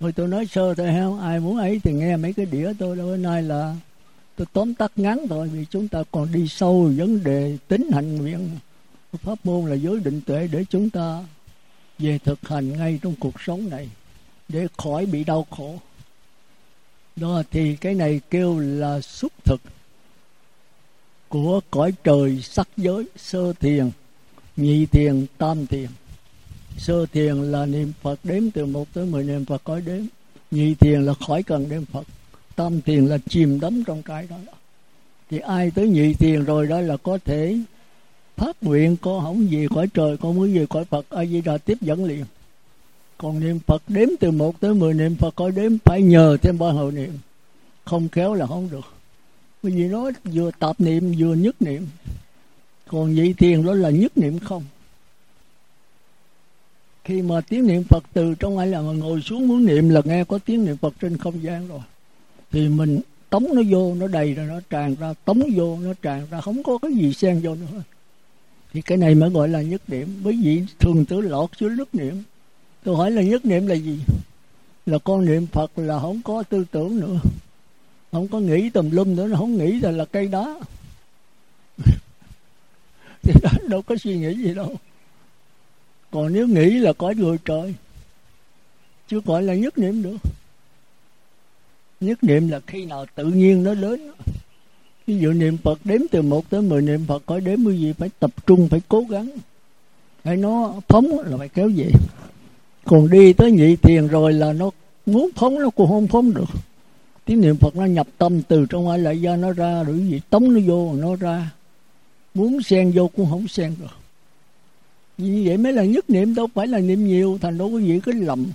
rồi 0.00 0.12
tôi 0.12 0.28
nói 0.28 0.46
sơ 0.46 0.74
thôi 0.74 0.90
không 1.00 1.20
ai 1.20 1.40
muốn 1.40 1.58
ấy 1.58 1.80
thì 1.84 1.92
nghe 1.92 2.16
mấy 2.16 2.32
cái 2.32 2.46
đĩa 2.46 2.72
tôi 2.78 2.96
đâu 2.96 3.16
nay 3.16 3.42
là 3.42 3.76
tôi 4.36 4.46
tóm 4.52 4.74
tắt 4.74 4.92
ngắn 4.96 5.26
thôi 5.28 5.50
vì 5.52 5.64
chúng 5.70 5.88
ta 5.88 6.02
còn 6.10 6.32
đi 6.32 6.48
sâu 6.48 6.92
vấn 6.96 7.24
đề 7.24 7.56
tính 7.68 7.90
hạnh 7.92 8.16
nguyện 8.16 8.48
pháp 9.12 9.46
môn 9.46 9.70
là 9.70 9.74
giới 9.74 10.00
định 10.00 10.20
tuệ 10.26 10.48
để 10.52 10.64
chúng 10.70 10.90
ta 10.90 11.24
về 11.98 12.18
thực 12.18 12.48
hành 12.48 12.72
ngay 12.72 12.98
trong 13.02 13.14
cuộc 13.20 13.34
sống 13.46 13.70
này, 13.70 13.88
để 14.48 14.66
khỏi 14.76 15.06
bị 15.06 15.24
đau 15.24 15.46
khổ. 15.50 15.78
Đó 17.16 17.42
thì 17.50 17.76
cái 17.76 17.94
này 17.94 18.20
kêu 18.30 18.58
là 18.58 19.00
xúc 19.00 19.32
thực 19.44 19.60
của 21.28 21.60
cõi 21.70 21.92
trời 22.04 22.42
sắc 22.42 22.68
giới, 22.76 23.04
sơ 23.16 23.52
thiền, 23.52 23.90
nhị 24.56 24.86
thiền, 24.86 25.26
tam 25.38 25.66
thiền. 25.66 25.88
Sơ 26.78 27.06
thiền 27.06 27.36
là 27.36 27.66
niệm 27.66 27.92
phật 28.02 28.20
đếm 28.24 28.50
từ 28.50 28.66
một 28.66 28.92
tới 28.92 29.06
mười 29.06 29.24
niệm 29.24 29.44
phật 29.44 29.64
cõi 29.64 29.80
đếm, 29.80 30.02
nhị 30.50 30.74
thiền 30.74 31.02
là 31.02 31.14
khỏi 31.14 31.42
cần 31.42 31.68
đếm 31.68 31.84
phật, 31.84 32.06
tam 32.56 32.80
thiền 32.82 33.06
là 33.06 33.18
chìm 33.28 33.60
đắm 33.60 33.84
trong 33.86 34.02
cái 34.02 34.26
đó. 34.30 34.36
Thì 35.30 35.38
ai 35.38 35.70
tới 35.70 35.88
nhị 35.88 36.14
thiền 36.14 36.44
rồi 36.44 36.66
đó 36.66 36.80
là 36.80 36.96
có 36.96 37.18
thể 37.24 37.58
phát 38.38 38.56
nguyện 38.62 38.96
con 38.96 39.24
không 39.24 39.50
gì 39.50 39.66
khỏi 39.74 39.86
trời 39.94 40.16
con 40.16 40.34
muốn 40.34 40.54
gì 40.54 40.66
khỏi 40.70 40.84
phật. 40.84 41.10
A 41.10 41.24
di 41.24 41.40
đà 41.40 41.58
tiếp 41.58 41.78
dẫn 41.80 42.04
liền. 42.04 42.24
Còn 43.18 43.40
niệm 43.40 43.58
phật 43.66 43.82
đếm 43.88 44.08
từ 44.20 44.30
một 44.30 44.60
tới 44.60 44.74
mười, 44.74 44.94
niệm 44.94 45.16
phật 45.16 45.34
có 45.34 45.50
đếm, 45.50 45.78
phải 45.84 46.02
nhờ 46.02 46.36
thêm 46.42 46.58
ba 46.58 46.70
hồi 46.70 46.92
niệm. 46.92 47.12
Không 47.84 48.08
khéo 48.08 48.34
là 48.34 48.46
không 48.46 48.68
được. 48.70 48.84
Bởi 49.62 49.72
vì 49.72 49.88
nó 49.88 50.10
vừa 50.24 50.50
tạp 50.58 50.80
niệm, 50.80 51.14
vừa 51.18 51.34
nhất 51.34 51.62
niệm. 51.62 51.86
Còn 52.88 53.14
vị 53.14 53.32
thiền 53.32 53.66
đó 53.66 53.74
là 53.74 53.90
nhất 53.90 54.18
niệm 54.18 54.38
không. 54.38 54.64
Khi 57.04 57.22
mà 57.22 57.40
tiếng 57.40 57.66
niệm 57.66 57.84
phật 57.84 58.04
từ 58.12 58.34
trong 58.34 58.58
ai 58.58 58.66
là 58.66 58.80
mà 58.80 58.92
ngồi 58.92 59.20
xuống 59.20 59.48
muốn 59.48 59.66
niệm 59.66 59.88
là 59.88 60.00
nghe 60.04 60.24
có 60.24 60.38
tiếng 60.38 60.64
niệm 60.64 60.76
phật 60.76 60.94
trên 61.00 61.16
không 61.16 61.42
gian 61.42 61.68
rồi. 61.68 61.80
Thì 62.50 62.68
mình 62.68 63.00
tống 63.30 63.44
nó 63.54 63.62
vô, 63.70 63.94
nó 63.94 64.06
đầy 64.06 64.34
rồi, 64.34 64.46
nó 64.46 64.60
tràn 64.70 64.94
ra, 64.94 65.14
tống 65.24 65.42
vô, 65.54 65.78
nó 65.82 65.92
tràn 66.02 66.26
ra. 66.30 66.40
Không 66.40 66.62
có 66.62 66.78
cái 66.78 66.92
gì 66.92 67.12
xen 67.12 67.40
vô 67.42 67.54
nữa 67.54 67.82
thì 68.72 68.82
cái 68.82 68.98
này 68.98 69.14
mới 69.14 69.30
gọi 69.30 69.48
là 69.48 69.62
nhất 69.62 69.82
niệm. 69.88 70.20
Bởi 70.24 70.38
vì 70.42 70.62
thường 70.78 71.04
tử 71.04 71.20
lọt 71.20 71.50
xuống 71.56 71.76
nhất 71.76 71.94
niệm. 71.94 72.22
Tôi 72.84 72.96
hỏi 72.96 73.10
là 73.10 73.22
nhất 73.22 73.44
niệm 73.44 73.66
là 73.66 73.74
gì? 73.74 74.00
Là 74.86 74.98
con 74.98 75.24
niệm 75.24 75.46
phật 75.46 75.78
là 75.78 76.00
không 76.00 76.22
có 76.22 76.42
tư 76.42 76.64
tưởng 76.70 77.00
nữa. 77.00 77.20
Không 78.12 78.28
có 78.28 78.40
nghĩ 78.40 78.70
tùm 78.70 78.90
lum 78.90 79.16
nữa, 79.16 79.28
nó 79.28 79.36
không 79.36 79.58
nghĩ 79.58 79.80
là 79.80 79.90
là 79.90 80.04
cây 80.04 80.28
đá. 80.28 80.54
Thì 83.22 83.32
đó, 83.42 83.50
đâu 83.68 83.82
có 83.82 83.96
suy 83.96 84.18
nghĩ 84.18 84.34
gì 84.34 84.54
đâu. 84.54 84.74
Còn 86.10 86.32
nếu 86.32 86.46
nghĩ 86.46 86.70
là 86.70 86.92
có 86.92 87.14
người 87.16 87.36
trời, 87.44 87.74
chứ 89.08 89.20
gọi 89.24 89.42
là 89.42 89.54
nhất 89.54 89.78
niệm 89.78 90.02
được. 90.02 90.16
Nhất 92.00 92.24
niệm 92.24 92.48
là 92.48 92.60
khi 92.66 92.84
nào 92.84 93.06
tự 93.14 93.24
nhiên 93.24 93.64
nó 93.64 93.74
đến 93.74 94.10
ví 95.08 95.18
dụ 95.18 95.32
niệm 95.32 95.56
phật 95.56 95.78
đếm 95.84 96.00
từ 96.10 96.22
một 96.22 96.50
tới 96.50 96.62
mười, 96.62 96.82
niệm 96.82 97.04
phật 97.06 97.22
khỏi 97.26 97.40
đếm 97.40 97.64
cái 97.64 97.80
gì 97.80 97.92
phải 97.92 98.10
tập 98.18 98.30
trung, 98.46 98.68
phải 98.68 98.80
cố 98.88 99.04
gắng. 99.10 99.30
Hay 100.24 100.36
nó 100.36 100.74
phóng 100.88 101.18
là 101.24 101.36
phải 101.36 101.48
kéo 101.48 101.70
về. 101.76 101.90
Còn 102.84 103.10
đi 103.10 103.32
tới 103.32 103.52
nhị 103.52 103.76
thiền 103.76 104.06
rồi 104.06 104.32
là 104.32 104.52
nó 104.52 104.70
muốn 105.06 105.30
phóng, 105.36 105.58
nó 105.58 105.70
cũng 105.70 105.88
không 105.88 106.06
phóng 106.06 106.34
được. 106.34 106.48
Tiếng 107.24 107.40
niệm 107.40 107.56
phật 107.56 107.76
nó 107.76 107.84
nhập 107.84 108.06
tâm 108.18 108.42
từ 108.42 108.66
trong 108.70 108.88
ai 108.88 108.98
lại 108.98 109.22
ra 109.22 109.36
nó 109.36 109.52
ra, 109.52 109.82
rồi 109.82 109.98
gì 109.98 110.20
tống 110.30 110.54
nó 110.54 110.60
vô, 110.66 110.94
nó 110.94 111.16
ra. 111.16 111.50
Muốn 112.34 112.62
xen 112.62 112.92
vô 112.94 113.10
cũng 113.16 113.30
không 113.30 113.48
xen 113.48 113.74
được. 113.80 113.96
Vì 115.18 115.46
vậy 115.46 115.56
mới 115.56 115.72
là 115.72 115.84
nhất 115.84 116.10
niệm, 116.10 116.34
đâu 116.34 116.46
phải 116.54 116.66
là 116.66 116.78
niệm 116.78 117.06
nhiều, 117.06 117.38
thành 117.42 117.58
đâu 117.58 117.70
có 117.72 117.78
gì 117.78 118.00
cái 118.00 118.14
lầm. 118.14 118.46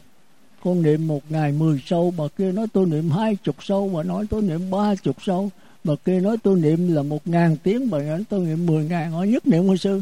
Con 0.63 0.81
niệm 0.81 1.07
một 1.07 1.21
ngày 1.29 1.51
mười 1.51 1.81
sâu, 1.85 2.13
bà 2.17 2.23
kia 2.37 2.51
nói 2.51 2.67
tôi 2.73 2.85
niệm 2.85 3.09
hai 3.09 3.35
chục 3.35 3.55
sâu, 3.63 3.91
bà 3.93 4.03
nói 4.03 4.25
tôi 4.29 4.41
niệm 4.41 4.71
ba 4.71 4.95
chục 4.95 5.15
sâu 5.23 5.49
bà 5.83 5.93
kia 6.05 6.19
nói 6.19 6.37
tôi 6.43 6.59
niệm 6.59 6.93
là 6.93 7.03
một 7.03 7.27
ngàn 7.27 7.57
tiếng 7.63 7.89
bà 7.89 7.99
nói 7.99 8.23
tôi 8.29 8.45
niệm 8.45 8.65
mười 8.65 8.85
ngàn, 8.85 9.11
hỏi 9.11 9.27
nhất 9.27 9.47
niệm 9.47 9.67
hồi 9.67 9.77
sư 9.77 10.01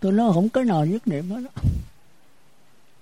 tôi 0.00 0.12
nói 0.12 0.32
không 0.34 0.48
cái 0.48 0.64
nào 0.64 0.86
nhất 0.86 1.08
niệm 1.08 1.30
hết 1.30 1.40
đó. 1.40 1.62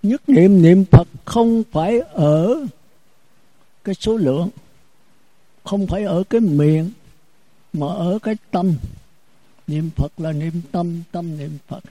nhất 0.03 0.29
niệm 0.29 0.63
niệm 0.63 0.85
phật 0.85 1.09
không 1.25 1.63
phải 1.73 2.01
ở 2.01 2.67
cái 3.85 3.95
số 3.95 4.17
lượng, 4.17 4.49
không 5.65 5.87
phải 5.87 6.05
ở 6.05 6.23
cái 6.31 6.41
miệng, 6.41 6.91
mà 7.73 7.87
ở 7.87 8.19
cái 8.23 8.37
tâm. 8.51 8.75
Niệm 9.67 9.91
phật 9.97 10.21
là 10.21 10.33
niệm 10.33 10.53
tâm 10.73 11.03
tâm 11.13 11.39
niệm 11.39 11.59
phật. 11.69 11.85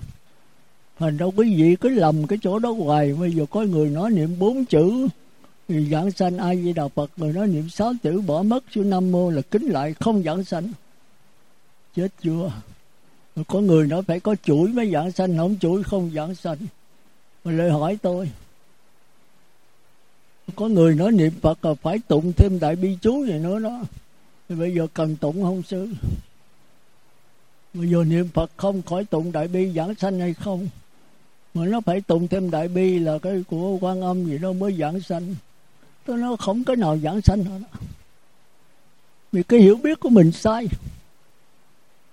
Thành 1.00 1.18
đâu 1.18 1.34
quý 1.36 1.56
vị 1.56 1.76
cứ 1.76 1.90
lầm 1.90 2.28
cái 2.28 2.40
chỗ 2.42 2.60
đó 2.60 2.72
hoài. 2.72 3.14
Bây 3.14 3.32
giờ 3.32 3.46
có 3.50 3.62
người 3.62 3.90
nói 3.90 4.12
niệm 4.12 4.40
bốn 4.40 4.66
chữ 4.66 5.08
người 5.68 5.88
giảng 5.92 6.12
sanh 6.12 6.38
ai 6.38 6.64
di 6.64 6.74
đà 6.74 6.88
phật 6.88 7.12
người 7.18 7.34
nói 7.34 7.48
niệm 7.48 7.70
sáu 7.70 7.94
chữ 8.04 8.22
bỏ 8.22 8.44
mất, 8.44 8.64
chữ 8.72 8.84
nam 8.84 9.12
mô 9.12 9.30
là 9.30 9.42
kính 9.42 9.66
lại 9.66 9.94
không 9.94 10.24
giảng 10.24 10.44
sanh. 10.44 10.68
Chết 11.96 12.08
chưa? 12.22 12.52
Có 13.48 13.60
người 13.60 13.88
nói 13.88 14.04
phải 14.04 14.20
có 14.20 14.36
chuỗi 14.44 14.70
mới 14.70 14.92
giảng 14.92 15.12
sanh, 15.12 15.38
không 15.38 15.56
chuỗi 15.60 15.84
không 15.84 16.12
giảng 16.16 16.36
sanh. 16.36 16.58
Mà 17.44 17.52
lời 17.52 17.72
hỏi 17.72 17.98
tôi, 18.02 18.30
có 20.56 20.68
người 20.68 20.96
nói 20.96 21.12
niệm 21.12 21.32
phật 21.42 21.66
là 21.66 21.74
phải 21.74 22.00
tụng 22.08 22.34
thêm 22.34 22.60
đại 22.60 22.76
bi 22.76 22.98
chú 23.02 23.26
gì 23.26 23.34
nữa 23.34 23.60
đó. 23.60 23.82
Thì 24.50 24.56
bây 24.56 24.76
giờ 24.76 24.88
cần 24.94 25.16
tụng 25.16 25.44
không 25.44 25.64
sư? 25.64 25.88
Bây 27.74 27.90
giờ 27.90 28.04
niệm 28.04 28.28
phật 28.34 28.52
không 28.58 28.82
khỏi 28.82 29.06
tụng 29.06 29.32
đại 29.32 29.48
bi 29.48 29.74
giảng 29.76 29.96
sanh 29.96 30.20
hay 30.20 30.34
không? 30.34 30.68
Mà 31.54 31.66
nó 31.66 31.82
phải 31.82 32.02
tụng 32.02 32.28
thêm 32.28 32.52
đại 32.52 32.68
bi 32.68 33.00
là 33.00 33.18
cái 33.18 33.44
của 33.48 33.78
quan 33.82 34.02
âm 34.02 34.26
gì 34.26 34.38
đó 34.38 34.54
mới 34.54 34.76
giảng 34.78 35.02
sanh 35.02 35.36
tôi 36.06 36.18
nói 36.18 36.36
không 36.40 36.64
cái 36.64 36.76
nào 36.76 36.98
giảng 36.98 37.22
sanh 37.22 37.44
hết 37.44 37.60
vì 39.36 39.44
cái 39.44 39.60
hiểu 39.60 39.76
biết 39.76 40.00
của 40.00 40.10
mình 40.10 40.32
sai. 40.32 40.68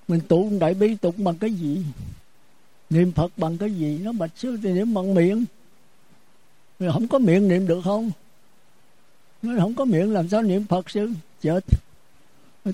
Mình 0.09 0.21
tụng 0.21 0.59
đại 0.59 0.75
bi 0.75 0.95
tụng 0.95 1.15
bằng 1.25 1.39
cái 1.39 1.53
gì? 1.53 1.85
Niệm 2.91 3.13
phật 3.13 3.33
bằng 3.37 3.59
cái 3.59 3.75
gì? 3.75 3.99
Nó 3.99 4.13
bạch 4.13 4.31
sư 4.37 4.59
thì 4.63 4.73
niệm 4.73 4.95
bằng 4.95 5.15
miệng. 5.15 5.45
Mình 6.79 6.91
không 6.93 7.09
có 7.09 7.19
miệng 7.19 7.49
niệm 7.49 7.67
được 7.67 7.81
không? 7.85 8.11
Nó 9.43 9.53
không 9.61 9.75
có 9.75 9.85
miệng 9.85 10.13
làm 10.13 10.29
sao 10.29 10.43
niệm 10.43 10.65
phật 10.65 10.91
sư 10.91 11.11
chết. 11.41 11.65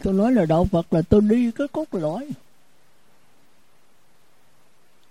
Tôi 0.02 0.14
nói 0.14 0.32
là 0.32 0.46
đạo 0.46 0.64
phật 0.64 0.92
là 0.92 1.02
tôi 1.02 1.20
đi 1.20 1.50
cái 1.50 1.68
cốt 1.68 1.86
lõi 1.92 2.28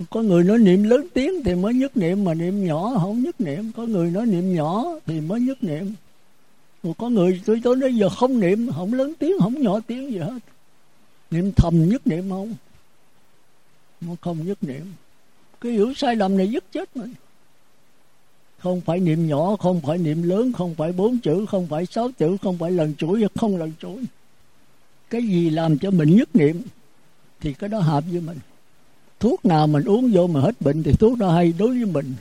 có 0.09 0.21
người 0.21 0.43
nói 0.43 0.57
niệm 0.57 0.83
lớn 0.83 1.07
tiếng 1.13 1.43
thì 1.43 1.55
mới 1.55 1.73
nhất 1.73 1.97
niệm, 1.97 2.23
mà 2.23 2.33
niệm 2.33 2.65
nhỏ 2.65 2.97
không 2.99 3.23
nhất 3.23 3.41
niệm. 3.41 3.71
Có 3.75 3.85
người 3.85 4.11
nói 4.11 4.25
niệm 4.25 4.55
nhỏ 4.55 4.85
thì 5.05 5.21
mới 5.21 5.39
nhất 5.39 5.63
niệm. 5.63 5.93
Mà 6.83 6.91
có 6.97 7.09
người 7.09 7.41
tôi 7.45 7.61
tới 7.63 7.75
nói 7.75 7.95
giờ 7.95 8.09
không 8.09 8.39
niệm, 8.39 8.69
không 8.75 8.93
lớn 8.93 9.13
tiếng, 9.19 9.33
không 9.39 9.61
nhỏ 9.61 9.79
tiếng 9.87 10.11
gì 10.11 10.17
hết. 10.17 10.39
Niệm 11.31 11.51
thầm 11.55 11.89
nhất 11.89 12.07
niệm 12.07 12.29
không? 12.29 12.53
Nó 14.01 14.15
không 14.21 14.47
nhất 14.47 14.57
niệm. 14.63 14.93
Cái 15.61 15.71
hiểu 15.71 15.93
sai 15.93 16.15
lầm 16.15 16.37
này 16.37 16.47
dứt 16.47 16.63
chết 16.71 16.97
mình. 16.97 17.13
Không 18.59 18.81
phải 18.81 18.99
niệm 18.99 19.27
nhỏ, 19.27 19.55
không 19.55 19.81
phải 19.81 19.97
niệm 19.97 20.23
lớn, 20.23 20.53
không 20.53 20.75
phải 20.75 20.91
bốn 20.91 21.19
chữ, 21.19 21.45
không 21.45 21.67
phải 21.67 21.85
sáu 21.85 22.11
chữ, 22.11 22.37
không 22.41 22.57
phải 22.57 22.71
lần 22.71 22.95
chuỗi, 22.95 23.23
không 23.35 23.57
lần 23.57 23.71
chuỗi. 23.79 24.03
Cái 25.09 25.21
gì 25.21 25.49
làm 25.49 25.77
cho 25.77 25.91
mình 25.91 26.15
nhất 26.15 26.35
niệm 26.35 26.61
thì 27.39 27.53
cái 27.53 27.69
đó 27.69 27.79
hợp 27.79 28.03
với 28.11 28.21
mình 28.21 28.37
thuốc 29.19 29.45
nào 29.45 29.67
mình 29.67 29.83
uống 29.83 30.11
vô 30.13 30.27
mà 30.27 30.39
hết 30.39 30.61
bệnh 30.61 30.83
thì 30.83 30.91
thuốc 30.91 31.17
đó 31.17 31.31
hay 31.31 31.53
đối 31.59 31.69
với 31.69 31.85
mình. 31.85 32.13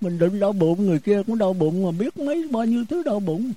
Mình 0.00 0.18
định 0.18 0.40
đau 0.40 0.52
bụng, 0.52 0.86
người 0.86 0.98
kia 0.98 1.22
cũng 1.26 1.38
đau 1.38 1.52
bụng 1.52 1.82
mà 1.82 1.90
biết 1.90 2.18
mấy, 2.18 2.48
bao 2.50 2.64
nhiêu 2.64 2.84
thứ 2.88 3.02
đau 3.02 3.20
bụng. 3.20 3.52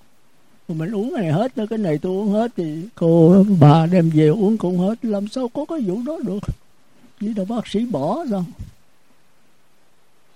Mà 0.68 0.76
mình 0.76 0.96
uống 0.96 1.14
này 1.14 1.32
hết, 1.32 1.54
cái 1.70 1.80
này 1.80 1.98
tôi 1.98 2.12
uống 2.12 2.30
hết 2.30 2.52
thì 2.58 2.82
cô 2.96 3.46
bà 3.60 3.86
đem 3.86 4.10
về 4.10 4.28
uống 4.28 4.58
cũng 4.58 4.78
hết. 4.78 5.06
Làm 5.06 5.28
sao 5.28 5.48
có 5.48 5.66
cái 5.66 5.80
vụ 5.80 6.02
đó 6.06 6.20
được? 6.26 6.40
Chỉ 7.20 7.34
là 7.34 7.46
bác 7.46 7.68
sĩ 7.68 7.86
bỏ 7.86 8.26
sao 8.30 8.46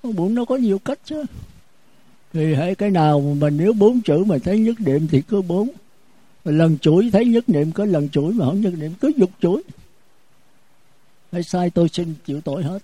bụng 0.03 0.35
nó 0.35 0.45
có 0.45 0.55
nhiều 0.55 0.79
cách 0.79 0.99
chứ. 1.05 1.23
Thì 2.33 2.53
hãy 2.53 2.75
cái 2.75 2.89
nào 2.89 3.21
mà 3.21 3.33
mình 3.33 3.57
nếu 3.57 3.73
bốn 3.73 4.01
chữ 4.01 4.23
mà 4.23 4.37
thấy 4.37 4.59
nhất 4.59 4.75
niệm 4.79 5.07
thì 5.07 5.21
cứ 5.21 5.41
bốn. 5.41 5.69
Lần 6.45 6.77
chuỗi 6.77 7.09
thấy 7.13 7.25
nhất 7.25 7.49
niệm, 7.49 7.71
có 7.71 7.85
lần 7.85 8.09
chuỗi 8.09 8.33
mà 8.33 8.45
không 8.45 8.61
nhất 8.61 8.73
niệm, 8.77 8.91
cứ 8.99 9.11
dục 9.17 9.29
chuỗi 9.41 9.63
phải 11.37 11.43
sai 11.43 11.69
tôi 11.69 11.89
xin 11.89 12.13
chịu 12.25 12.41
tội 12.41 12.63
hết. 12.63 12.79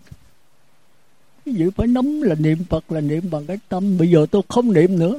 Cái 1.46 1.56
gì 1.56 1.66
phải 1.76 1.88
nắm 1.88 2.22
là 2.22 2.36
niệm 2.36 2.58
phật 2.70 2.92
là 2.92 3.02
niệm 3.02 3.30
bằng 3.32 3.46
cái 3.46 3.58
tâm. 3.70 3.98
Bây 3.98 4.10
giờ 4.10 4.26
tôi 4.32 4.42
không 4.48 4.74
niệm 4.74 5.00
nữa. 5.00 5.18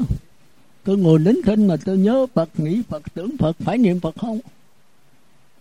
Tôi 0.84 0.98
ngồi 0.98 1.18
nín 1.18 1.36
thinh 1.44 1.66
mà 1.66 1.76
tôi 1.84 1.98
nhớ 1.98 2.26
phật, 2.34 2.48
nghĩ 2.58 2.82
phật, 2.88 3.02
tưởng 3.14 3.36
phật, 3.38 3.56
phải 3.58 3.78
niệm 3.78 4.00
phật 4.00 4.16
không? 4.16 4.40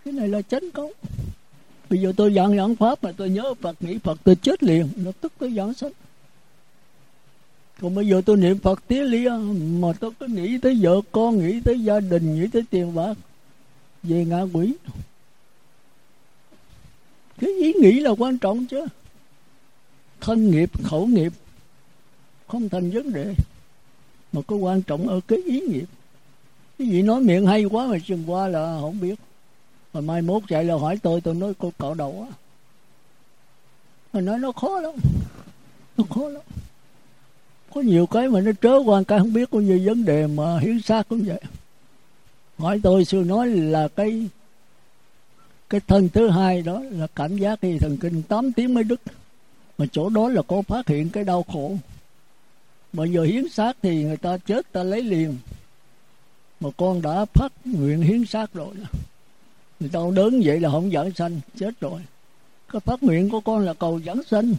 Cái 0.05 0.13
này 0.13 0.27
là 0.27 0.41
chánh 0.41 0.71
công 0.73 0.91
bây 1.89 2.01
giờ 2.01 2.13
tôi 2.17 2.33
giảng 2.33 2.57
giảng 2.57 2.75
pháp 2.75 3.03
mà 3.03 3.11
tôi 3.11 3.29
nhớ 3.29 3.53
phật, 3.61 3.75
nghĩ 3.79 3.97
phật, 3.97 4.19
tôi 4.23 4.35
chết 4.35 4.63
liền. 4.63 4.89
Lập 4.95 5.15
tức 5.21 5.33
tôi 5.39 5.53
giảng 5.53 5.73
sách 5.73 5.91
còn 7.81 7.95
bây 7.95 8.07
giờ 8.07 8.21
tôi 8.25 8.37
niệm 8.37 8.57
phật 8.59 8.87
tía 8.87 9.03
lia 9.03 9.31
mà 9.79 9.93
tôi 9.99 10.11
cứ 10.19 10.27
nghĩ 10.27 10.57
tới 10.57 10.79
vợ 10.81 11.01
con, 11.11 11.39
nghĩ 11.39 11.59
tới 11.65 11.83
gia 11.83 11.99
đình, 11.99 12.35
nghĩ 12.35 12.47
tới 12.53 12.63
tiền 12.69 12.95
bạc. 12.95 13.13
Về 14.03 14.25
ngã 14.25 14.41
quỷ 14.53 14.73
cái 17.39 17.49
ý 17.49 17.73
nghĩ 17.73 17.99
là 17.99 18.11
quan 18.11 18.37
trọng 18.37 18.65
chứ. 18.65 18.85
Thân 20.21 20.51
nghiệp, 20.51 20.69
khẩu 20.83 21.07
nghiệp, 21.07 21.33
không 22.47 22.69
thành 22.69 22.91
vấn 22.91 23.13
đề, 23.13 23.35
mà 24.33 24.41
có 24.47 24.55
quan 24.55 24.81
trọng 24.81 25.07
ở 25.07 25.19
cái 25.27 25.39
ý 25.45 25.61
nghiệp. 25.61 25.85
Cái 26.77 26.87
gì 26.87 27.01
nói 27.01 27.21
miệng 27.21 27.45
hay 27.45 27.63
quá 27.63 27.87
mà 27.87 27.97
chừng 28.05 28.23
qua 28.27 28.47
là 28.47 28.77
không 28.81 28.99
biết. 28.99 29.19
Mà 29.93 30.01
mai 30.01 30.21
mốt 30.21 30.43
chạy 30.47 30.63
là 30.63 30.75
hỏi 30.75 30.97
tôi 31.03 31.21
tôi 31.21 31.35
nói 31.35 31.53
cô 31.57 31.73
cạo 31.79 31.93
đầu 31.93 32.27
á. 32.29 32.35
Mà 34.13 34.21
nói 34.21 34.39
nó 34.39 34.51
khó 34.51 34.79
lắm, 34.79 34.93
nó 35.97 36.03
khó 36.09 36.29
lắm. 36.29 36.41
Có 37.73 37.81
nhiều 37.81 38.05
cái 38.05 38.27
mà 38.27 38.41
nó 38.41 38.51
trớ 38.61 38.79
qua, 38.85 39.03
cái 39.07 39.19
không 39.19 39.33
biết 39.33 39.49
có 39.51 39.59
nhiều 39.59 39.79
vấn 39.85 40.05
đề 40.05 40.27
mà 40.27 40.59
hiến 40.59 40.81
xác 40.81 41.09
cũng 41.09 41.23
vậy. 41.25 41.41
Hỏi 42.57 42.79
tôi 42.83 43.05
sư 43.05 43.23
nói 43.27 43.47
là 43.47 43.87
cái 43.87 44.27
cái 45.73 45.81
thân 45.87 46.09
thứ 46.09 46.29
hai 46.29 46.61
đó 46.61 46.81
là 46.91 47.07
cảm 47.15 47.37
giác 47.37 47.59
thì 47.61 47.77
thần 47.77 47.97
kinh 47.97 48.21
8 48.21 48.51
tiếng 48.51 48.73
mới 48.73 48.83
đứt. 48.83 49.01
Mà 49.77 49.85
chỗ 49.91 50.09
đó 50.09 50.29
là 50.29 50.41
có 50.41 50.61
phát 50.61 50.87
hiện 50.87 51.09
cái 51.09 51.23
đau 51.23 51.43
khổ. 51.43 51.77
Mà 52.93 53.05
giờ 53.05 53.23
hiến 53.23 53.49
xác 53.49 53.77
thì 53.81 54.03
người 54.03 54.17
ta 54.17 54.37
chết, 54.37 54.71
ta 54.71 54.83
lấy 54.83 55.01
liền. 55.01 55.37
Mà 56.59 56.69
con 56.77 57.01
đã 57.01 57.25
phát 57.25 57.51
nguyện 57.65 58.01
hiến 58.01 58.25
xác 58.25 58.53
rồi. 58.53 58.75
Người 59.79 59.89
ta 59.89 59.99
đớn 60.15 60.41
vậy 60.43 60.59
là 60.59 60.69
không 60.69 60.91
giảng 60.91 61.11
sanh, 61.11 61.39
chết 61.55 61.79
rồi. 61.79 62.01
Cái 62.71 62.79
phát 62.79 63.03
nguyện 63.03 63.29
của 63.29 63.39
con 63.39 63.65
là 63.65 63.73
cầu 63.73 63.99
giảng 64.05 64.21
sanh. 64.29 64.53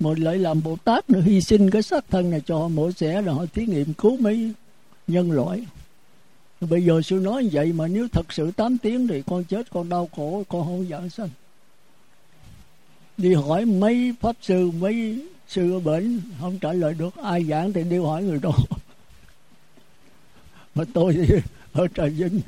Mà 0.00 0.10
lại 0.18 0.38
làm 0.38 0.62
bồ 0.62 0.76
tát 0.84 1.10
nữa, 1.10 1.20
hy 1.20 1.40
sinh 1.40 1.70
cái 1.70 1.82
xác 1.82 2.04
thân 2.10 2.30
này 2.30 2.40
cho 2.46 2.58
họ 2.58 2.68
mổ 2.68 2.92
xẻ 2.92 3.22
rồi 3.22 3.34
họ 3.34 3.46
thí 3.54 3.66
nghiệm 3.66 3.94
cứu 3.94 4.16
mấy 4.16 4.52
nhân 5.06 5.30
loại 5.30 5.66
bây 6.60 6.84
giờ 6.84 7.02
sư 7.02 7.16
nói 7.16 7.48
vậy 7.52 7.72
mà 7.72 7.86
nếu 7.86 8.08
thật 8.08 8.32
sự 8.32 8.50
8 8.50 8.78
tiếng 8.78 9.08
thì 9.08 9.22
con 9.26 9.44
chết, 9.44 9.70
con 9.70 9.88
đau 9.88 10.08
khổ, 10.16 10.42
con 10.48 10.64
không 10.64 10.86
giảng 10.90 11.10
sanh. 11.10 11.28
Đi 13.16 13.34
hỏi 13.34 13.64
mấy 13.64 14.14
pháp 14.20 14.36
sư, 14.40 14.70
mấy 14.70 15.26
sư 15.48 15.72
ở 15.72 15.80
bệnh 15.80 16.20
không 16.40 16.58
trả 16.58 16.72
lời 16.72 16.94
được. 16.94 17.16
Ai 17.22 17.44
giảng 17.44 17.72
thì 17.72 17.84
đi 17.84 17.98
hỏi 17.98 18.22
người 18.22 18.38
đó. 18.42 18.50
Mà 20.74 20.84
tôi 20.94 21.12
thì 21.12 21.34
ở 21.72 21.86
trà 21.94 22.04
vinh. 22.04 22.40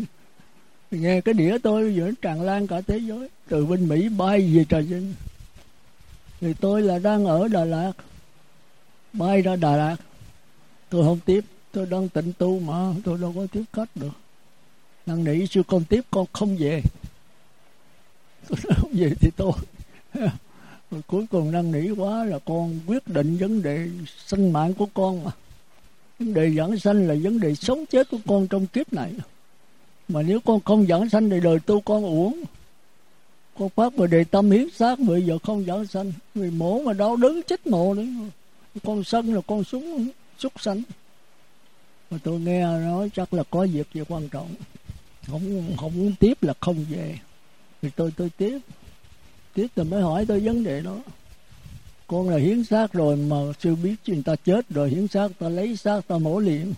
Nghe 0.90 1.20
cái 1.20 1.34
đĩa 1.34 1.58
tôi, 1.58 1.94
giờ 1.94 2.12
tràn 2.22 2.42
lan 2.42 2.66
cả 2.66 2.80
thế 2.80 2.98
giới. 2.98 3.28
Từ 3.48 3.66
bên 3.66 3.88
mỹ 3.88 4.08
bay 4.08 4.50
về 4.54 4.64
trà 4.64 4.80
vinh. 4.80 5.14
Thì 6.40 6.54
tôi 6.60 6.82
là 6.82 6.98
đang 6.98 7.26
ở 7.26 7.48
đà 7.48 7.64
lạt. 7.64 7.92
Bay 9.12 9.42
ra 9.42 9.56
đà 9.56 9.76
lạt. 9.76 9.96
Tôi 10.90 11.04
không 11.04 11.18
tiếp 11.24 11.44
tôi 11.78 11.86
đang 11.86 12.08
tịnh 12.08 12.32
tu 12.38 12.60
mà, 12.60 12.94
tôi 13.04 13.18
đâu 13.18 13.32
có 13.36 13.46
tiếp 13.52 13.62
khách 13.72 13.96
được. 13.96 14.12
Năn 15.06 15.24
nỉ 15.24 15.46
sư 15.46 15.62
con 15.68 15.84
tiếp, 15.84 16.00
con 16.10 16.26
không 16.32 16.56
về. 16.56 16.82
Tôi 18.48 18.58
nói 18.64 18.74
không 18.76 18.90
về 18.92 19.12
thì 19.20 19.30
tôi. 19.36 19.52
Rồi 20.90 21.02
cuối 21.06 21.26
cùng 21.30 21.52
năn 21.52 21.72
nỉ 21.72 21.90
quá 21.90 22.24
là 22.24 22.38
con 22.38 22.80
quyết 22.86 23.08
định 23.08 23.36
vấn 23.36 23.62
đề 23.62 23.88
sinh 24.26 24.52
mạng 24.52 24.74
của 24.74 24.86
con 24.94 25.24
mà. 25.24 25.30
Vấn 26.18 26.34
đề 26.34 26.50
giảng 26.50 26.78
sanh 26.78 27.08
là 27.08 27.14
vấn 27.22 27.40
đề 27.40 27.54
sống 27.54 27.86
chết 27.86 28.10
của 28.10 28.18
con 28.26 28.46
trong 28.48 28.66
kiếp 28.66 28.92
này. 28.92 29.12
Mà 30.08 30.22
nếu 30.22 30.40
con 30.40 30.60
không 30.60 30.86
giảng 30.86 31.08
sanh 31.08 31.30
thì 31.30 31.40
đời 31.40 31.58
tu 31.60 31.80
con 31.80 32.04
uổng. 32.04 32.42
Con 33.58 33.68
phát 33.68 33.96
về 33.96 34.06
đề 34.06 34.24
tâm 34.24 34.50
hiến 34.50 34.70
xác 34.70 34.98
bây 34.98 35.22
giờ 35.22 35.38
không 35.42 35.64
giảng 35.64 35.86
sanh. 35.86 36.12
Vì 36.34 36.50
mổ 36.50 36.82
mà 36.82 36.92
đau 36.92 37.16
đớn 37.16 37.40
chết 37.46 37.66
mộ 37.66 37.94
nữa. 37.94 38.04
Con 38.84 39.04
sân 39.04 39.34
là 39.34 39.40
con 39.46 39.64
súng 39.64 40.08
súc 40.38 40.60
sanh 40.60 40.82
mà 42.10 42.18
tôi 42.22 42.40
nghe 42.40 42.60
nói 42.62 43.10
chắc 43.14 43.34
là 43.34 43.42
có 43.50 43.66
việc 43.72 43.86
gì 43.94 44.02
quan 44.08 44.28
trọng. 44.28 44.54
Không 45.26 45.74
không 45.76 45.92
muốn 45.96 46.14
tiếp 46.20 46.42
là 46.42 46.54
không 46.60 46.84
về. 46.90 47.18
Thì 47.82 47.88
tôi 47.96 48.12
tôi 48.16 48.30
tiếp. 48.36 48.58
Tiếp 49.54 49.66
tôi 49.74 49.84
mới 49.84 50.02
hỏi 50.02 50.24
tôi 50.28 50.40
vấn 50.40 50.64
đề 50.64 50.80
đó. 50.80 50.98
Con 52.06 52.28
là 52.28 52.36
hiến 52.36 52.64
xác 52.64 52.92
rồi 52.92 53.16
mà 53.16 53.36
sư 53.60 53.74
biết 53.74 53.94
người 54.06 54.22
ta 54.24 54.36
chết 54.36 54.68
rồi 54.70 54.90
hiến 54.90 55.08
xác, 55.08 55.28
ta 55.38 55.48
lấy 55.48 55.76
xác, 55.76 56.08
ta 56.08 56.18
mổ 56.18 56.38
liền. 56.38 56.74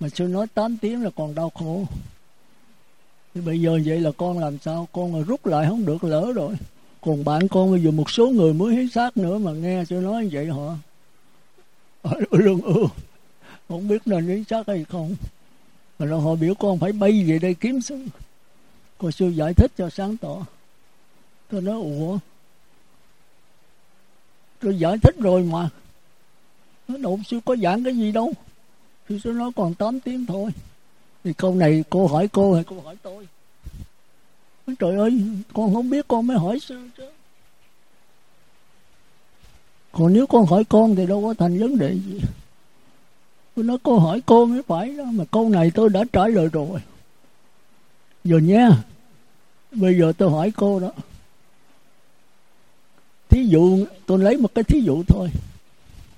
Mà 0.00 0.08
sư 0.08 0.24
nói 0.24 0.46
8 0.54 0.76
tiếng 0.76 1.02
là 1.02 1.10
còn 1.16 1.34
đau 1.34 1.50
khổ. 1.50 1.84
Thì 3.34 3.40
bây 3.40 3.60
giờ 3.60 3.80
vậy 3.86 4.00
là 4.00 4.10
con 4.16 4.38
làm 4.38 4.58
sao? 4.58 4.88
Con 4.92 5.14
là 5.14 5.22
rút 5.22 5.46
lại 5.46 5.66
không 5.68 5.86
được, 5.86 6.04
lỡ 6.04 6.32
rồi. 6.34 6.54
Còn 7.00 7.24
bạn 7.24 7.48
con 7.48 7.70
bây 7.70 7.82
giờ 7.82 7.90
một 7.90 8.10
số 8.10 8.28
người 8.28 8.52
mới 8.54 8.74
hiến 8.74 8.88
xác 8.88 9.16
nữa 9.16 9.38
mà 9.38 9.52
nghe 9.52 9.84
sư 9.84 9.96
nói 9.96 10.28
vậy 10.32 10.46
họ 10.46 10.76
lương 12.30 12.62
ưu 12.62 12.88
không 13.70 13.88
biết 13.88 14.08
là 14.08 14.20
lý 14.20 14.44
xác 14.48 14.66
hay 14.66 14.84
không. 14.84 15.14
Mà 15.98 16.06
rồi 16.06 16.20
họ 16.20 16.34
biểu 16.34 16.54
con 16.54 16.78
phải 16.78 16.92
bay 16.92 17.24
về 17.24 17.38
đây 17.38 17.54
kiếm 17.54 17.80
sư 17.80 17.98
cô 19.00 19.10
sư 19.10 19.28
giải 19.28 19.54
thích 19.54 19.72
cho 19.76 19.90
sáng 19.90 20.16
tỏ. 20.16 20.46
Tôi 21.50 21.62
nói, 21.62 21.74
ủa? 21.74 22.18
Tôi 24.60 24.78
giải 24.78 24.98
thích 25.02 25.16
rồi 25.18 25.42
mà. 25.42 25.68
Nó 26.88 26.96
đâu 26.96 27.20
sư 27.26 27.40
có 27.44 27.56
giảng 27.56 27.84
cái 27.84 27.96
gì 27.96 28.12
đâu. 28.12 28.32
Sư 29.08 29.18
sư 29.24 29.30
nói, 29.30 29.50
còn 29.56 29.74
8 29.74 30.00
tiếng 30.00 30.26
thôi. 30.26 30.50
Thì 31.24 31.32
câu 31.32 31.54
này 31.54 31.84
cô 31.90 32.06
hỏi 32.06 32.28
cô 32.28 32.54
hay 32.54 32.64
cô 32.64 32.80
hỏi 32.80 32.96
tôi? 33.02 33.26
Trời 34.78 34.96
ơi, 34.96 35.22
con 35.52 35.74
không 35.74 35.90
biết 35.90 36.08
con 36.08 36.26
mới 36.26 36.36
hỏi 36.36 36.60
sư 36.60 36.88
chứ. 36.96 37.10
Còn 39.92 40.12
nếu 40.12 40.26
con 40.26 40.46
hỏi 40.46 40.64
con 40.64 40.96
thì 40.96 41.06
đâu 41.06 41.22
có 41.22 41.34
thành 41.34 41.58
vấn 41.58 41.78
đề 41.78 41.94
gì 41.94 42.20
tôi 43.60 43.66
nói, 43.66 43.78
cô 43.82 43.98
hỏi 43.98 44.22
cô 44.26 44.46
mới 44.46 44.62
phải 44.62 44.96
đó, 44.96 45.04
mà 45.04 45.24
câu 45.30 45.48
này 45.48 45.70
tôi 45.70 45.90
đã 45.90 46.04
trả 46.12 46.26
lời 46.28 46.48
rồi. 46.52 46.80
Giờ 48.24 48.38
nha 48.38 48.70
bây 49.72 49.98
giờ 49.98 50.12
tôi 50.18 50.30
hỏi 50.30 50.52
cô 50.56 50.80
đó. 50.80 50.90
Thí 53.28 53.44
dụ, 53.44 53.86
tôi 54.06 54.18
lấy 54.18 54.36
một 54.36 54.54
cái 54.54 54.64
thí 54.64 54.80
dụ 54.80 55.02
thôi. 55.08 55.30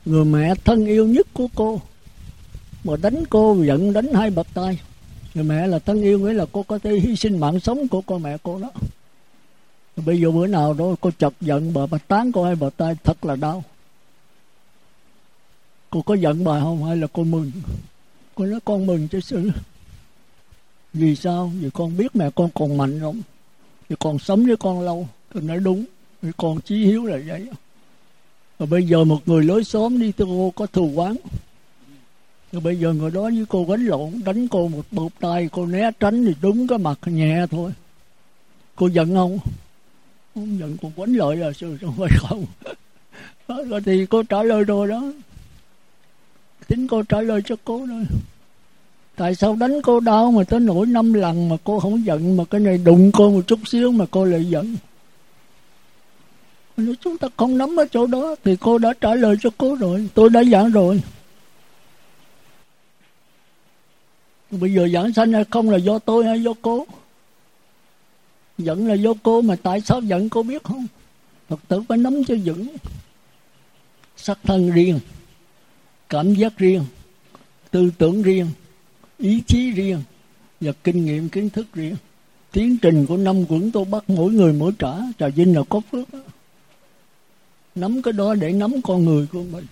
Người 0.05 0.25
mẹ 0.25 0.55
thân 0.65 0.87
yêu 0.87 1.07
nhất 1.07 1.27
của 1.33 1.47
cô 1.55 1.81
mà 2.85 2.97
đánh 3.03 3.25
cô, 3.31 3.57
giận 3.65 3.93
đánh 3.93 4.15
hai 4.15 4.31
bậc 4.31 4.47
tay. 4.55 4.81
Người 5.35 5.45
mẹ 5.45 5.67
là 5.67 5.79
thân 5.79 6.03
yêu 6.03 6.19
nghĩa 6.19 6.33
là 6.33 6.47
cô 6.53 6.63
có 6.63 6.79
thể 6.79 6.91
hy 6.91 7.17
sinh 7.17 7.39
mạng 7.39 7.61
sống 7.61 7.89
của 7.89 8.01
con 8.01 8.23
mẹ 8.23 8.37
cô 8.43 8.59
đó. 8.59 8.71
Bây 9.97 10.21
giờ 10.21 10.31
bữa 10.31 10.47
nào 10.47 10.75
đó 10.75 10.95
cô 11.01 11.11
chật 11.19 11.35
giận 11.41 11.75
bà 11.75 11.87
bà 11.87 11.99
tán 11.99 12.33
cô 12.33 12.45
hai 12.45 12.55
bờ 12.55 12.71
tay, 12.77 12.97
thật 13.05 13.25
là 13.25 13.37
đau 13.37 13.65
cô 15.93 16.03
có 16.03 16.15
giận 16.15 16.45
bà 16.45 16.61
không? 16.61 16.85
Hay 16.85 16.97
là 16.97 17.07
cô 17.13 17.25
mừng? 17.25 17.51
Cô 18.35 18.47
nói, 18.47 18.61
con 18.65 18.87
mừng 18.87 19.09
chứ 19.09 19.21
sư 19.21 19.51
vì 20.93 21.17
sao? 21.17 21.53
Vì 21.61 21.71
con 21.71 21.97
biết 21.97 22.17
mẹ 22.17 22.31
con 22.35 22.51
còn 22.55 22.77
mạnh 22.77 23.01
không 23.01 23.21
vì 23.89 23.97
con 23.99 24.19
sống 24.19 24.47
với 24.47 24.57
con 24.57 24.81
lâu. 24.81 25.09
Tôi 25.35 25.43
nói, 25.43 25.59
đúng, 25.59 25.85
vì 26.23 26.31
con 26.37 26.61
chí 26.61 26.85
hiếu 26.85 27.05
là 27.05 27.19
vậy. 27.27 27.47
Và 28.59 28.67
bây 28.67 28.87
giờ 28.87 29.05
một 29.05 29.29
người 29.29 29.45
lối 29.45 29.65
xóm 29.65 29.99
đi, 30.01 30.13
tôi 30.13 30.29
cô 30.31 30.53
có 30.57 30.67
thù 30.67 30.91
quán 30.95 31.17
rồi 32.53 32.61
bây 32.61 32.77
giờ 32.77 32.93
người 32.93 33.11
đó 33.11 33.23
với 33.23 33.45
cô 33.49 33.67
đánh 33.69 33.85
lộn, 33.85 34.11
đánh 34.25 34.49
cô 34.49 34.69
một 34.69 34.83
bột 34.91 35.13
tay, 35.21 35.49
cô 35.53 35.67
né 35.67 35.91
tránh 36.01 36.25
thì 36.25 36.35
đúng 36.43 36.67
cái 36.67 36.79
mặt 36.79 36.99
nhẹ 37.05 37.47
thôi. 37.51 37.73
Cô 38.77 38.87
giận 38.87 39.15
không? 39.15 39.39
Không 40.35 40.59
giận, 40.59 40.77
cô 40.83 40.93
quánh 40.97 41.17
lợi 41.17 41.37
là 41.37 41.53
sư 41.53 41.79
không 41.81 41.95
phải 41.99 42.11
không. 42.19 42.45
Rồi 43.69 43.81
thì 43.85 44.07
cô 44.07 44.23
trả 44.23 44.43
lời 44.43 44.65
rồi 44.65 44.89
đó 44.89 45.03
chính 46.73 46.87
cô 46.87 47.03
trả 47.03 47.21
lời 47.21 47.41
cho 47.45 47.57
cô 47.65 47.87
thôi. 47.87 48.05
Tại 49.17 49.35
sao 49.35 49.57
đánh 49.57 49.83
cô 49.83 50.01
đau 50.01 50.31
mà 50.31 50.45
tới 50.45 50.61
nỗi 50.61 50.87
năm 50.87 51.13
lần 51.13 51.49
mà 51.49 51.57
cô 51.65 51.81
không 51.81 52.07
giận, 52.07 52.37
mà 52.37 52.45
cái 52.45 52.61
này 52.61 52.79
đụng 52.79 53.11
cô 53.13 53.31
một 53.31 53.41
chút 53.47 53.59
xíu 53.67 53.93
mà 53.93 54.05
cô 54.11 54.25
lại 54.25 54.45
giận? 54.45 54.77
Nếu 56.77 56.95
chúng 57.01 57.19
ta 57.19 57.29
không 57.37 57.59
nắm 57.59 57.81
ở 57.81 57.87
chỗ 57.91 58.07
đó 58.07 58.35
thì 58.45 58.57
cô 58.61 58.79
đã 58.79 58.93
trả 59.01 59.15
lời 59.15 59.37
cho 59.41 59.51
cô 59.59 59.75
rồi, 59.75 60.09
tôi 60.15 60.31
đã 60.31 60.45
giảng 60.45 60.71
rồi. 60.71 61.03
Bây 64.51 64.75
giờ 64.75 64.89
giảng 64.89 65.13
sanh 65.13 65.33
hay 65.33 65.45
không 65.51 65.71
là 65.71 65.77
do 65.79 65.99
tôi 65.99 66.25
hay 66.25 66.43
do 66.43 66.53
cô? 66.63 66.87
Giận 68.59 68.87
là 68.87 68.95
do 68.95 69.13
cô 69.23 69.41
mà 69.41 69.57
tại 69.63 69.81
sao 69.81 70.01
giận 70.01 70.29
cô 70.29 70.43
biết 70.43 70.65
không? 70.65 70.87
Phật 71.49 71.61
tử 71.69 71.83
phải 71.89 71.99
nắm 71.99 72.25
cho 72.25 72.35
vững 72.45 72.67
sắc 74.17 74.39
thân 74.43 74.71
riêng 74.71 75.01
cảm 76.13 76.35
giác 76.35 76.59
riêng, 76.59 76.85
tư 77.71 77.91
tưởng 77.99 78.23
riêng, 78.23 78.47
ý 79.19 79.43
chí 79.47 79.71
riêng 79.71 80.03
và 80.61 80.73
kinh 80.85 81.05
nghiệm, 81.05 81.29
kiến 81.29 81.51
thức 81.51 81.67
riêng. 81.75 81.97
Tiến 82.53 82.79
trình 82.83 83.07
của 83.07 83.17
năm 83.17 83.45
quẩn 83.49 83.71
tôi 83.71 83.85
bắt 83.85 84.11
mỗi 84.11 84.33
người 84.33 84.53
mỗi 84.53 84.73
trả. 84.79 84.93
Trà 85.19 85.29
vinh 85.29 85.57
là 85.57 85.63
có 85.69 85.81
phước 85.91 86.13
đó. 86.13 86.19
nắm 87.75 88.03
cái 88.03 88.13
đó 88.13 88.35
để 88.35 88.53
nắm 88.53 88.73
con 88.83 89.05
người 89.05 89.27
của 89.33 89.43
mình. 89.43 89.67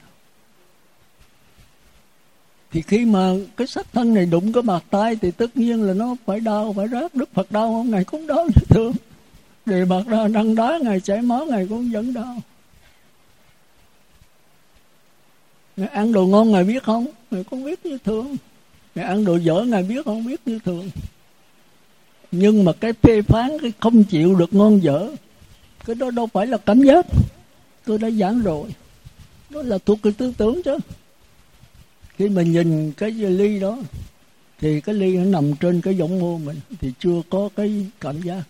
Thì 2.71 2.83
khi 2.83 3.05
mà 3.05 3.33
cái 3.57 3.67
sắc 3.67 3.87
thân 3.93 4.15
này 4.15 4.27
đụng 4.27 4.53
cái 4.53 4.63
mặt 4.63 4.85
tay 4.91 5.17
thì 5.17 5.31
tất 5.31 5.57
nhiên 5.57 5.83
là 5.83 5.95
nó 5.95 6.17
phải 6.25 6.41
đau, 6.41 6.73
phải 6.77 6.89
rát. 6.89 7.15
Đức 7.15 7.29
phật 7.35 7.53
đau 7.53 7.67
không? 7.67 7.91
Ngày 7.91 8.05
cũng 8.05 8.27
đau 8.27 8.45
như 8.45 8.63
thường 8.69 8.93
đề 9.67 9.85
bạc 9.85 10.03
ra 10.07 10.29
đăng 10.29 10.55
đá, 10.55 10.79
ngày 10.83 11.01
chảy 11.01 11.23
máu, 11.23 11.47
ngày 11.47 11.67
cũng 11.69 11.93
vẫn 11.93 12.15
đau. 12.15 12.37
Ngài 15.81 15.89
ăn 15.89 16.13
đồ 16.13 16.27
ngon 16.27 16.51
Ngài 16.51 16.65
biết 16.65 16.83
không? 16.83 17.07
Ngài 17.31 17.45
cũng 17.45 17.65
biết 17.65 17.87
như 17.87 17.99
thường. 18.05 18.37
Ngài 18.95 19.05
ăn 19.05 19.25
đồ 19.25 19.37
dở 19.37 19.65
Ngài 19.69 19.83
biết 19.83 20.05
không? 20.05 20.27
Biết 20.27 20.41
như 20.47 20.59
thường. 20.65 20.91
Nhưng 22.33 22.65
mà 22.65 22.73
cái 22.73 22.93
phê 22.93 23.23
phán, 23.23 23.51
cái 23.63 23.73
không 23.81 24.05
chịu 24.05 24.35
được 24.35 24.55
ngon 24.55 24.83
dở, 24.83 25.11
cái 25.87 25.97
đó 25.97 26.11
đâu 26.11 26.27
phải 26.27 26.47
là 26.47 26.57
cảm 26.57 26.83
giác. 26.83 27.07
Tôi 27.85 27.99
đã 27.99 28.11
giảng 28.11 28.43
rồi. 28.43 28.71
Đó 29.51 29.63
là 29.63 29.79
thuộc 29.79 29.99
cái 30.03 30.13
tư 30.13 30.33
tưởng 30.37 30.63
chứ. 30.63 30.79
Khi 32.17 32.29
mà 32.29 32.43
nhìn 32.43 32.93
cái 32.93 33.11
ly 33.11 33.61
đó, 33.61 33.79
thì 34.61 34.81
cái 34.81 34.95
ly 34.95 35.17
nó 35.17 35.25
nằm 35.25 35.57
trên 35.61 35.81
cái 35.81 35.97
giọng 35.97 36.19
mô 36.19 36.39
mình, 36.39 36.57
thì 36.81 36.93
chưa 36.99 37.23
có 37.31 37.49
cái 37.57 37.87
cảm 38.01 38.23
giác. 38.23 38.43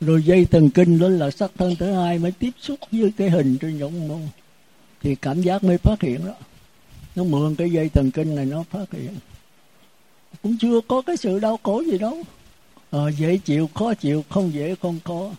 Rồi 0.00 0.22
dây 0.22 0.44
thần 0.44 0.70
kinh 0.70 0.98
đó 0.98 1.08
là 1.08 1.30
sắc 1.30 1.50
thân 1.58 1.76
thứ 1.76 1.92
hai 1.92 2.18
mới 2.18 2.32
tiếp 2.32 2.50
xúc 2.60 2.78
với 2.92 3.12
cái 3.16 3.30
hình 3.30 3.58
trên 3.60 3.78
giống 3.78 4.08
mô. 4.08 4.18
Thì 5.02 5.14
cảm 5.14 5.42
giác 5.42 5.64
mới 5.64 5.78
phát 5.78 6.00
hiện 6.00 6.26
đó 6.26 6.34
nó 7.16 7.24
mượn 7.24 7.54
cái 7.54 7.70
dây 7.70 7.88
thần 7.88 8.10
kinh 8.10 8.34
này 8.34 8.46
nó 8.46 8.64
phát 8.70 8.92
hiện. 8.92 9.14
Cũng 10.42 10.56
chưa 10.60 10.80
có 10.88 11.02
cái 11.02 11.16
sự 11.16 11.38
đau 11.38 11.58
khổ 11.62 11.82
gì 11.82 11.98
đâu. 11.98 12.22
À, 12.90 13.00
dễ 13.18 13.36
chịu 13.36 13.68
khó 13.74 13.94
chịu 13.94 14.24
không 14.28 14.52
dễ 14.52 14.74
không 14.82 14.98
khó 15.04 15.30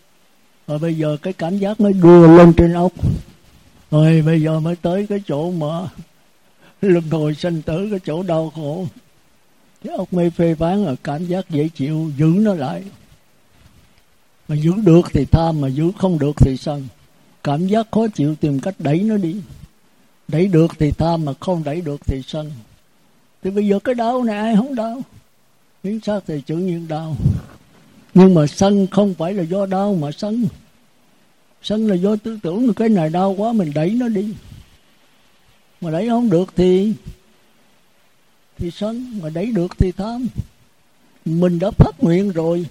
rồi 0.68 0.76
ờ, 0.76 0.78
bây 0.78 0.94
giờ 0.96 1.18
cái 1.22 1.34
cảm 1.34 1.58
giác 1.58 1.80
mới 1.80 1.94
đưa 1.94 2.38
lên 2.38 2.54
trên 2.58 2.74
ốc. 2.74 2.92
Rồi 3.92 4.22
bây 4.26 4.42
giờ 4.42 4.60
mới 4.60 4.76
tới 4.76 5.08
cái 5.08 5.20
chỗ 5.28 5.52
mà 5.52 5.88
luân 6.82 7.10
hồi 7.10 7.36
sinh 7.36 7.62
tử 7.62 7.88
cái 7.90 8.00
chỗ 8.06 8.24
đau 8.24 8.52
khổ. 8.56 8.88
Cái 9.84 9.96
ốc 9.96 10.14
mê 10.14 10.30
phê 10.30 10.56
phán 10.56 10.86
là 10.86 10.96
cảm 11.04 11.26
giác 11.26 11.50
dễ 11.50 11.70
chịu 11.76 12.12
giữ 12.18 12.26
nó 12.26 12.54
lại. 12.54 12.84
Mà 14.48 14.56
giữ 14.56 14.72
được 14.86 15.02
thì 15.14 15.26
tham 15.26 15.62
mà 15.62 15.68
giữ 15.68 15.92
không 15.98 16.20
được 16.20 16.36
thì 16.38 16.58
sân 16.58 16.88
cảm 17.44 17.68
giác 17.68 17.88
khó 17.92 18.08
chịu 18.08 18.36
tìm 18.36 18.60
cách 18.60 18.76
đẩy 18.80 19.00
nó 19.00 19.18
đi 19.18 19.36
đẩy 20.28 20.48
được 20.48 20.72
thì 20.80 20.92
tham 20.92 21.26
mà 21.26 21.34
không 21.40 21.64
đẩy 21.64 21.82
được 21.82 22.02
thì 22.06 22.22
sân. 22.28 22.52
Thì 23.44 23.52
bây 23.52 23.68
giờ 23.68 23.80
cái 23.80 23.96
đau 23.96 24.24
này 24.24 24.38
ai 24.38 24.56
không 24.56 24.76
đau? 24.76 25.02
Biến 25.84 26.00
xác 26.00 26.20
thì 26.28 26.42
tự 26.42 26.58
nhiên 26.58 26.88
đau. 26.88 27.16
Nhưng 28.14 28.34
mà 28.34 28.48
sân 28.48 28.88
không 28.92 29.14
phải 29.14 29.34
là 29.34 29.44
do 29.44 29.66
đau 29.66 29.96
mà 29.96 30.12
sân. 30.12 30.48
Sân 31.62 31.88
là 31.88 31.96
do 31.96 32.16
tư 32.16 32.40
tưởng 32.44 32.74
cái 32.74 32.90
này 32.90 33.10
đau 33.10 33.36
quá 33.38 33.54
mình 33.54 33.72
đẩy 33.76 33.90
nó 33.90 34.08
đi. 34.08 34.34
Mà 35.82 35.92
đẩy 35.92 36.10
không 36.10 36.30
được 36.30 36.54
thì 36.56 36.94
thì 38.58 38.72
sân. 38.72 39.20
Mà 39.24 39.30
đẩy 39.30 39.46
được 39.46 39.78
thì 39.78 39.92
tham. 39.92 40.28
Mình 41.26 41.60
đã 41.60 41.72
phát 41.72 42.04
nguyện 42.04 42.32
rồi. 42.32 42.66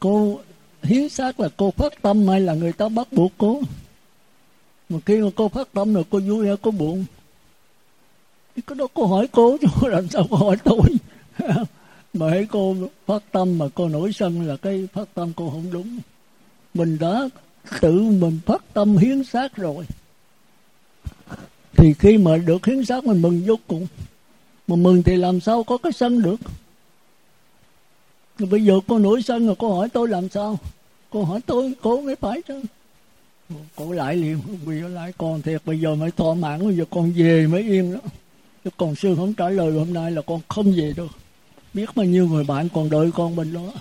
Cô 0.00 0.40
hiến 0.82 1.08
xác 1.08 1.40
là 1.40 1.48
cô 1.56 1.70
phát 1.70 2.02
tâm 2.02 2.28
hay 2.28 2.40
là 2.40 2.54
người 2.54 2.72
ta 2.72 2.88
bắt 2.88 3.12
buộc 3.12 3.32
cô? 3.38 3.60
Mà 4.88 4.98
khi 5.06 5.18
mà 5.18 5.28
cô 5.36 5.48
phát 5.48 5.68
tâm 5.72 5.94
rồi 5.94 6.04
cô 6.10 6.20
vui 6.20 6.46
hay 6.46 6.56
cô 6.62 6.70
buồn? 6.70 7.04
Thì 8.56 8.62
cái 8.66 8.76
đó 8.76 8.86
cô 8.94 9.06
hỏi 9.06 9.28
cô 9.32 9.56
chứ 9.60 9.88
làm 9.88 10.08
sao 10.08 10.26
cô 10.30 10.36
hỏi 10.36 10.56
tôi. 10.64 10.80
Mà 12.14 12.30
hãy 12.30 12.46
cô 12.50 12.76
phát 13.06 13.22
tâm 13.32 13.58
mà 13.58 13.66
cô 13.74 13.88
nổi 13.88 14.12
sân 14.12 14.48
là 14.48 14.56
cái 14.56 14.88
phát 14.92 15.14
tâm 15.14 15.32
cô 15.36 15.50
không 15.50 15.70
đúng. 15.72 15.98
Mình 16.74 16.98
đã 16.98 17.28
tự 17.80 17.92
mình 18.00 18.40
phát 18.46 18.74
tâm 18.74 18.96
hiến 18.96 19.24
xác 19.24 19.56
rồi. 19.56 19.86
Thì 21.76 21.94
khi 21.98 22.18
mà 22.18 22.36
được 22.36 22.66
hiến 22.66 22.84
xác 22.84 23.04
mình 23.04 23.22
mừng 23.22 23.42
vô 23.46 23.54
cùng. 23.66 23.86
Mà 24.66 24.76
mừng 24.76 25.02
thì 25.02 25.16
làm 25.16 25.40
sao 25.40 25.64
có 25.64 25.76
cái 25.76 25.92
sân 25.92 26.22
được? 26.22 26.40
Rồi 28.38 28.48
bây 28.50 28.64
giờ 28.64 28.80
cô 28.86 28.98
nổi 28.98 29.22
sân 29.22 29.46
rồi 29.46 29.56
cô 29.58 29.74
hỏi 29.74 29.88
tôi 29.88 30.08
làm 30.08 30.28
sao? 30.28 30.58
Cô 31.10 31.24
hỏi 31.24 31.40
tôi, 31.46 31.72
cô 31.82 32.00
mới 32.00 32.16
phải 32.16 32.42
chứ 32.48 32.62
cổ 33.76 33.92
lại 33.92 34.16
liền 34.16 34.38
bây 34.66 34.80
giờ 34.80 34.88
lại 34.88 35.12
con 35.18 35.42
thiệt. 35.42 35.62
Bây 35.64 35.80
giờ 35.80 35.94
mới 35.94 36.10
thỏa 36.10 36.34
mãn, 36.34 36.64
bây 36.64 36.76
giờ 36.76 36.84
con 36.90 37.12
về 37.16 37.46
mới 37.46 37.62
yên 37.62 37.92
đó. 37.92 38.00
Chứ 38.64 38.70
còn 38.76 38.94
sư 38.94 39.14
không 39.16 39.34
trả 39.34 39.48
lời 39.48 39.72
hôm 39.72 39.92
nay 39.92 40.10
là 40.10 40.22
con 40.22 40.40
không 40.48 40.72
về 40.72 40.92
được. 40.96 41.10
Biết 41.74 41.90
bao 41.94 42.06
nhiêu 42.06 42.26
người 42.26 42.44
bạn 42.44 42.68
còn 42.74 42.90
đợi 42.90 43.10
con 43.14 43.36
bên 43.36 43.52
đó. 43.52 43.72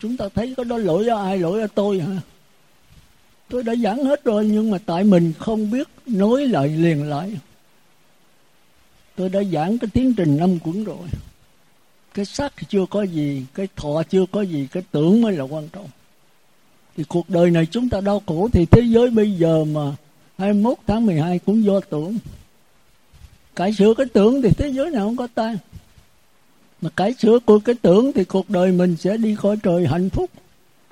Chúng 0.00 0.16
ta 0.16 0.28
thấy 0.34 0.54
có 0.56 0.64
đó 0.64 0.76
lỗi 0.76 1.08
ở 1.08 1.24
ai? 1.24 1.38
Lỗi 1.38 1.60
ở 1.60 1.66
tôi 1.74 2.00
hả? 2.00 2.20
Tôi 3.48 3.62
đã 3.62 3.74
giảng 3.74 4.04
hết 4.04 4.24
rồi, 4.24 4.46
nhưng 4.46 4.70
mà 4.70 4.78
tại 4.86 5.04
mình 5.04 5.32
không 5.38 5.70
biết 5.70 5.88
nối 6.06 6.48
lại 6.48 6.68
liền 6.68 7.08
lại. 7.08 7.32
Tôi 9.16 9.28
đã 9.28 9.42
giảng 9.52 9.78
cái 9.78 9.90
tiến 9.92 10.14
trình 10.14 10.36
năm 10.36 10.58
cuốn 10.58 10.84
rồi. 10.84 11.08
Cái 12.14 12.24
sắc 12.24 12.52
chưa 12.68 12.86
có 12.90 13.02
gì, 13.02 13.46
cái 13.54 13.68
thọ 13.76 14.02
chưa 14.02 14.26
có 14.32 14.42
gì, 14.42 14.68
cái 14.72 14.82
tưởng 14.90 15.22
mới 15.22 15.32
là 15.32 15.44
quan 15.44 15.68
trọng 15.68 15.88
thì 16.98 17.04
cuộc 17.08 17.30
đời 17.30 17.50
này 17.50 17.66
chúng 17.66 17.88
ta 17.88 18.00
đau 18.00 18.22
khổ 18.26 18.48
thì 18.52 18.66
thế 18.66 18.82
giới 18.82 19.10
bây 19.10 19.32
giờ 19.32 19.64
mà 19.64 19.96
21 20.38 20.78
tháng 20.86 21.06
12 21.06 21.38
cũng 21.38 21.64
do 21.64 21.80
tưởng. 21.80 22.18
Cải 23.56 23.72
sửa 23.72 23.94
cái 23.94 24.06
tưởng 24.12 24.42
thì 24.42 24.50
thế 24.50 24.68
giới 24.68 24.90
nào 24.90 25.04
không 25.04 25.16
có 25.16 25.28
tan 25.34 25.56
mà 26.80 26.90
cải 26.90 27.14
sửa 27.18 27.38
của 27.38 27.58
cái 27.58 27.74
tưởng 27.82 28.12
thì 28.14 28.24
cuộc 28.24 28.50
đời 28.50 28.72
mình 28.72 28.96
sẽ 28.96 29.16
đi 29.16 29.34
khỏi 29.34 29.56
trời 29.62 29.86
hạnh 29.86 30.10
phúc, 30.10 30.30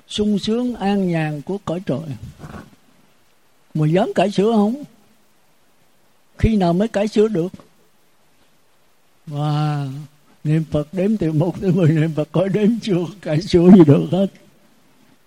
sung 0.07 0.39
sướng, 0.39 0.75
an 0.75 1.11
nhàn 1.11 1.41
của 1.41 1.57
cõi 1.65 1.81
trời. 1.85 1.99
Mà 3.73 3.87
dám 3.87 4.13
cải 4.15 4.31
sửa 4.31 4.51
không? 4.51 4.83
Khi 6.37 6.55
nào 6.55 6.73
mới 6.73 6.87
cải 6.87 7.07
sửa 7.07 7.27
được? 7.27 7.53
Và 9.25 9.87
niệm 10.43 10.63
phật 10.71 10.93
đếm 10.93 11.17
từ 11.17 11.31
một 11.31 11.61
tới 11.61 11.71
mười, 11.71 11.89
niệm 11.89 12.11
phật 12.15 12.27
có 12.31 12.47
đếm 12.47 12.69
chưa 12.81 13.05
cải 13.21 13.41
sửa 13.41 13.71
gì 13.71 13.83
được 13.87 14.07
hết 14.11 14.27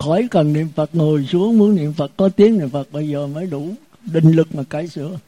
khỏi 0.00 0.28
cần 0.30 0.52
niệm 0.52 0.68
phật, 0.74 0.90
ngồi 0.92 1.26
xuống 1.26 1.58
muốn 1.58 1.74
niệm 1.74 1.92
phật, 1.92 2.12
có 2.16 2.28
tiếng 2.28 2.58
niệm 2.58 2.70
phật, 2.70 2.92
bây 2.92 3.08
giờ 3.08 3.26
mới 3.26 3.46
đủ 3.46 3.74
định 4.12 4.32
lực 4.32 4.54
mà 4.54 4.62
cải 4.62 4.88
sửa. 4.88 5.18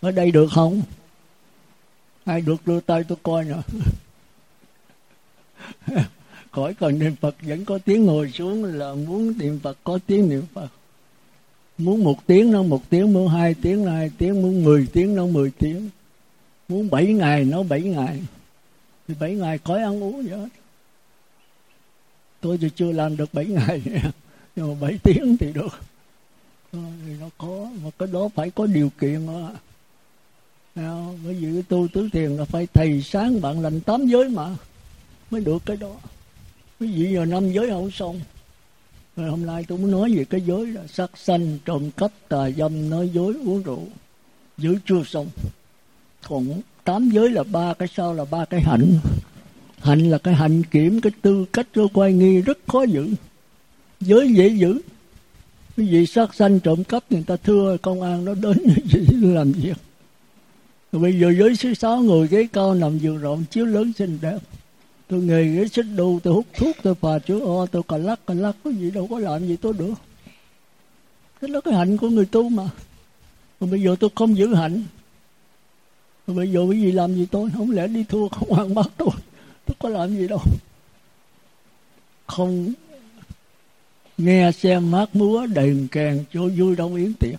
Ở 0.00 0.10
đây 0.10 0.30
được 0.30 0.48
không? 0.52 0.82
Ai 2.24 2.40
được 2.40 2.66
đưa 2.66 2.80
tay 2.80 3.04
tôi 3.04 3.18
coi 3.22 3.44
nè. 3.44 3.56
Khỏi 6.50 6.74
cần 6.74 6.98
niệm 6.98 7.16
phật, 7.20 7.36
vẫn 7.42 7.64
có 7.64 7.78
tiếng 7.78 8.04
ngồi 8.04 8.30
xuống 8.30 8.64
là 8.64 8.94
muốn 8.94 9.38
niệm 9.38 9.58
phật, 9.62 9.78
có 9.84 9.98
tiếng 10.06 10.28
niệm 10.28 10.42
phật. 10.54 10.68
Muốn 11.78 12.04
một 12.04 12.26
tiếng 12.26 12.52
nó 12.52 12.62
một 12.62 12.90
tiếng, 12.90 13.12
muốn 13.12 13.28
hai 13.28 13.54
tiếng 13.62 13.84
nó 13.84 13.92
hai 13.92 14.10
tiếng, 14.18 14.42
muốn 14.42 14.64
mười 14.64 14.86
tiếng 14.92 15.14
nó 15.14 15.26
mười 15.26 15.50
tiếng. 15.58 15.88
Muốn 16.68 16.90
bảy 16.90 17.06
ngày 17.06 17.44
nó 17.44 17.62
bảy 17.62 17.82
ngày. 17.82 18.20
Thì 19.08 19.14
bảy 19.20 19.34
ngày 19.34 19.58
khỏi 19.58 19.82
ăn 19.82 20.02
uống 20.02 20.26
vậy 20.26 20.38
hết 20.38 20.48
tôi 22.40 22.58
thì 22.58 22.70
chưa 22.76 22.92
làm 22.92 23.16
được 23.16 23.34
bảy 23.34 23.46
ngày, 23.46 23.82
nhưng 24.56 24.68
mà 24.68 24.74
bảy 24.80 24.98
tiếng 25.02 25.36
thì 25.40 25.52
được. 25.52 25.80
Thì 26.72 27.14
nó 27.20 27.28
có, 27.38 27.70
mà 27.84 27.90
cái 27.98 28.08
đó 28.12 28.28
phải 28.34 28.50
có 28.50 28.66
điều 28.66 28.90
kiện 29.00 29.26
đó 29.26 29.50
bởi 31.24 31.34
vì 31.34 31.62
tu 31.62 31.88
tứ 31.92 32.08
thiền 32.12 32.30
là 32.30 32.44
phải 32.44 32.66
thầy 32.74 33.02
sáng 33.02 33.40
bạn 33.40 33.60
lành 33.60 33.80
tám 33.80 34.06
giới 34.06 34.28
mà, 34.28 34.56
mới 35.30 35.40
được 35.40 35.62
cái 35.66 35.76
đó. 35.76 35.92
Quý 36.80 36.92
vị 36.92 37.12
giờ 37.12 37.24
năm 37.24 37.52
giới 37.52 37.70
không 37.70 37.90
xong. 37.90 38.20
Rồi 39.16 39.30
hôm 39.30 39.46
nay 39.46 39.64
tôi 39.68 39.78
muốn 39.78 39.90
nói 39.90 40.14
về 40.16 40.24
cái 40.24 40.40
giới 40.40 40.66
là 40.66 40.86
sát 40.86 41.10
sanh, 41.14 41.58
trộm 41.64 41.90
cắp, 41.90 42.10
tà 42.28 42.50
dâm, 42.50 42.90
nói 42.90 43.08
dối, 43.08 43.34
uống 43.44 43.62
rượu. 43.62 43.82
Giới 44.58 44.76
chưa 44.86 45.02
xong. 45.04 45.26
Còn 46.28 46.60
tám 46.84 47.08
giới 47.08 47.30
là 47.30 47.42
ba 47.42 47.74
cái 47.74 47.88
sau 47.94 48.14
là 48.14 48.24
ba 48.24 48.44
cái 48.44 48.60
hạnh 48.60 48.98
hạnh 49.82 50.10
là 50.10 50.18
cái 50.18 50.34
hạnh 50.34 50.62
kiểm, 50.64 51.00
cái 51.00 51.12
tư 51.22 51.44
cách 51.52 51.66
cho 51.74 51.88
quay 51.94 52.12
nghi 52.12 52.40
rất 52.40 52.58
khó 52.66 52.82
giữ. 52.82 53.08
Giới 54.00 54.32
dễ 54.32 54.48
giữ. 54.48 54.80
Cái 55.76 55.86
gì 55.86 56.06
sát 56.06 56.34
sanh 56.34 56.60
trộm 56.60 56.84
cắp 56.84 57.12
người 57.12 57.24
ta 57.26 57.36
thưa 57.36 57.76
công 57.82 58.02
an 58.02 58.24
nó 58.24 58.34
đến 58.34 58.58
làm 59.34 59.52
việc. 59.52 59.76
Rồi 60.92 61.02
bây 61.02 61.20
giờ 61.20 61.32
giới 61.38 61.54
thứ 61.60 61.74
sáu 61.74 61.96
người 62.00 62.28
ghế 62.28 62.46
cao 62.52 62.74
nằm 62.74 62.98
giường 62.98 63.18
rộng, 63.18 63.44
chiếu 63.50 63.66
lớn 63.66 63.92
xinh 63.98 64.18
đẹp. 64.22 64.38
Tôi 65.08 65.20
nghề 65.20 65.44
ghế 65.44 65.68
xích 65.68 65.86
đu, 65.96 66.20
tôi 66.22 66.34
hút 66.34 66.46
thuốc, 66.56 66.76
tôi 66.82 66.94
phà 66.94 67.18
chữa 67.18 67.40
o, 67.40 67.66
tôi 67.66 67.82
cà 67.88 67.96
lắc 67.96 68.26
cà 68.26 68.34
lắc 68.34 68.56
cái 68.64 68.72
gì 68.72 68.90
đâu 68.90 69.06
có 69.10 69.18
làm 69.18 69.46
gì 69.46 69.56
tôi 69.56 69.72
được. 69.78 69.94
Cái 71.40 71.50
đó 71.50 71.60
cái 71.60 71.74
hạnh 71.74 71.96
của 71.96 72.08
người 72.08 72.26
tu 72.26 72.48
mà. 72.48 72.70
Rồi 73.60 73.70
bây 73.70 73.82
giờ 73.82 73.96
tôi 74.00 74.10
không 74.14 74.36
giữ 74.36 74.54
hạnh. 74.54 74.82
Rồi 76.26 76.36
bây 76.36 76.52
giờ 76.52 76.60
cái 76.70 76.80
gì 76.80 76.92
làm 76.92 77.14
gì 77.14 77.26
tôi? 77.30 77.50
Không 77.56 77.70
lẽ 77.70 77.86
đi 77.86 78.04
thua 78.08 78.28
không 78.28 78.52
ăn 78.52 78.74
bắt 78.74 78.86
tôi? 78.96 79.10
Tôi 79.68 79.76
có 79.78 79.88
làm 79.88 80.16
gì 80.16 80.28
đâu. 80.28 80.40
Không 82.26 82.72
nghe 84.18 84.52
xem 84.52 84.92
hát 84.92 85.16
múa, 85.16 85.46
đèn 85.46 85.88
kèn 85.88 86.24
cho 86.32 86.40
vui 86.56 86.76
đông 86.76 86.94
yến 86.94 87.14
tiệc. 87.14 87.38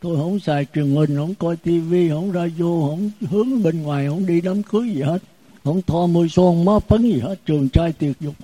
Tôi 0.00 0.16
không 0.16 0.40
xài 0.40 0.66
truyền 0.74 0.94
hình, 0.94 1.16
không 1.16 1.34
coi 1.34 1.56
tivi, 1.56 2.08
không 2.08 2.32
ra 2.32 2.46
vô 2.58 2.88
không 2.90 3.10
hướng 3.30 3.62
bên 3.62 3.82
ngoài, 3.82 4.06
không 4.08 4.26
đi 4.26 4.40
đám 4.40 4.62
cưới 4.62 4.88
gì 4.88 5.02
hết. 5.02 5.18
Không 5.64 5.82
thoa 5.82 6.06
môi 6.06 6.28
son, 6.28 6.64
má 6.64 6.78
phấn 6.78 7.02
gì 7.02 7.20
hết, 7.20 7.34
trường 7.46 7.68
trai 7.68 7.92
tiệc 7.92 8.20
dục, 8.20 8.34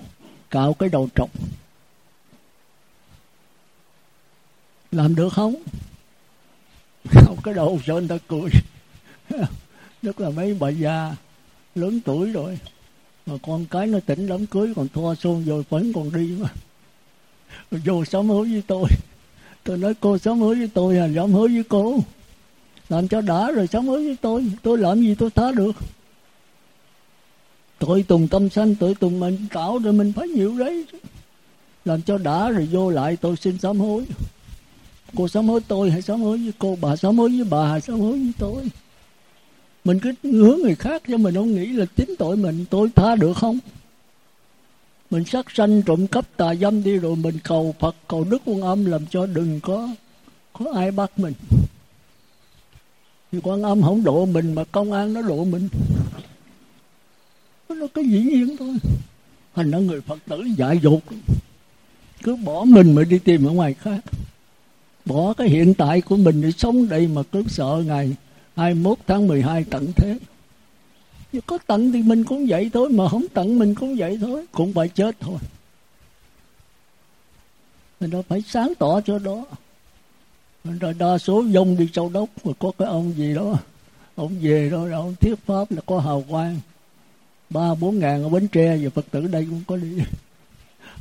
cạo 0.49 0.73
cái 0.73 0.89
đầu 0.89 1.09
trọc. 1.15 1.29
Làm 4.91 5.15
được 5.15 5.33
không? 5.33 5.55
Cạo 7.11 7.35
cái 7.43 7.53
đầu 7.53 7.79
cho 7.85 7.93
người 7.93 8.07
ta 8.07 8.17
cười? 8.27 8.49
Rất 10.01 10.19
là 10.19 10.29
mấy 10.29 10.53
bà 10.59 10.69
già 10.69 11.15
lớn 11.75 11.99
tuổi 12.05 12.31
rồi 12.31 12.59
mà 13.27 13.33
con 13.47 13.65
cái 13.65 13.87
nó 13.87 13.99
tỉnh 13.99 14.27
đám 14.27 14.45
cưới, 14.45 14.73
còn 14.75 14.87
thoa 14.93 15.15
xôn 15.15 15.45
rồi 15.45 15.63
phấn 15.63 15.93
còn 15.93 16.11
đi 16.13 16.35
mà. 16.39 16.49
Rồi 17.71 17.81
vô 17.85 18.05
sám 18.05 18.29
hối 18.29 18.51
với 18.51 18.63
tôi. 18.67 18.89
Tôi 19.63 19.77
nói, 19.77 19.93
cô 19.99 20.17
sám 20.17 20.39
hối 20.39 20.55
với 20.55 20.69
tôi 20.73 20.97
à 20.97 21.09
sám 21.15 21.31
hối 21.31 21.47
với 21.47 21.63
cô. 21.69 21.99
Làm 22.89 23.07
cho 23.07 23.21
đã 23.21 23.51
rồi 23.51 23.67
sám 23.67 23.87
hối 23.87 24.05
với 24.05 24.17
tôi. 24.21 24.45
Tôi 24.63 24.77
làm 24.77 25.01
gì 25.01 25.15
tôi 25.15 25.29
tha 25.29 25.51
được? 25.51 25.71
Tội 27.79 28.03
tùng 28.03 28.27
tâm 28.27 28.49
sanh 28.49 28.75
tội 28.75 28.95
tùng 28.95 29.19
mình 29.19 29.37
tạo 29.53 29.77
rồi 29.77 29.93
mình 29.93 30.13
phải 30.15 30.27
nhiều 30.27 30.57
đấy. 30.57 30.85
Làm 31.85 32.01
cho 32.01 32.17
đã 32.17 32.49
rồi 32.49 32.67
vô 32.71 32.89
lại, 32.89 33.15
tôi 33.15 33.35
xin 33.35 33.57
sám 33.57 33.79
hối. 33.79 34.05
Cô 35.15 35.27
sám 35.27 35.47
hối 35.47 35.61
tôi 35.67 35.91
hay 35.91 36.01
sám 36.01 36.21
hối 36.21 36.37
với 36.37 36.53
cô? 36.59 36.77
Bà 36.81 36.95
sám 36.95 37.17
hối 37.17 37.29
với 37.29 37.47
bà 37.49 37.67
hay 37.67 37.81
sám 37.81 37.99
hối 37.99 38.11
với 38.11 38.31
tôi? 38.39 38.69
Mình 39.87 39.99
cứ 39.99 40.13
hướng 40.23 40.59
người 40.59 40.75
khác 40.75 41.03
cho 41.07 41.17
mình 41.17 41.35
không 41.35 41.55
nghĩ 41.55 41.65
là 41.65 41.85
chính 41.95 42.15
tội 42.19 42.37
mình. 42.37 42.65
Tôi 42.69 42.89
tha 42.95 43.15
được 43.15 43.37
không? 43.37 43.59
Mình 45.09 45.23
sát 45.25 45.45
sanh 45.53 45.81
trộm 45.81 46.07
cắp 46.07 46.37
tà 46.37 46.55
dâm 46.55 46.83
đi 46.83 46.97
rồi 46.97 47.15
mình 47.15 47.37
cầu 47.43 47.75
phật, 47.79 47.95
cầu 48.07 48.23
đức 48.23 48.41
quan 48.45 48.61
âm 48.61 48.85
làm 48.85 49.05
cho 49.09 49.25
đừng 49.25 49.59
có 49.59 49.89
có 50.53 50.65
ai 50.75 50.91
bắt 50.91 51.19
mình. 51.19 51.33
Thì 53.31 53.39
quan 53.43 53.63
âm 53.63 53.81
không 53.81 54.03
độ 54.03 54.25
mình 54.25 54.53
mà 54.53 54.63
công 54.63 54.91
an 54.91 55.13
nó 55.13 55.21
độ 55.21 55.43
mình. 55.43 55.69
Nó 57.69 57.87
có 57.93 58.01
dĩ 58.01 58.21
nhiên 58.21 58.57
thôi. 58.59 58.75
Thành 59.55 59.71
ra 59.71 59.77
người 59.77 60.01
phật 60.01 60.19
tử 60.27 60.43
dại 60.57 60.79
dột. 60.83 60.99
Cứ 62.23 62.35
bỏ 62.35 62.63
mình 62.63 62.95
mà 62.95 63.03
đi 63.03 63.19
tìm 63.19 63.45
ở 63.45 63.51
ngoài 63.51 63.73
khác. 63.73 63.99
Bỏ 65.05 65.33
cái 65.33 65.49
hiện 65.49 65.73
tại 65.73 66.01
của 66.01 66.17
mình 66.17 66.41
để 66.41 66.51
sống 66.51 66.89
đây 66.89 67.07
mà 67.07 67.21
cứ 67.31 67.43
sợ 67.47 67.83
ngày 67.85 68.15
21 68.57 68.97
tháng 69.07 69.27
12 69.27 69.63
tận 69.63 69.91
thế. 69.95 70.17
Nếu 71.33 71.41
có 71.45 71.57
tận 71.67 71.91
thì 71.91 72.01
mình 72.01 72.23
cũng 72.23 72.45
vậy 72.47 72.69
thôi, 72.73 72.89
mà 72.89 73.09
không 73.09 73.25
tận 73.33 73.59
mình 73.59 73.75
cũng 73.75 73.95
vậy 73.97 74.17
thôi, 74.21 74.45
cũng 74.51 74.73
phải 74.73 74.89
chết 74.89 75.15
thôi. 75.19 75.37
Mình 77.99 78.09
nó 78.09 78.21
phải 78.21 78.41
sáng 78.41 78.73
tỏ 78.79 79.01
cho 79.01 79.19
đó. 79.19 79.45
Rồi 80.63 80.93
đa 80.93 81.17
số 81.17 81.43
dông 81.53 81.77
đi 81.77 81.89
châu 81.93 82.09
đốc, 82.09 82.29
rồi 82.43 82.53
có 82.59 82.71
cái 82.77 82.87
ông 82.87 83.13
gì 83.13 83.33
đó, 83.33 83.57
ông 84.15 84.35
về 84.41 84.69
đó 84.69 84.87
ông 84.93 85.15
thuyết 85.15 85.35
pháp 85.45 85.71
là 85.71 85.81
có 85.85 85.99
hào 85.99 86.23
quang. 86.29 86.59
Ba 87.49 87.75
bốn 87.75 87.99
ngàn 87.99 88.23
ở 88.23 88.29
bến 88.29 88.47
tre 88.47 88.77
giờ 88.77 88.89
phật 88.89 89.05
tử 89.11 89.27
đây 89.27 89.47
cũng 89.49 89.63
có 89.67 89.77
đi. 89.77 89.97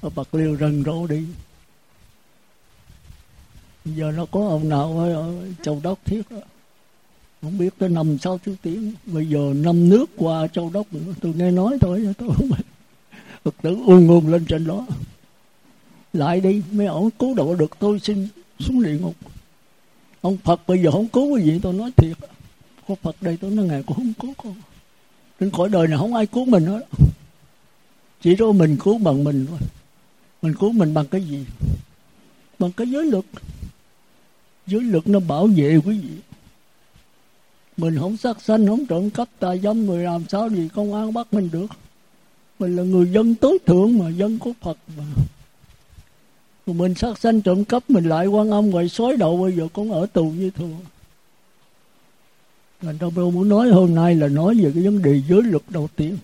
Ở 0.00 0.10
bạc 0.10 0.34
liêu 0.34 0.56
rần 0.56 0.82
rộ 0.84 1.06
đi. 1.06 1.24
Giờ 3.84 4.12
nó 4.16 4.26
có 4.30 4.48
ông 4.48 4.68
nào 4.68 4.98
ở 4.98 5.34
châu 5.62 5.80
đốc 5.82 6.04
thiết 6.04 6.30
đó 6.30 6.38
không 7.46 7.58
biết 7.58 7.74
tới 7.78 7.88
năm 7.88 8.18
sáu 8.18 8.38
thứ 8.38 8.56
tiếng, 8.62 8.92
bây 9.06 9.26
giờ 9.26 9.52
năm 9.56 9.88
nước 9.88 10.10
qua 10.16 10.46
châu 10.46 10.70
đốc 10.74 10.92
nữa. 10.92 11.14
Tôi 11.20 11.34
nghe 11.36 11.50
nói 11.50 11.78
thôi, 11.80 12.14
tôi 12.18 12.30
không 12.36 12.48
biết. 12.48 12.64
Phật 13.44 13.54
tử 13.62 13.76
ung 13.86 14.08
ung 14.08 14.28
lên 14.28 14.44
trên 14.44 14.66
đó. 14.66 14.86
Lại 16.12 16.40
đi, 16.40 16.62
mấy 16.72 16.86
ông 16.86 17.10
cứu 17.10 17.34
độ 17.34 17.54
được 17.54 17.70
tôi 17.78 18.00
xin 18.00 18.28
xuống 18.58 18.82
địa 18.82 18.98
ngục. 18.98 19.14
Ông 20.20 20.36
phật 20.36 20.60
bây 20.66 20.82
giờ 20.82 20.90
không 20.90 21.08
cứu 21.08 21.36
cái 21.36 21.46
gì, 21.46 21.60
tôi 21.62 21.72
nói 21.72 21.90
thiệt. 21.96 22.16
Có 22.88 22.94
phật 22.94 23.16
đây, 23.20 23.38
tôi 23.40 23.50
nói 23.50 23.66
ngày 23.66 23.82
cũng 23.86 23.96
không 23.96 24.12
cứu 24.20 24.34
con. 24.36 24.54
Trên 25.40 25.50
cõi 25.50 25.68
đời 25.68 25.88
này 25.88 25.98
không 25.98 26.14
ai 26.14 26.26
cứu 26.26 26.44
mình 26.44 26.66
hết. 26.66 26.86
Chỉ 28.22 28.36
có 28.36 28.52
mình 28.52 28.76
cứu 28.84 28.98
bằng 28.98 29.24
mình 29.24 29.46
thôi. 29.48 29.58
Mình 30.42 30.54
cứu 30.54 30.72
mình 30.72 30.94
bằng 30.94 31.06
cái 31.06 31.20
gì? 31.20 31.44
Bằng 32.58 32.72
cái 32.72 32.86
giới 32.90 33.04
luật. 33.04 33.24
Giới 34.66 34.80
luật 34.80 35.08
nó 35.08 35.20
bảo 35.20 35.46
vệ 35.46 35.76
quý 35.76 35.98
vị 35.98 36.08
mình 37.76 37.98
không 37.98 38.16
sát 38.16 38.42
sanh, 38.42 38.66
không 38.66 38.86
trộm 38.86 39.10
cắp 39.10 39.28
tà 39.38 39.56
dâm 39.56 39.86
người 39.86 40.04
làm 40.04 40.24
sao 40.28 40.48
gì 40.48 40.68
công 40.74 40.94
an 40.94 41.12
bắt 41.12 41.26
mình 41.32 41.48
được 41.52 41.66
mình 42.58 42.76
là 42.76 42.82
người 42.82 43.06
dân 43.12 43.34
tối 43.34 43.58
thượng 43.66 43.98
mà, 43.98 44.08
dân 44.08 44.38
của 44.38 44.52
phật 44.60 44.78
mà 44.96 45.04
rồi 46.66 46.76
mình 46.76 46.94
sát 46.94 47.18
sanh, 47.18 47.40
trộm 47.40 47.64
cắp, 47.64 47.90
mình 47.90 48.04
lại 48.04 48.26
quan 48.26 48.50
âm 48.50 48.70
ngoài 48.70 48.88
xói 48.88 49.16
đầu, 49.16 49.36
bây 49.36 49.52
giờ 49.52 49.68
cũng 49.72 49.92
ở 49.92 50.06
tù 50.06 50.24
như 50.24 50.50
thường 50.50 50.76
Thành 52.80 52.98
ra 52.98 53.08
tôi 53.14 53.32
muốn 53.32 53.48
nói 53.48 53.68
hôm 53.68 53.94
nay 53.94 54.14
là 54.14 54.28
nói 54.28 54.54
về 54.54 54.70
cái 54.74 54.84
vấn 54.84 55.02
đề 55.02 55.22
giới 55.28 55.42
luật 55.42 55.62
đầu 55.68 55.88
tiên. 55.96 56.18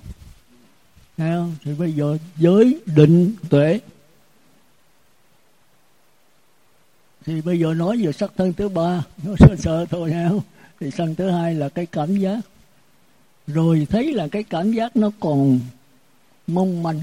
Nghe 1.16 1.34
không? 1.36 1.56
Thì 1.64 1.74
bây 1.74 1.92
giờ 1.92 2.18
giới 2.36 2.80
định 2.86 3.34
tuệ. 3.50 3.80
thì 7.26 7.40
bây 7.40 7.60
giờ 7.60 7.74
nói 7.74 7.96
về 8.04 8.12
sắc 8.12 8.32
thân 8.36 8.52
thứ 8.52 8.68
ba, 8.68 9.04
nó 9.24 9.34
sợ 9.38 9.56
sợ 9.58 9.86
thôi 9.90 10.10
nha 10.10 10.30
thì 10.82 10.90
sân 10.90 11.14
thứ 11.14 11.30
hai 11.30 11.54
là 11.54 11.68
cái 11.68 11.86
cảm 11.86 12.16
giác. 12.16 12.40
Rồi 13.46 13.86
thấy 13.90 14.12
là 14.12 14.28
cái 14.28 14.42
cảm 14.42 14.72
giác 14.72 14.96
nó 14.96 15.10
còn 15.20 15.60
mong 16.46 16.82
manh. 16.82 17.00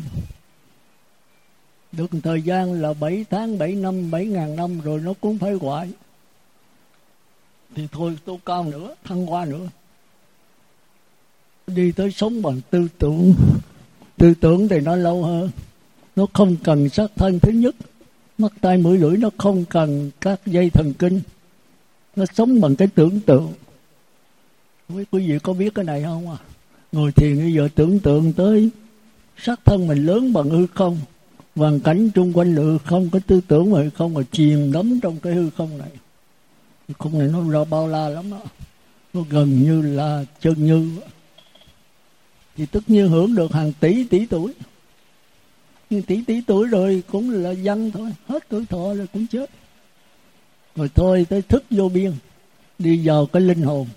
Được 1.92 2.12
thời 2.24 2.42
gian 2.42 2.82
là 2.82 2.94
7 2.94 3.26
tháng 3.30 3.58
7 3.58 3.76
năm 3.76 4.12
7 4.12 4.26
ngàn 4.26 4.56
năm 4.56 4.82
rồi 4.82 5.00
nó 5.00 5.14
cũng 5.22 5.38
phải 5.38 5.54
hoại 5.54 5.92
thì 7.76 7.88
thôi 7.92 8.18
tu 8.26 8.40
cao 8.46 8.64
nữa, 8.64 8.96
thăng 9.04 9.26
hoa 9.26 9.46
nữa. 9.46 9.68
Đi 11.68 11.92
tới 11.92 12.12
sống 12.12 12.42
bằng 12.42 12.62
tư 12.70 12.88
tưởng. 12.98 13.34
Tư 14.18 14.34
tưởng 14.42 14.68
thì 14.68 14.80
nó 14.80 14.96
lâu 14.96 15.24
hơn. 15.24 15.50
Nó 16.16 16.26
không 16.34 16.56
cần 16.64 16.90
xác 16.90 17.08
thân. 17.16 17.40
Thứ 17.40 17.52
nhất, 17.52 17.76
mắt 18.38 18.52
tai 18.62 18.78
mũi 18.78 18.98
lưỡi 18.98 19.18
nó 19.18 19.30
không 19.38 19.66
cần 19.66 20.12
các 20.22 20.42
dây 20.46 20.70
thần 20.70 20.94
kinh. 20.94 21.22
Nó 22.16 22.26
sống 22.34 22.62
bằng 22.62 22.76
cái 22.76 22.88
tưởng 22.96 23.20
tượng 23.20 23.54
quý 24.90 25.06
quý 25.12 25.28
vị 25.28 25.40
có 25.40 25.54
biết 25.54 25.76
cái 25.76 25.86
này 25.86 26.04
không 26.04 26.32
à? 26.32 26.38
Ngồi 26.92 27.12
thiền 27.12 27.38
bây 27.38 27.54
giờ 27.54 27.70
tưởng 27.76 28.00
tượng 28.00 28.34
tới 28.34 28.70
sắc 29.38 29.60
thân 29.66 29.88
mình 29.88 30.06
lớn 30.06 30.34
bằng 30.34 30.50
hư 30.50 30.68
không, 30.68 31.00
hoàn 31.56 31.80
cảnh 31.80 32.10
trung 32.16 32.34
quanh 32.34 32.56
lự 32.56 32.78
không 32.86 33.10
có 33.10 33.20
tư 33.28 33.42
tưởng 33.48 33.72
mà 33.72 33.90
không 33.96 34.14
mà 34.14 34.22
chìm 34.32 34.72
đắm 34.72 35.00
trong 35.04 35.20
cái 35.20 35.34
hư 35.34 35.50
không 35.50 35.78
này. 35.78 35.90
Không 37.00 37.20
này 37.20 37.28
nó 37.28 37.52
ra 37.52 37.64
bao 37.70 37.88
la 37.88 38.10
lắm 38.10 38.32
đó. 38.32 38.42
nó 39.14 39.22
gần 39.30 39.64
như 39.64 39.82
là 39.82 40.26
chân 40.42 40.66
như 40.66 40.92
thì 42.58 42.66
tất 42.66 42.90
nhiên 42.90 43.08
hưởng 43.08 43.36
được 43.36 43.52
hàng 43.52 43.74
tỷ 43.80 44.04
tỷ 44.04 44.26
tuổi. 44.26 44.54
Nhưng 45.90 46.02
tỷ 46.02 46.24
tỷ 46.24 46.42
tuổi 46.42 46.68
rồi 46.68 47.04
cũng 47.12 47.30
là 47.30 47.52
dân 47.52 47.92
thôi, 47.92 48.12
hết 48.28 48.44
tuổi 48.50 48.66
thọ 48.66 48.94
rồi 48.94 49.08
cũng 49.14 49.28
chết. 49.28 49.50
Rồi 50.76 50.90
thôi 50.96 51.26
tới 51.30 51.42
thức 51.42 51.64
vô 51.70 51.90
biên, 51.90 52.14
đi 52.80 53.08
vào 53.08 53.26
cái 53.26 53.42
linh 53.42 53.62
hồn 53.62 53.88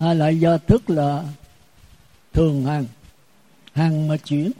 hay 0.00 0.14
là 0.14 0.28
do 0.28 0.58
thức 0.58 0.90
là 0.90 1.24
thường 2.32 2.64
hàng. 2.64 2.86
Hàng 3.72 4.08
mà 4.08 4.16
chuyển, 4.16 4.52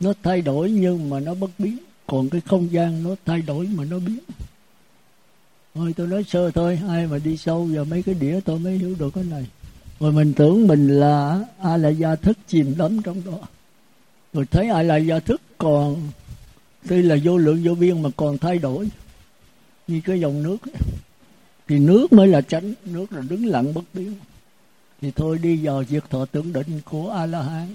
nó 0.00 0.12
thay 0.22 0.42
đổi 0.42 0.70
nhưng 0.70 1.10
mà 1.10 1.20
nó 1.20 1.34
bất 1.34 1.50
biến. 1.58 1.78
Còn 2.06 2.28
cái 2.28 2.40
không 2.40 2.72
gian 2.72 3.02
nó 3.02 3.10
thay 3.24 3.42
đổi 3.42 3.66
mà 3.66 3.84
nó 3.84 3.98
biến. 3.98 4.18
Thôi 5.74 5.94
tôi 5.96 6.06
nói 6.06 6.24
sơ 6.24 6.50
thôi, 6.50 6.80
ai 6.88 7.06
mà 7.06 7.18
đi 7.18 7.36
sâu 7.36 7.68
vào 7.72 7.84
mấy 7.84 8.02
cái 8.02 8.14
đĩa 8.14 8.40
tôi 8.44 8.58
mới 8.58 8.78
hiểu 8.78 8.94
được 8.98 9.14
cái 9.14 9.24
này. 9.24 9.46
Rồi 10.00 10.12
mình 10.12 10.32
tưởng 10.34 10.66
mình 10.66 10.88
là 10.88 11.44
ai 11.62 11.78
là 11.78 11.88
gia 11.88 12.16
thức 12.16 12.38
chìm 12.46 12.74
đắm 12.78 13.02
trong 13.02 13.22
đó. 13.24 13.38
Rồi 14.32 14.46
thấy 14.50 14.68
ai 14.68 14.84
là 14.84 14.96
gia 14.96 15.20
thức 15.20 15.40
còn, 15.58 16.10
tuy 16.88 17.02
là 17.02 17.16
vô 17.24 17.36
lượng 17.36 17.62
vô 17.64 17.74
biên 17.74 18.02
mà 18.02 18.10
còn 18.16 18.38
thay 18.38 18.58
đổi 18.58 18.88
như 19.86 20.00
cái 20.04 20.20
dòng 20.20 20.42
nước 20.42 20.56
ấy 20.62 20.74
thì 21.68 21.78
nước 21.78 22.12
mới 22.12 22.28
là 22.28 22.40
tránh 22.40 22.74
nước 22.84 23.12
là 23.12 23.22
đứng 23.28 23.46
lặng 23.46 23.74
bất 23.74 23.84
biến. 23.94 24.14
Thì 25.00 25.10
thôi 25.10 25.38
đi 25.42 25.56
vào 25.66 25.84
diệt 25.84 26.10
thọ 26.10 26.24
tưởng 26.24 26.52
định 26.52 26.80
của 26.84 27.10
a 27.10 27.26
la 27.26 27.42
hán 27.42 27.66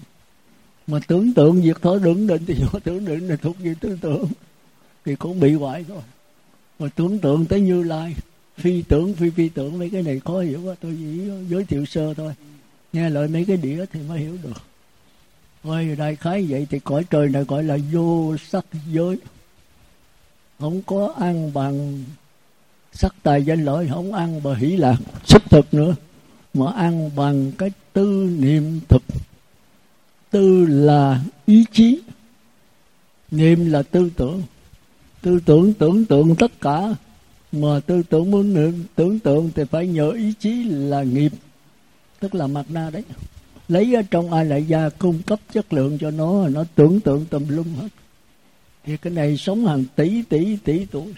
mà 0.87 0.99
tưởng 1.07 1.33
tượng 1.33 1.61
diệt 1.61 1.81
thọ 1.81 1.97
tưởng 2.03 2.27
định, 2.27 2.43
thì 2.47 2.55
do 2.55 2.79
tưởng 2.83 3.05
định 3.05 3.27
là 3.27 3.35
thuộc 3.35 3.55
về 3.59 3.75
tưởng 3.79 3.97
tượng 3.97 4.25
thì 5.05 5.15
cũng 5.15 5.39
bị 5.39 5.53
hoại 5.53 5.85
thôi 5.87 6.01
mà 6.79 6.89
tưởng 6.95 7.19
tượng 7.19 7.45
tới 7.45 7.61
như 7.61 7.83
lai, 7.83 8.15
phi 8.57 8.81
tưởng, 8.81 9.13
phi 9.13 9.29
phi 9.29 9.49
tưởng, 9.49 9.79
mấy 9.79 9.89
cái 9.89 10.03
này 10.03 10.19
khó 10.19 10.39
hiểu 10.39 10.61
quá, 10.63 10.75
tôi 10.81 10.97
chỉ 10.99 11.21
giới 11.49 11.65
thiệu 11.65 11.85
sơ 11.85 12.13
thôi. 12.13 12.33
Nghe 12.93 13.09
lời 13.09 13.27
mấy 13.27 13.45
cái 13.45 13.57
đĩa 13.57 13.85
thì 13.91 13.99
mới 14.09 14.19
hiểu 14.19 14.37
được. 14.43 14.61
Ôi, 15.63 15.95
đại 15.97 16.15
khái 16.15 16.45
vậy 16.49 16.67
thì 16.69 16.79
cõi 16.79 17.05
trời 17.09 17.29
này 17.29 17.43
gọi 17.43 17.63
là 17.63 17.77
vô 17.91 18.35
sắc 18.37 18.65
giới. 18.91 19.17
Không 20.59 20.81
có 20.81 21.13
ăn 21.19 21.53
bằng 21.53 22.03
sắc 22.93 23.15
tài 23.23 23.43
danh 23.43 23.65
lợi 23.65 23.87
Không 23.89 24.13
ăn 24.13 24.43
bằng 24.43 24.55
hỷ 24.55 24.77
lạc 24.77 24.97
xúc 25.25 25.49
thực 25.49 25.73
nữa. 25.73 25.95
Mà 26.53 26.71
ăn 26.71 27.11
bằng 27.15 27.51
cái 27.57 27.71
tư 27.93 28.35
niệm 28.39 28.79
thực. 28.89 29.03
Tư 30.31 30.65
là 30.65 31.21
ý 31.45 31.65
chí. 31.71 32.01
Niệm 33.31 33.71
là 33.71 33.83
tư 33.83 34.09
tưởng. 34.17 34.41
Tư 35.21 35.39
tưởng 35.45 35.73
tưởng 35.73 36.05
tượng 36.05 36.35
tất 36.35 36.51
cả. 36.61 36.95
Mà 37.51 37.79
tư 37.85 38.03
tưởng 38.09 38.31
muốn 38.31 38.53
niệm, 38.53 38.83
tưởng 38.95 39.19
tượng 39.19 39.51
Thì 39.55 39.63
phải 39.63 39.87
nhờ 39.87 40.11
ý 40.11 40.33
chí 40.39 40.63
là 40.63 41.03
nghiệp. 41.03 41.31
Tức 42.19 42.35
là 42.35 42.47
mặt 42.47 42.65
na 42.69 42.89
đấy. 42.89 43.03
Lấy 43.67 43.95
ở 43.95 44.01
trong 44.11 44.33
ai 44.33 44.45
lại 44.45 44.63
gia 44.63 44.89
cung 44.89 45.21
cấp 45.21 45.39
chất 45.53 45.73
lượng 45.73 45.97
cho 45.97 46.11
nó 46.11 46.47
nó 46.47 46.63
tưởng 46.75 46.99
tượng 46.99 47.25
tùm 47.25 47.47
lum 47.47 47.75
hết. 47.75 47.87
Thì 48.85 48.97
cái 48.97 49.13
này 49.13 49.37
sống 49.37 49.65
hàng 49.65 49.85
tỷ 49.95 50.21
tỷ 50.29 50.57
tỷ 50.63 50.85
tuổi 50.85 51.13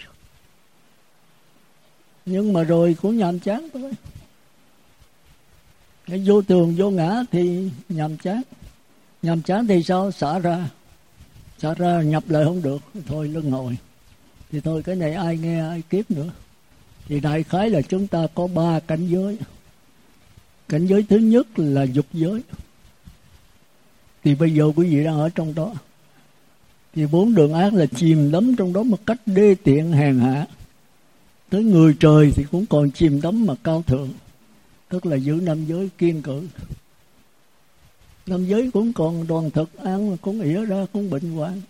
nhưng 2.26 2.52
mà 2.52 2.62
rồi 2.62 2.96
cũng 3.02 3.16
nhàm 3.16 3.38
chán 3.38 3.68
thôi 3.72 3.92
cái 6.06 6.22
vô 6.26 6.42
tường 6.42 6.74
vô 6.76 6.90
ngã 6.90 7.22
thì 7.30 7.70
nhàm 7.88 8.16
chán. 8.16 8.42
Nhàm 9.22 9.42
chán 9.42 9.66
thì 9.66 9.82
sao? 9.82 10.10
Xả 10.10 10.38
ra. 10.38 10.70
Xả 11.58 11.74
ra 11.74 12.02
nhập 12.02 12.24
lại 12.28 12.44
không 12.44 12.62
được. 12.62 12.82
Thôi 13.06 13.28
lưng 13.28 13.50
ngồi 13.50 13.76
thì 14.50 14.60
thôi, 14.60 14.82
cái 14.82 14.96
này 14.96 15.12
ai 15.12 15.38
nghe, 15.38 15.60
ai 15.68 15.82
kiếp 15.90 16.10
nữa. 16.10 16.30
Thì 17.06 17.20
đại 17.20 17.42
khái 17.42 17.70
là 17.70 17.82
chúng 17.82 18.06
ta 18.06 18.26
có 18.34 18.46
ba 18.46 18.80
cảnh 18.80 19.06
giới. 19.06 19.38
Cảnh 20.68 20.86
giới 20.86 21.02
thứ 21.02 21.16
nhất 21.18 21.58
là 21.58 21.82
dục 21.82 22.06
giới. 22.12 22.42
Thì 24.24 24.34
bây 24.34 24.54
giờ 24.54 24.72
quý 24.76 24.88
vị 24.88 25.04
đang 25.04 25.20
ở 25.20 25.28
trong 25.28 25.54
đó. 25.54 25.74
Thì 26.94 27.06
bốn 27.06 27.34
đường 27.34 27.52
ác 27.52 27.74
là 27.74 27.86
chìm 27.86 28.30
đắm 28.30 28.54
trong 28.58 28.72
đó 28.72 28.82
một 28.82 28.98
cách 29.06 29.20
đê 29.26 29.54
tiện 29.64 29.92
hèn 29.92 30.18
hạ 30.18 30.46
tới 31.50 31.64
người 31.64 31.96
trời 32.00 32.32
thì 32.34 32.44
cũng 32.50 32.66
còn 32.66 32.90
chìm 32.90 33.20
đắm 33.20 33.46
mà 33.46 33.54
cao 33.62 33.82
thượng, 33.86 34.08
tức 34.88 35.06
là 35.06 35.16
giữ 35.16 35.32
năm 35.42 35.64
giới 35.64 35.88
kiên 35.98 36.22
cử. 36.22 36.48
Năm 38.26 38.46
giới 38.46 38.70
cũng 38.70 38.92
còn 38.92 39.26
đoàn 39.26 39.50
thực 39.50 39.78
ăn 39.78 40.16
cũng 40.16 40.40
ỉa 40.40 40.64
ra, 40.64 40.86
cũng 40.92 41.10
bệnh 41.10 41.30
hoạn. 41.30 41.60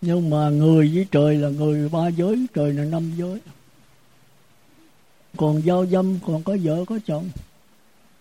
Nhưng 0.00 0.30
mà 0.30 0.48
người 0.48 0.90
với 0.94 1.06
trời 1.10 1.36
là 1.36 1.48
người 1.48 1.88
ba 1.88 2.08
giới, 2.08 2.46
trời 2.54 2.72
là 2.72 2.84
năm 2.84 3.12
giới. 3.16 3.40
Còn 5.36 5.62
giao 5.64 5.86
dâm, 5.86 6.18
còn 6.26 6.42
có 6.42 6.56
vợ, 6.62 6.84
có 6.84 6.98
chồng. 7.06 7.28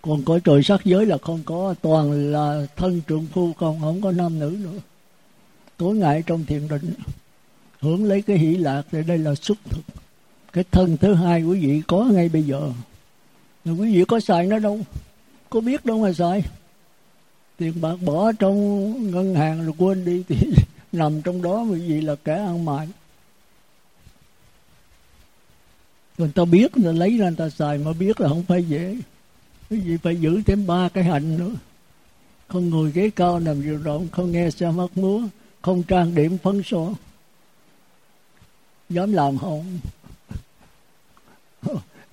Còn 0.01 0.23
cõi 0.23 0.39
trời 0.43 0.63
sắc 0.63 0.85
giới 0.85 1.05
là 1.05 1.17
không 1.17 1.41
có, 1.45 1.75
toàn 1.81 2.31
là 2.31 2.67
thân 2.75 3.01
trượng 3.09 3.25
phu, 3.25 3.53
còn 3.53 3.79
không 3.79 4.01
có 4.01 4.11
nam 4.11 4.39
nữ 4.39 4.57
nữa. 4.63 4.79
Tối 5.77 5.95
ngày 5.95 6.23
trong 6.25 6.45
thiền 6.45 6.67
định 6.67 6.93
hưởng 7.81 8.05
lấy 8.05 8.21
cái 8.21 8.37
hỷ 8.37 8.55
lạc 8.55 8.83
thì 8.91 9.03
đây 9.03 9.17
là 9.17 9.35
xuất 9.35 9.57
thực. 9.69 9.81
Cái 10.53 10.63
thân 10.71 10.97
thứ 10.97 11.13
hai 11.13 11.43
quý 11.43 11.59
vị 11.59 11.81
có 11.87 12.05
ngay 12.11 12.29
bây 12.29 12.43
giờ. 12.43 12.71
Mà 13.65 13.71
quý 13.71 13.95
vị 13.95 14.05
có 14.07 14.19
xài 14.19 14.45
nó 14.45 14.59
đâu? 14.59 14.79
Có 15.49 15.61
biết 15.61 15.85
đâu 15.85 15.99
mà 15.99 16.13
xài. 16.13 16.43
Tiền 17.57 17.73
bạc 17.81 17.95
bỏ 18.05 18.31
trong 18.31 19.11
ngân 19.11 19.35
hàng 19.35 19.65
rồi 19.65 19.73
quên 19.77 20.05
đi, 20.05 20.23
thì 20.27 20.35
nằm 20.91 21.21
trong 21.21 21.41
đó 21.41 21.61
quý 21.61 21.79
vị 21.79 22.01
là 22.01 22.15
kẻ 22.15 22.35
ăn 22.35 22.65
mại 22.65 22.87
người 26.21 26.31
ta 26.35 26.45
biết 26.45 26.77
người 26.77 26.93
lấy 26.93 27.17
ra 27.17 27.25
người 27.25 27.35
ta 27.35 27.49
xài, 27.49 27.77
mà 27.77 27.93
biết 27.93 28.21
là 28.21 28.29
không 28.29 28.43
phải 28.43 28.63
dễ. 28.63 28.97
Quý 29.69 29.79
vị 29.79 29.97
phải 29.97 30.15
giữ 30.15 30.41
thêm 30.45 30.67
ba 30.67 30.89
cái 30.89 31.03
hạnh 31.03 31.37
nữa. 31.37 31.51
Không 32.47 32.69
ngồi 32.69 32.91
ghế 32.91 33.09
cao 33.09 33.39
nằm 33.39 33.61
giường 33.61 33.83
rộng 33.83 34.07
không 34.11 34.31
nghe 34.31 34.49
xe 34.49 34.71
mắt 34.71 34.97
múa 34.97 35.21
không 35.61 35.83
trang 35.83 36.15
điểm 36.15 36.37
phấn 36.37 36.63
số 36.63 36.93
dám 38.93 39.13
làm 39.13 39.37
không 39.37 39.79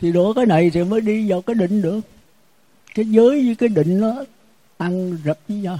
thì 0.01 0.12
đổ 0.12 0.33
cái 0.33 0.47
này 0.47 0.70
thì 0.70 0.85
mới 0.85 1.01
đi 1.01 1.31
vào 1.31 1.43
cái 1.43 1.55
định 1.55 1.83
được. 1.83 2.01
Cái 2.95 3.05
giới 3.05 3.47
với 3.47 3.55
cái 3.55 3.68
định 3.68 4.01
nó 4.01 4.24
ăn 4.76 5.18
rập 5.24 5.39
với 5.49 5.57
nhau. 5.57 5.79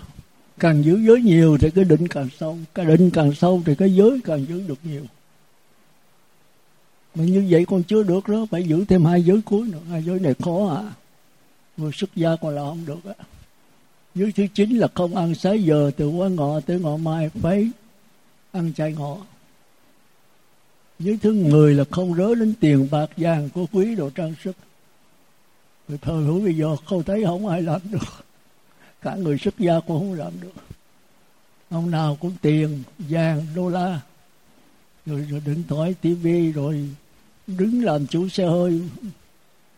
Càng 0.59 0.85
giữ 0.85 1.01
giới 1.07 1.23
nhiều 1.23 1.59
thì 1.61 1.71
cái 1.71 1.85
định 1.85 2.09
càng 2.09 2.29
sâu. 2.39 2.59
Cái 2.75 2.87
định 2.87 3.11
càng 3.11 3.35
sâu 3.35 3.63
thì 3.67 3.75
cái 3.75 3.95
giới 3.95 4.21
càng 4.25 4.47
giữ 4.49 4.63
được 4.69 4.79
nhiều. 4.83 5.03
Mà 7.15 7.25
như 7.25 7.47
vậy 7.51 7.65
con 7.69 7.83
chưa 7.83 8.03
được 8.03 8.29
đó, 8.29 8.47
phải 8.51 8.63
giữ 8.63 8.85
thêm 8.85 9.05
hai 9.05 9.23
giới 9.23 9.41
cuối 9.45 9.69
nữa. 9.69 9.81
Hai 9.91 10.03
giới 10.03 10.21
này 10.21 10.35
khó 10.45 10.77
à. 10.77 10.93
Người 11.77 11.93
xuất 11.93 12.11
gia 12.17 12.37
còn 12.37 12.55
là 12.55 12.63
không 12.63 12.87
được 12.87 13.05
á. 13.05 13.25
Giới 14.15 14.33
thứ 14.33 14.47
chín 14.55 14.71
là 14.71 14.89
không 14.95 15.17
ăn 15.17 15.35
sáu 15.35 15.57
giờ, 15.57 15.91
từ 15.97 16.09
quá 16.09 16.29
ngọ 16.29 16.61
tới 16.61 16.81
ngọ 16.81 16.97
mai, 16.97 17.29
phải 17.29 17.71
ăn 18.53 18.73
chay 18.77 18.93
ngọ 18.93 19.17
giới 20.99 21.19
thứ 21.23 21.33
người 21.33 21.75
là 21.75 21.85
không 21.91 22.15
rớ 22.15 22.35
đến 22.35 22.55
tiền 22.61 22.89
bạc 22.91 23.11
vàng 23.17 23.49
của 23.51 23.67
quý 23.73 23.95
đồ 23.95 24.11
trang 24.11 24.35
sức. 24.45 24.57
Người 25.89 25.99
thờ 25.99 26.13
hữu 26.13 26.41
bây 26.41 26.55
giờ 26.55 26.77
không 26.85 27.03
thấy 27.03 27.25
không 27.25 27.47
ai 27.47 27.63
làm 27.63 27.81
được. 27.91 28.25
Cả 29.03 29.15
người 29.15 29.39
xuất 29.39 29.59
gia 29.59 29.81
cũng 29.81 29.99
không 29.99 30.13
làm 30.13 30.33
được. 30.41 30.53
Ông 31.71 31.91
nào 31.91 32.17
cũng 32.21 32.33
tiền 32.43 32.83
vàng 32.99 33.47
đô 33.55 33.69
la. 33.69 34.01
Rồi, 35.07 35.27
rồi 35.31 35.43
điện 35.47 35.63
thoại 35.69 35.95
tivi 36.01 36.53
rồi 36.53 36.89
đứng 37.47 37.85
làm 37.85 38.07
chủ 38.07 38.29
xe 38.29 38.47
hơi. 38.47 38.81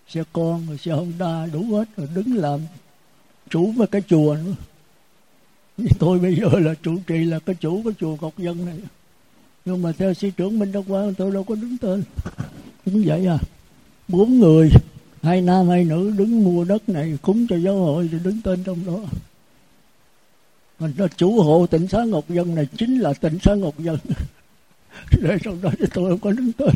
Xe 0.09 0.23
con 0.33 0.67
rồi 0.67 0.79
xe 0.79 0.93
honda 0.93 1.47
đủ 1.47 1.63
hết 1.63 1.89
rồi 1.97 2.09
đứng 2.15 2.37
làm 2.37 2.61
chủ 3.51 3.73
với 3.73 3.87
cái 3.87 4.03
chùa 4.09 4.37
nữa. 4.45 4.55
Tôi 5.99 6.19
bây 6.19 6.37
giờ 6.37 6.59
là 6.59 6.75
chủ 6.83 6.99
trì 7.07 7.25
là 7.25 7.39
cái 7.39 7.57
chủ 7.61 7.83
cái 7.85 7.93
chùa 8.01 8.17
cọc 8.17 8.39
Dân 8.39 8.67
này 8.67 8.79
nhưng 9.65 9.83
mà 9.83 9.93
theo 9.93 10.15
sư 10.15 10.31
trưởng 10.37 10.59
minh 10.59 10.73
đốc 10.73 10.85
quang 10.89 11.15
tôi 11.15 11.33
đâu 11.33 11.45
có 11.45 11.55
đứng 11.55 11.79
tên. 11.79 12.03
Cũng 12.85 13.03
vậy 13.07 13.27
à? 13.27 13.39
Bốn 14.09 14.39
người, 14.39 14.71
hai 15.23 15.41
nam, 15.41 15.69
hai 15.69 15.85
nữ 15.85 16.13
đứng 16.19 16.45
mua 16.45 16.65
đất 16.65 16.89
này, 16.89 17.19
cúng 17.23 17.47
cho 17.47 17.57
giáo 17.57 17.77
hội 17.77 18.09
thì 18.13 18.19
đứng 18.25 18.41
tên 18.45 18.65
trong 18.65 18.87
đó. 18.87 18.99
Mình 20.79 20.93
nó 20.97 21.09
chủ 21.09 21.43
hộ 21.43 21.67
tỉnh 21.67 21.89
xá 21.89 22.05
ngọc 22.05 22.25
dân 22.29 22.55
này 22.55 22.67
chính 22.77 22.99
là 22.99 23.13
tỉnh 23.13 23.39
xá 23.43 23.55
ngọc 23.55 23.79
dân. 23.79 23.99
Để 25.21 25.39
trong 25.43 25.63
đó 25.63 25.71
thì 25.79 25.85
tôi 25.95 26.11
không 26.11 26.19
có 26.19 26.33
đứng 26.33 26.53
tên. 26.53 26.75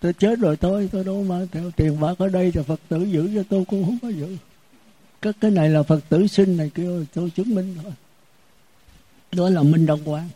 Tôi 0.00 0.12
chết 0.12 0.38
rồi 0.38 0.56
thôi, 0.56 0.88
tôi 0.92 1.04
đâu 1.04 1.24
mà 1.24 1.46
theo 1.52 1.70
tiền 1.70 2.00
bạc 2.00 2.14
ở 2.18 2.28
đây 2.28 2.50
thì 2.50 2.60
phật 2.66 2.80
tử 2.88 3.04
giữ 3.04 3.30
cho 3.34 3.42
tôi 3.48 3.64
cũng 3.64 3.84
không 3.84 3.98
có 4.02 4.08
giữ. 4.08 4.36
Các 5.22 5.36
cái 5.40 5.50
này 5.50 5.68
là 5.68 5.82
phật 5.82 6.00
tử 6.08 6.26
sinh 6.26 6.56
này 6.56 6.70
kêu 6.74 7.04
tôi 7.14 7.30
chứng 7.30 7.54
minh 7.54 7.76
thôi. 7.82 7.92
Đó 9.32 9.48
là 9.50 9.62
minh 9.62 9.86
đồng 9.86 10.04
Quang 10.04 10.28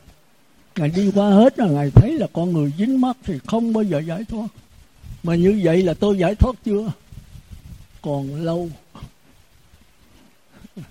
ngài 0.79 0.89
đi 0.89 1.11
qua 1.14 1.31
hết 1.31 1.59
là 1.59 1.66
ngài 1.66 1.91
thấy 1.91 2.12
là 2.12 2.26
con 2.33 2.53
người 2.53 2.72
dính 2.79 3.01
mắt 3.01 3.16
thì 3.24 3.39
không 3.47 3.72
bao 3.72 3.85
giờ 3.85 3.99
giải 3.99 4.24
thoát. 4.24 4.47
Mà 5.22 5.35
như 5.35 5.61
vậy 5.64 5.83
là 5.83 5.95
tôi 5.95 6.18
giải 6.18 6.35
thoát 6.35 6.57
chưa? 6.64 6.93
Còn 8.03 8.35
lâu. 8.35 8.70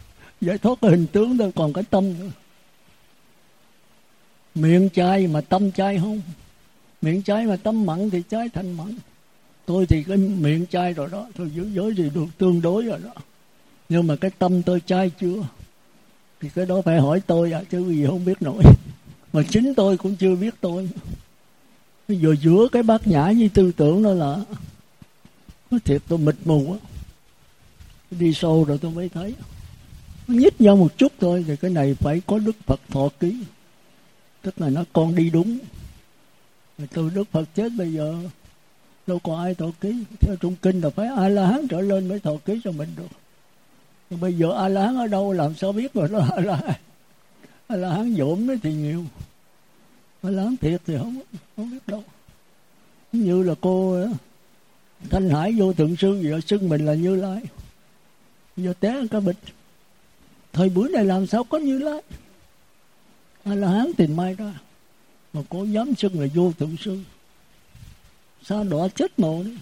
Giải 0.41 0.57
thoát 0.57 0.77
cái 0.81 0.91
hình 0.91 1.07
tướng 1.07 1.37
thôi, 1.37 1.51
còn 1.55 1.73
cái 1.73 1.83
tâm 1.89 2.19
nữa. 2.19 2.29
Miệng 4.55 4.89
chai 4.93 5.27
mà 5.27 5.41
tâm 5.41 5.71
chai 5.71 5.99
không? 5.99 6.21
Miệng 7.01 7.23
chai 7.23 7.45
mà 7.45 7.55
tâm 7.55 7.85
mặn 7.85 8.09
thì 8.09 8.21
chai 8.29 8.49
thành 8.49 8.77
mặn. 8.77 8.95
Tôi 9.65 9.85
thì 9.85 10.03
cái 10.03 10.17
miệng 10.17 10.65
chai 10.69 10.93
rồi 10.93 11.09
đó, 11.11 11.27
tôi 11.37 11.49
giữ 11.49 11.69
giới 11.73 11.93
thì 11.97 12.09
được 12.15 12.25
tương 12.37 12.61
đối 12.61 12.85
rồi 12.85 12.99
đó. 13.03 13.11
Nhưng 13.89 14.07
mà 14.07 14.15
cái 14.15 14.31
tâm 14.39 14.63
tôi 14.63 14.81
chai 14.85 15.09
chưa? 15.09 15.47
Thì 16.39 16.49
cái 16.55 16.65
đó 16.65 16.81
phải 16.81 16.99
hỏi 16.99 17.21
tôi 17.27 17.51
à 17.51 17.61
chứ 17.71 17.89
gì 17.89 18.05
không 18.05 18.25
biết 18.25 18.41
nổi. 18.41 18.63
mà 19.33 19.41
chính 19.49 19.73
tôi 19.73 19.97
cũng 19.97 20.15
chưa 20.15 20.35
biết 20.35 20.53
tôi. 20.61 20.89
Vừa 22.07 22.15
giờ 22.15 22.35
giữa 22.41 22.67
cái 22.71 22.83
bát 22.83 23.07
nhã 23.07 23.23
với 23.23 23.49
tư 23.53 23.71
tưởng 23.77 24.03
đó 24.03 24.13
là 24.13 24.37
nó 25.71 25.77
thiệt 25.85 26.01
tôi 26.07 26.19
mịt 26.19 26.35
mù 26.45 26.71
á. 26.71 26.79
Đi 28.11 28.33
sâu 28.33 28.63
rồi 28.63 28.77
tôi 28.77 28.91
mới 28.91 29.09
thấy. 29.09 29.35
Nó 30.27 30.35
nhích 30.35 30.61
nhau 30.61 30.75
một 30.75 30.97
chút 30.97 31.13
thôi, 31.19 31.45
thì 31.47 31.55
cái 31.55 31.71
này 31.71 31.93
phải 31.93 32.21
có 32.27 32.39
đức 32.39 32.55
phật 32.65 32.79
thọ 32.89 33.09
ký. 33.19 33.37
Tức 34.41 34.61
là 34.61 34.69
nó 34.69 34.83
con 34.93 35.15
đi 35.15 35.29
đúng. 35.29 35.57
Rồi 36.77 36.87
từ 36.93 37.09
đức 37.09 37.23
phật 37.31 37.49
chết 37.55 37.71
bây 37.77 37.93
giờ, 37.93 38.15
đâu 39.07 39.19
có 39.19 39.37
ai 39.37 39.55
thọ 39.55 39.65
ký. 39.81 40.03
Theo 40.19 40.35
trung 40.35 40.55
kinh 40.61 40.81
là 40.81 40.89
phải 40.89 41.07
a 41.07 41.29
la 41.29 41.47
hán 41.47 41.67
trở 41.67 41.81
lên 41.81 42.07
mới 42.07 42.19
thọ 42.19 42.33
ký 42.45 42.61
cho 42.63 42.71
mình 42.71 42.89
được. 42.97 43.07
Nhưng 44.09 44.19
bây 44.19 44.33
giờ 44.33 44.51
a 44.57 44.67
la 44.67 44.85
hán 44.85 44.97
ở 44.97 45.07
đâu, 45.07 45.33
làm 45.33 45.55
sao 45.55 45.71
biết 45.71 45.93
rồi 45.93 46.09
nó 46.09 46.19
a 46.19 46.41
la 46.41 46.55
hán 46.55 46.75
a 47.67 47.75
la 47.75 47.89
hán 47.89 48.15
dỗm 48.15 48.47
thì 48.63 48.73
nhiều. 48.73 49.05
A 50.21 50.29
la 50.29 50.43
hán 50.43 50.57
thiệt 50.57 50.81
thì 50.85 50.97
không 50.97 51.21
không 51.55 51.71
biết 51.71 51.87
đâu. 51.87 52.03
Như 53.11 53.43
là 53.43 53.55
cô 53.61 53.93
ờ, 53.93 54.09
thanh 55.09 55.29
hải 55.29 55.53
vô 55.57 55.73
thượng 55.73 55.95
sư 55.95 56.21
giờ 56.23 56.39
xưng 56.45 56.69
mình 56.69 56.85
là 56.85 56.93
như 56.93 57.15
lai. 57.15 57.41
Giờ 58.57 58.73
té 58.79 58.95
cái 59.11 59.21
bịch. 59.21 59.37
Thời 60.53 60.69
buổi 60.69 60.89
này 60.89 61.05
làm 61.05 61.27
sao 61.27 61.43
có 61.43 61.57
như 61.57 61.79
lai? 61.79 62.01
A 63.43 63.55
la 63.55 63.69
hán 63.69 63.91
tìm 63.97 64.15
mai 64.15 64.33
ra? 64.33 64.53
Mà 65.33 65.41
cô 65.49 65.63
dám 65.63 65.95
xưng 65.95 66.21
là 66.21 66.27
vô 66.35 66.51
thượng 66.59 66.77
sư 66.77 66.99
sao 68.43 68.63
đỏ 68.63 68.87
chết 68.95 69.19
mồ 69.19 69.43
đi? 69.43 69.57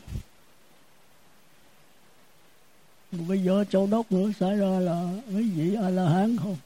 Bây 3.11 3.43
giờ 3.43 3.65
châu 3.69 3.87
đốc 3.87 4.11
nữa, 4.11 4.31
xảy 4.39 4.57
ra 4.57 4.79
là 4.79 5.13
mấy 5.29 5.43
vị 5.43 5.75
a 5.75 5.89
la 5.89 6.09
hán 6.09 6.37
không? 6.37 6.57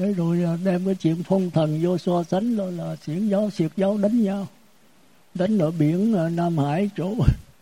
Thế 0.00 0.12
rồi 0.12 0.44
à, 0.44 0.56
đem 0.64 0.84
cái 0.84 0.94
chuyện 0.94 1.22
phong 1.22 1.50
thần 1.50 1.80
vô 1.82 1.98
so 1.98 2.22
sánh 2.22 2.56
đó 2.56 2.64
là 2.64 2.96
xiển 2.96 3.28
giáo 3.28 3.50
xiệt 3.50 3.70
giáo 3.76 3.98
đánh 3.98 4.22
nhau. 4.22 4.48
Đánh 5.34 5.58
ở 5.58 5.70
biển 5.70 6.14
à, 6.14 6.28
nam 6.28 6.58
hải 6.58 6.90
chỗ 6.96 7.14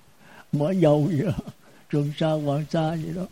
mở 0.53 0.71
dầu 0.71 1.09
gì 1.11 1.23
đó, 1.23 1.33
trường 1.91 2.13
sa, 2.17 2.31
hoàng 2.31 2.65
sa 2.71 2.97
gì 2.97 3.13
đó. 3.15 3.27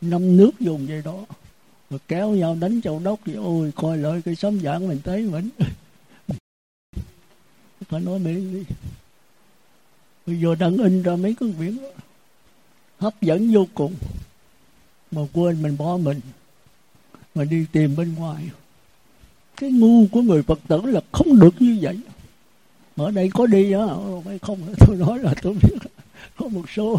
Năm 0.00 0.36
nước 0.36 0.50
dùng 0.60 0.86
vậy 0.86 1.02
đó 1.04 1.24
rồi 1.90 2.00
kéo 2.08 2.30
nhau 2.30 2.56
đánh 2.60 2.80
châu 2.80 3.00
đốc 3.04 3.20
thì 3.24 3.34
ôi, 3.34 3.72
coi 3.74 3.98
lại 3.98 4.22
cái 4.24 4.34
sấm 4.34 4.60
giảng 4.60 4.88
mình 4.88 5.00
thấy 5.04 5.22
mình. 5.22 5.48
Phải 7.88 8.00
nói 8.00 8.18
miệng 8.18 8.52
đi. 8.52 8.74
Bây 10.26 10.40
giờ 10.40 10.54
đang 10.54 10.76
in 10.76 11.02
ra 11.02 11.16
mấy 11.16 11.34
cái 11.40 11.52
biển 11.58 11.82
đó, 11.82 11.88
hấp 12.98 13.22
dẫn 13.22 13.52
vô 13.52 13.66
cùng, 13.74 13.94
mà 15.10 15.22
quên 15.32 15.62
mình 15.62 15.76
bỏ 15.76 15.96
mình 15.96 16.20
mà 17.34 17.44
đi 17.44 17.66
tìm 17.72 17.96
bên 17.96 18.14
ngoài. 18.14 18.50
Cái 19.56 19.70
ngu 19.70 20.06
của 20.12 20.22
người 20.22 20.42
phật 20.42 20.58
tử 20.68 20.80
là 20.84 21.00
không 21.12 21.40
được 21.40 21.54
như 21.62 21.78
vậy. 21.80 21.98
Ở 22.96 23.10
đây 23.10 23.30
có 23.34 23.46
đi 23.46 23.72
á 23.72 23.80
ờ, 23.80 24.20
không? 24.42 24.58
Tôi 24.78 24.96
nói 24.96 25.18
là 25.18 25.34
tôi 25.42 25.54
biết. 25.54 25.76
Có 26.36 26.48
một 26.48 26.70
số 26.70 26.98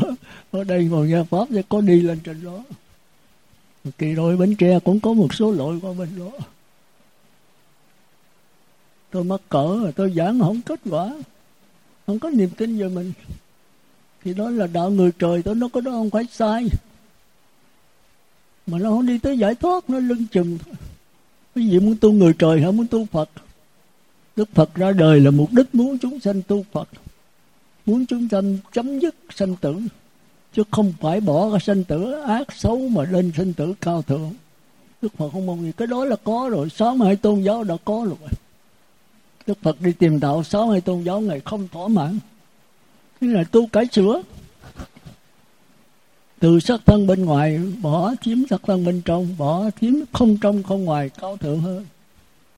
ở 0.51 0.63
đây 0.63 0.85
ngồi 0.85 1.07
nghe 1.07 1.23
pháp 1.23 1.45
thì 1.49 1.61
có 1.69 1.81
đi 1.81 2.01
lên 2.01 2.19
trên 2.19 2.43
đó. 2.43 2.63
Kỳ 3.97 4.13
rồi 4.13 4.37
bến 4.37 4.55
tre 4.55 4.79
cũng 4.79 4.99
có 4.99 5.13
một 5.13 5.33
số 5.33 5.51
lội 5.51 5.79
qua 5.81 5.93
bên 5.93 6.09
đó. 6.19 6.31
Tôi 9.11 9.23
mắc 9.23 9.41
cỡ, 9.49 9.91
tôi 9.95 10.13
giảng 10.15 10.39
không 10.39 10.61
kết 10.61 10.79
quả, 10.89 11.13
không 12.07 12.19
có 12.19 12.29
niềm 12.29 12.49
tin 12.57 12.77
về 12.77 12.89
mình. 12.89 13.13
Thì 14.23 14.33
đó 14.33 14.49
là 14.49 14.67
đạo 14.67 14.89
người 14.89 15.11
trời, 15.19 15.41
tôi 15.43 15.55
nó 15.55 15.67
có 15.73 15.81
đó 15.81 15.91
không 15.91 16.09
phải 16.09 16.23
sai 16.31 16.67
mà 18.67 18.79
nó 18.79 18.89
không 18.89 19.05
đi 19.05 19.17
tới 19.17 19.37
giải 19.37 19.55
thoát, 19.55 19.89
nó 19.89 19.99
lưng 19.99 20.25
chừng. 20.31 20.57
Cái 21.55 21.65
gì 21.65 21.79
muốn 21.79 21.95
tu 22.01 22.11
người 22.11 22.33
trời 22.39 22.61
hay 22.61 22.71
muốn 22.71 22.87
tu 22.87 23.05
phật. 23.05 23.29
Đức 24.35 24.49
phật 24.53 24.75
ra 24.75 24.91
đời 24.91 25.19
là 25.19 25.31
mục 25.31 25.49
đích 25.51 25.75
muốn 25.75 25.97
chúng 25.97 26.19
sanh 26.19 26.41
tu 26.41 26.65
phật. 26.71 26.89
Muốn 27.85 28.05
chúng 28.05 28.27
sanh 28.31 28.57
chấm 28.73 28.99
dứt 28.99 29.15
sanh 29.35 29.55
tử. 29.55 29.75
Chứ 30.53 30.63
không 30.71 30.93
phải 31.01 31.21
bỏ 31.21 31.49
cái 31.51 31.59
sanh 31.59 31.83
tử 31.83 32.11
ác 32.11 32.47
xấu 32.55 32.89
mà 32.89 33.03
lên 33.03 33.31
sanh 33.37 33.53
tử 33.53 33.73
cao 33.81 34.01
thượng. 34.01 34.33
Đức 35.01 35.13
phật 35.17 35.29
không 35.33 35.45
mong 35.45 35.61
gì. 35.61 35.71
Cái 35.77 35.87
đó 35.87 36.05
là 36.05 36.15
có 36.23 36.49
rồi. 36.51 36.69
Sáu 36.69 36.95
mươi 36.95 37.07
hai 37.07 37.15
tôn 37.15 37.41
giáo 37.41 37.63
đã 37.63 37.75
có 37.85 38.05
rồi. 38.05 38.29
Đức 39.47 39.57
phật 39.61 39.81
đi 39.81 39.91
tìm 39.91 40.19
đạo, 40.19 40.43
sáu 40.43 40.65
mươi 40.65 40.73
hai 40.73 40.81
tôn 40.81 41.03
giáo 41.03 41.21
ngày 41.21 41.41
không 41.45 41.67
thỏa 41.71 41.87
mãn. 41.87 42.19
Thế 43.21 43.27
là 43.27 43.43
tu 43.43 43.67
cải 43.67 43.85
sửa 43.91 44.21
từ 46.41 46.59
sắc 46.59 46.81
thân 46.85 47.07
bên 47.07 47.25
ngoài, 47.25 47.59
bỏ 47.81 48.13
chiếm 48.21 48.37
sắc 48.49 48.61
thân 48.67 48.85
bên 48.85 49.01
trong, 49.05 49.37
bỏ 49.37 49.69
chiếm 49.81 49.93
không 50.13 50.37
trong, 50.37 50.63
không 50.63 50.85
ngoài, 50.85 51.09
cao 51.21 51.37
thượng 51.37 51.59
hơn. 51.59 51.85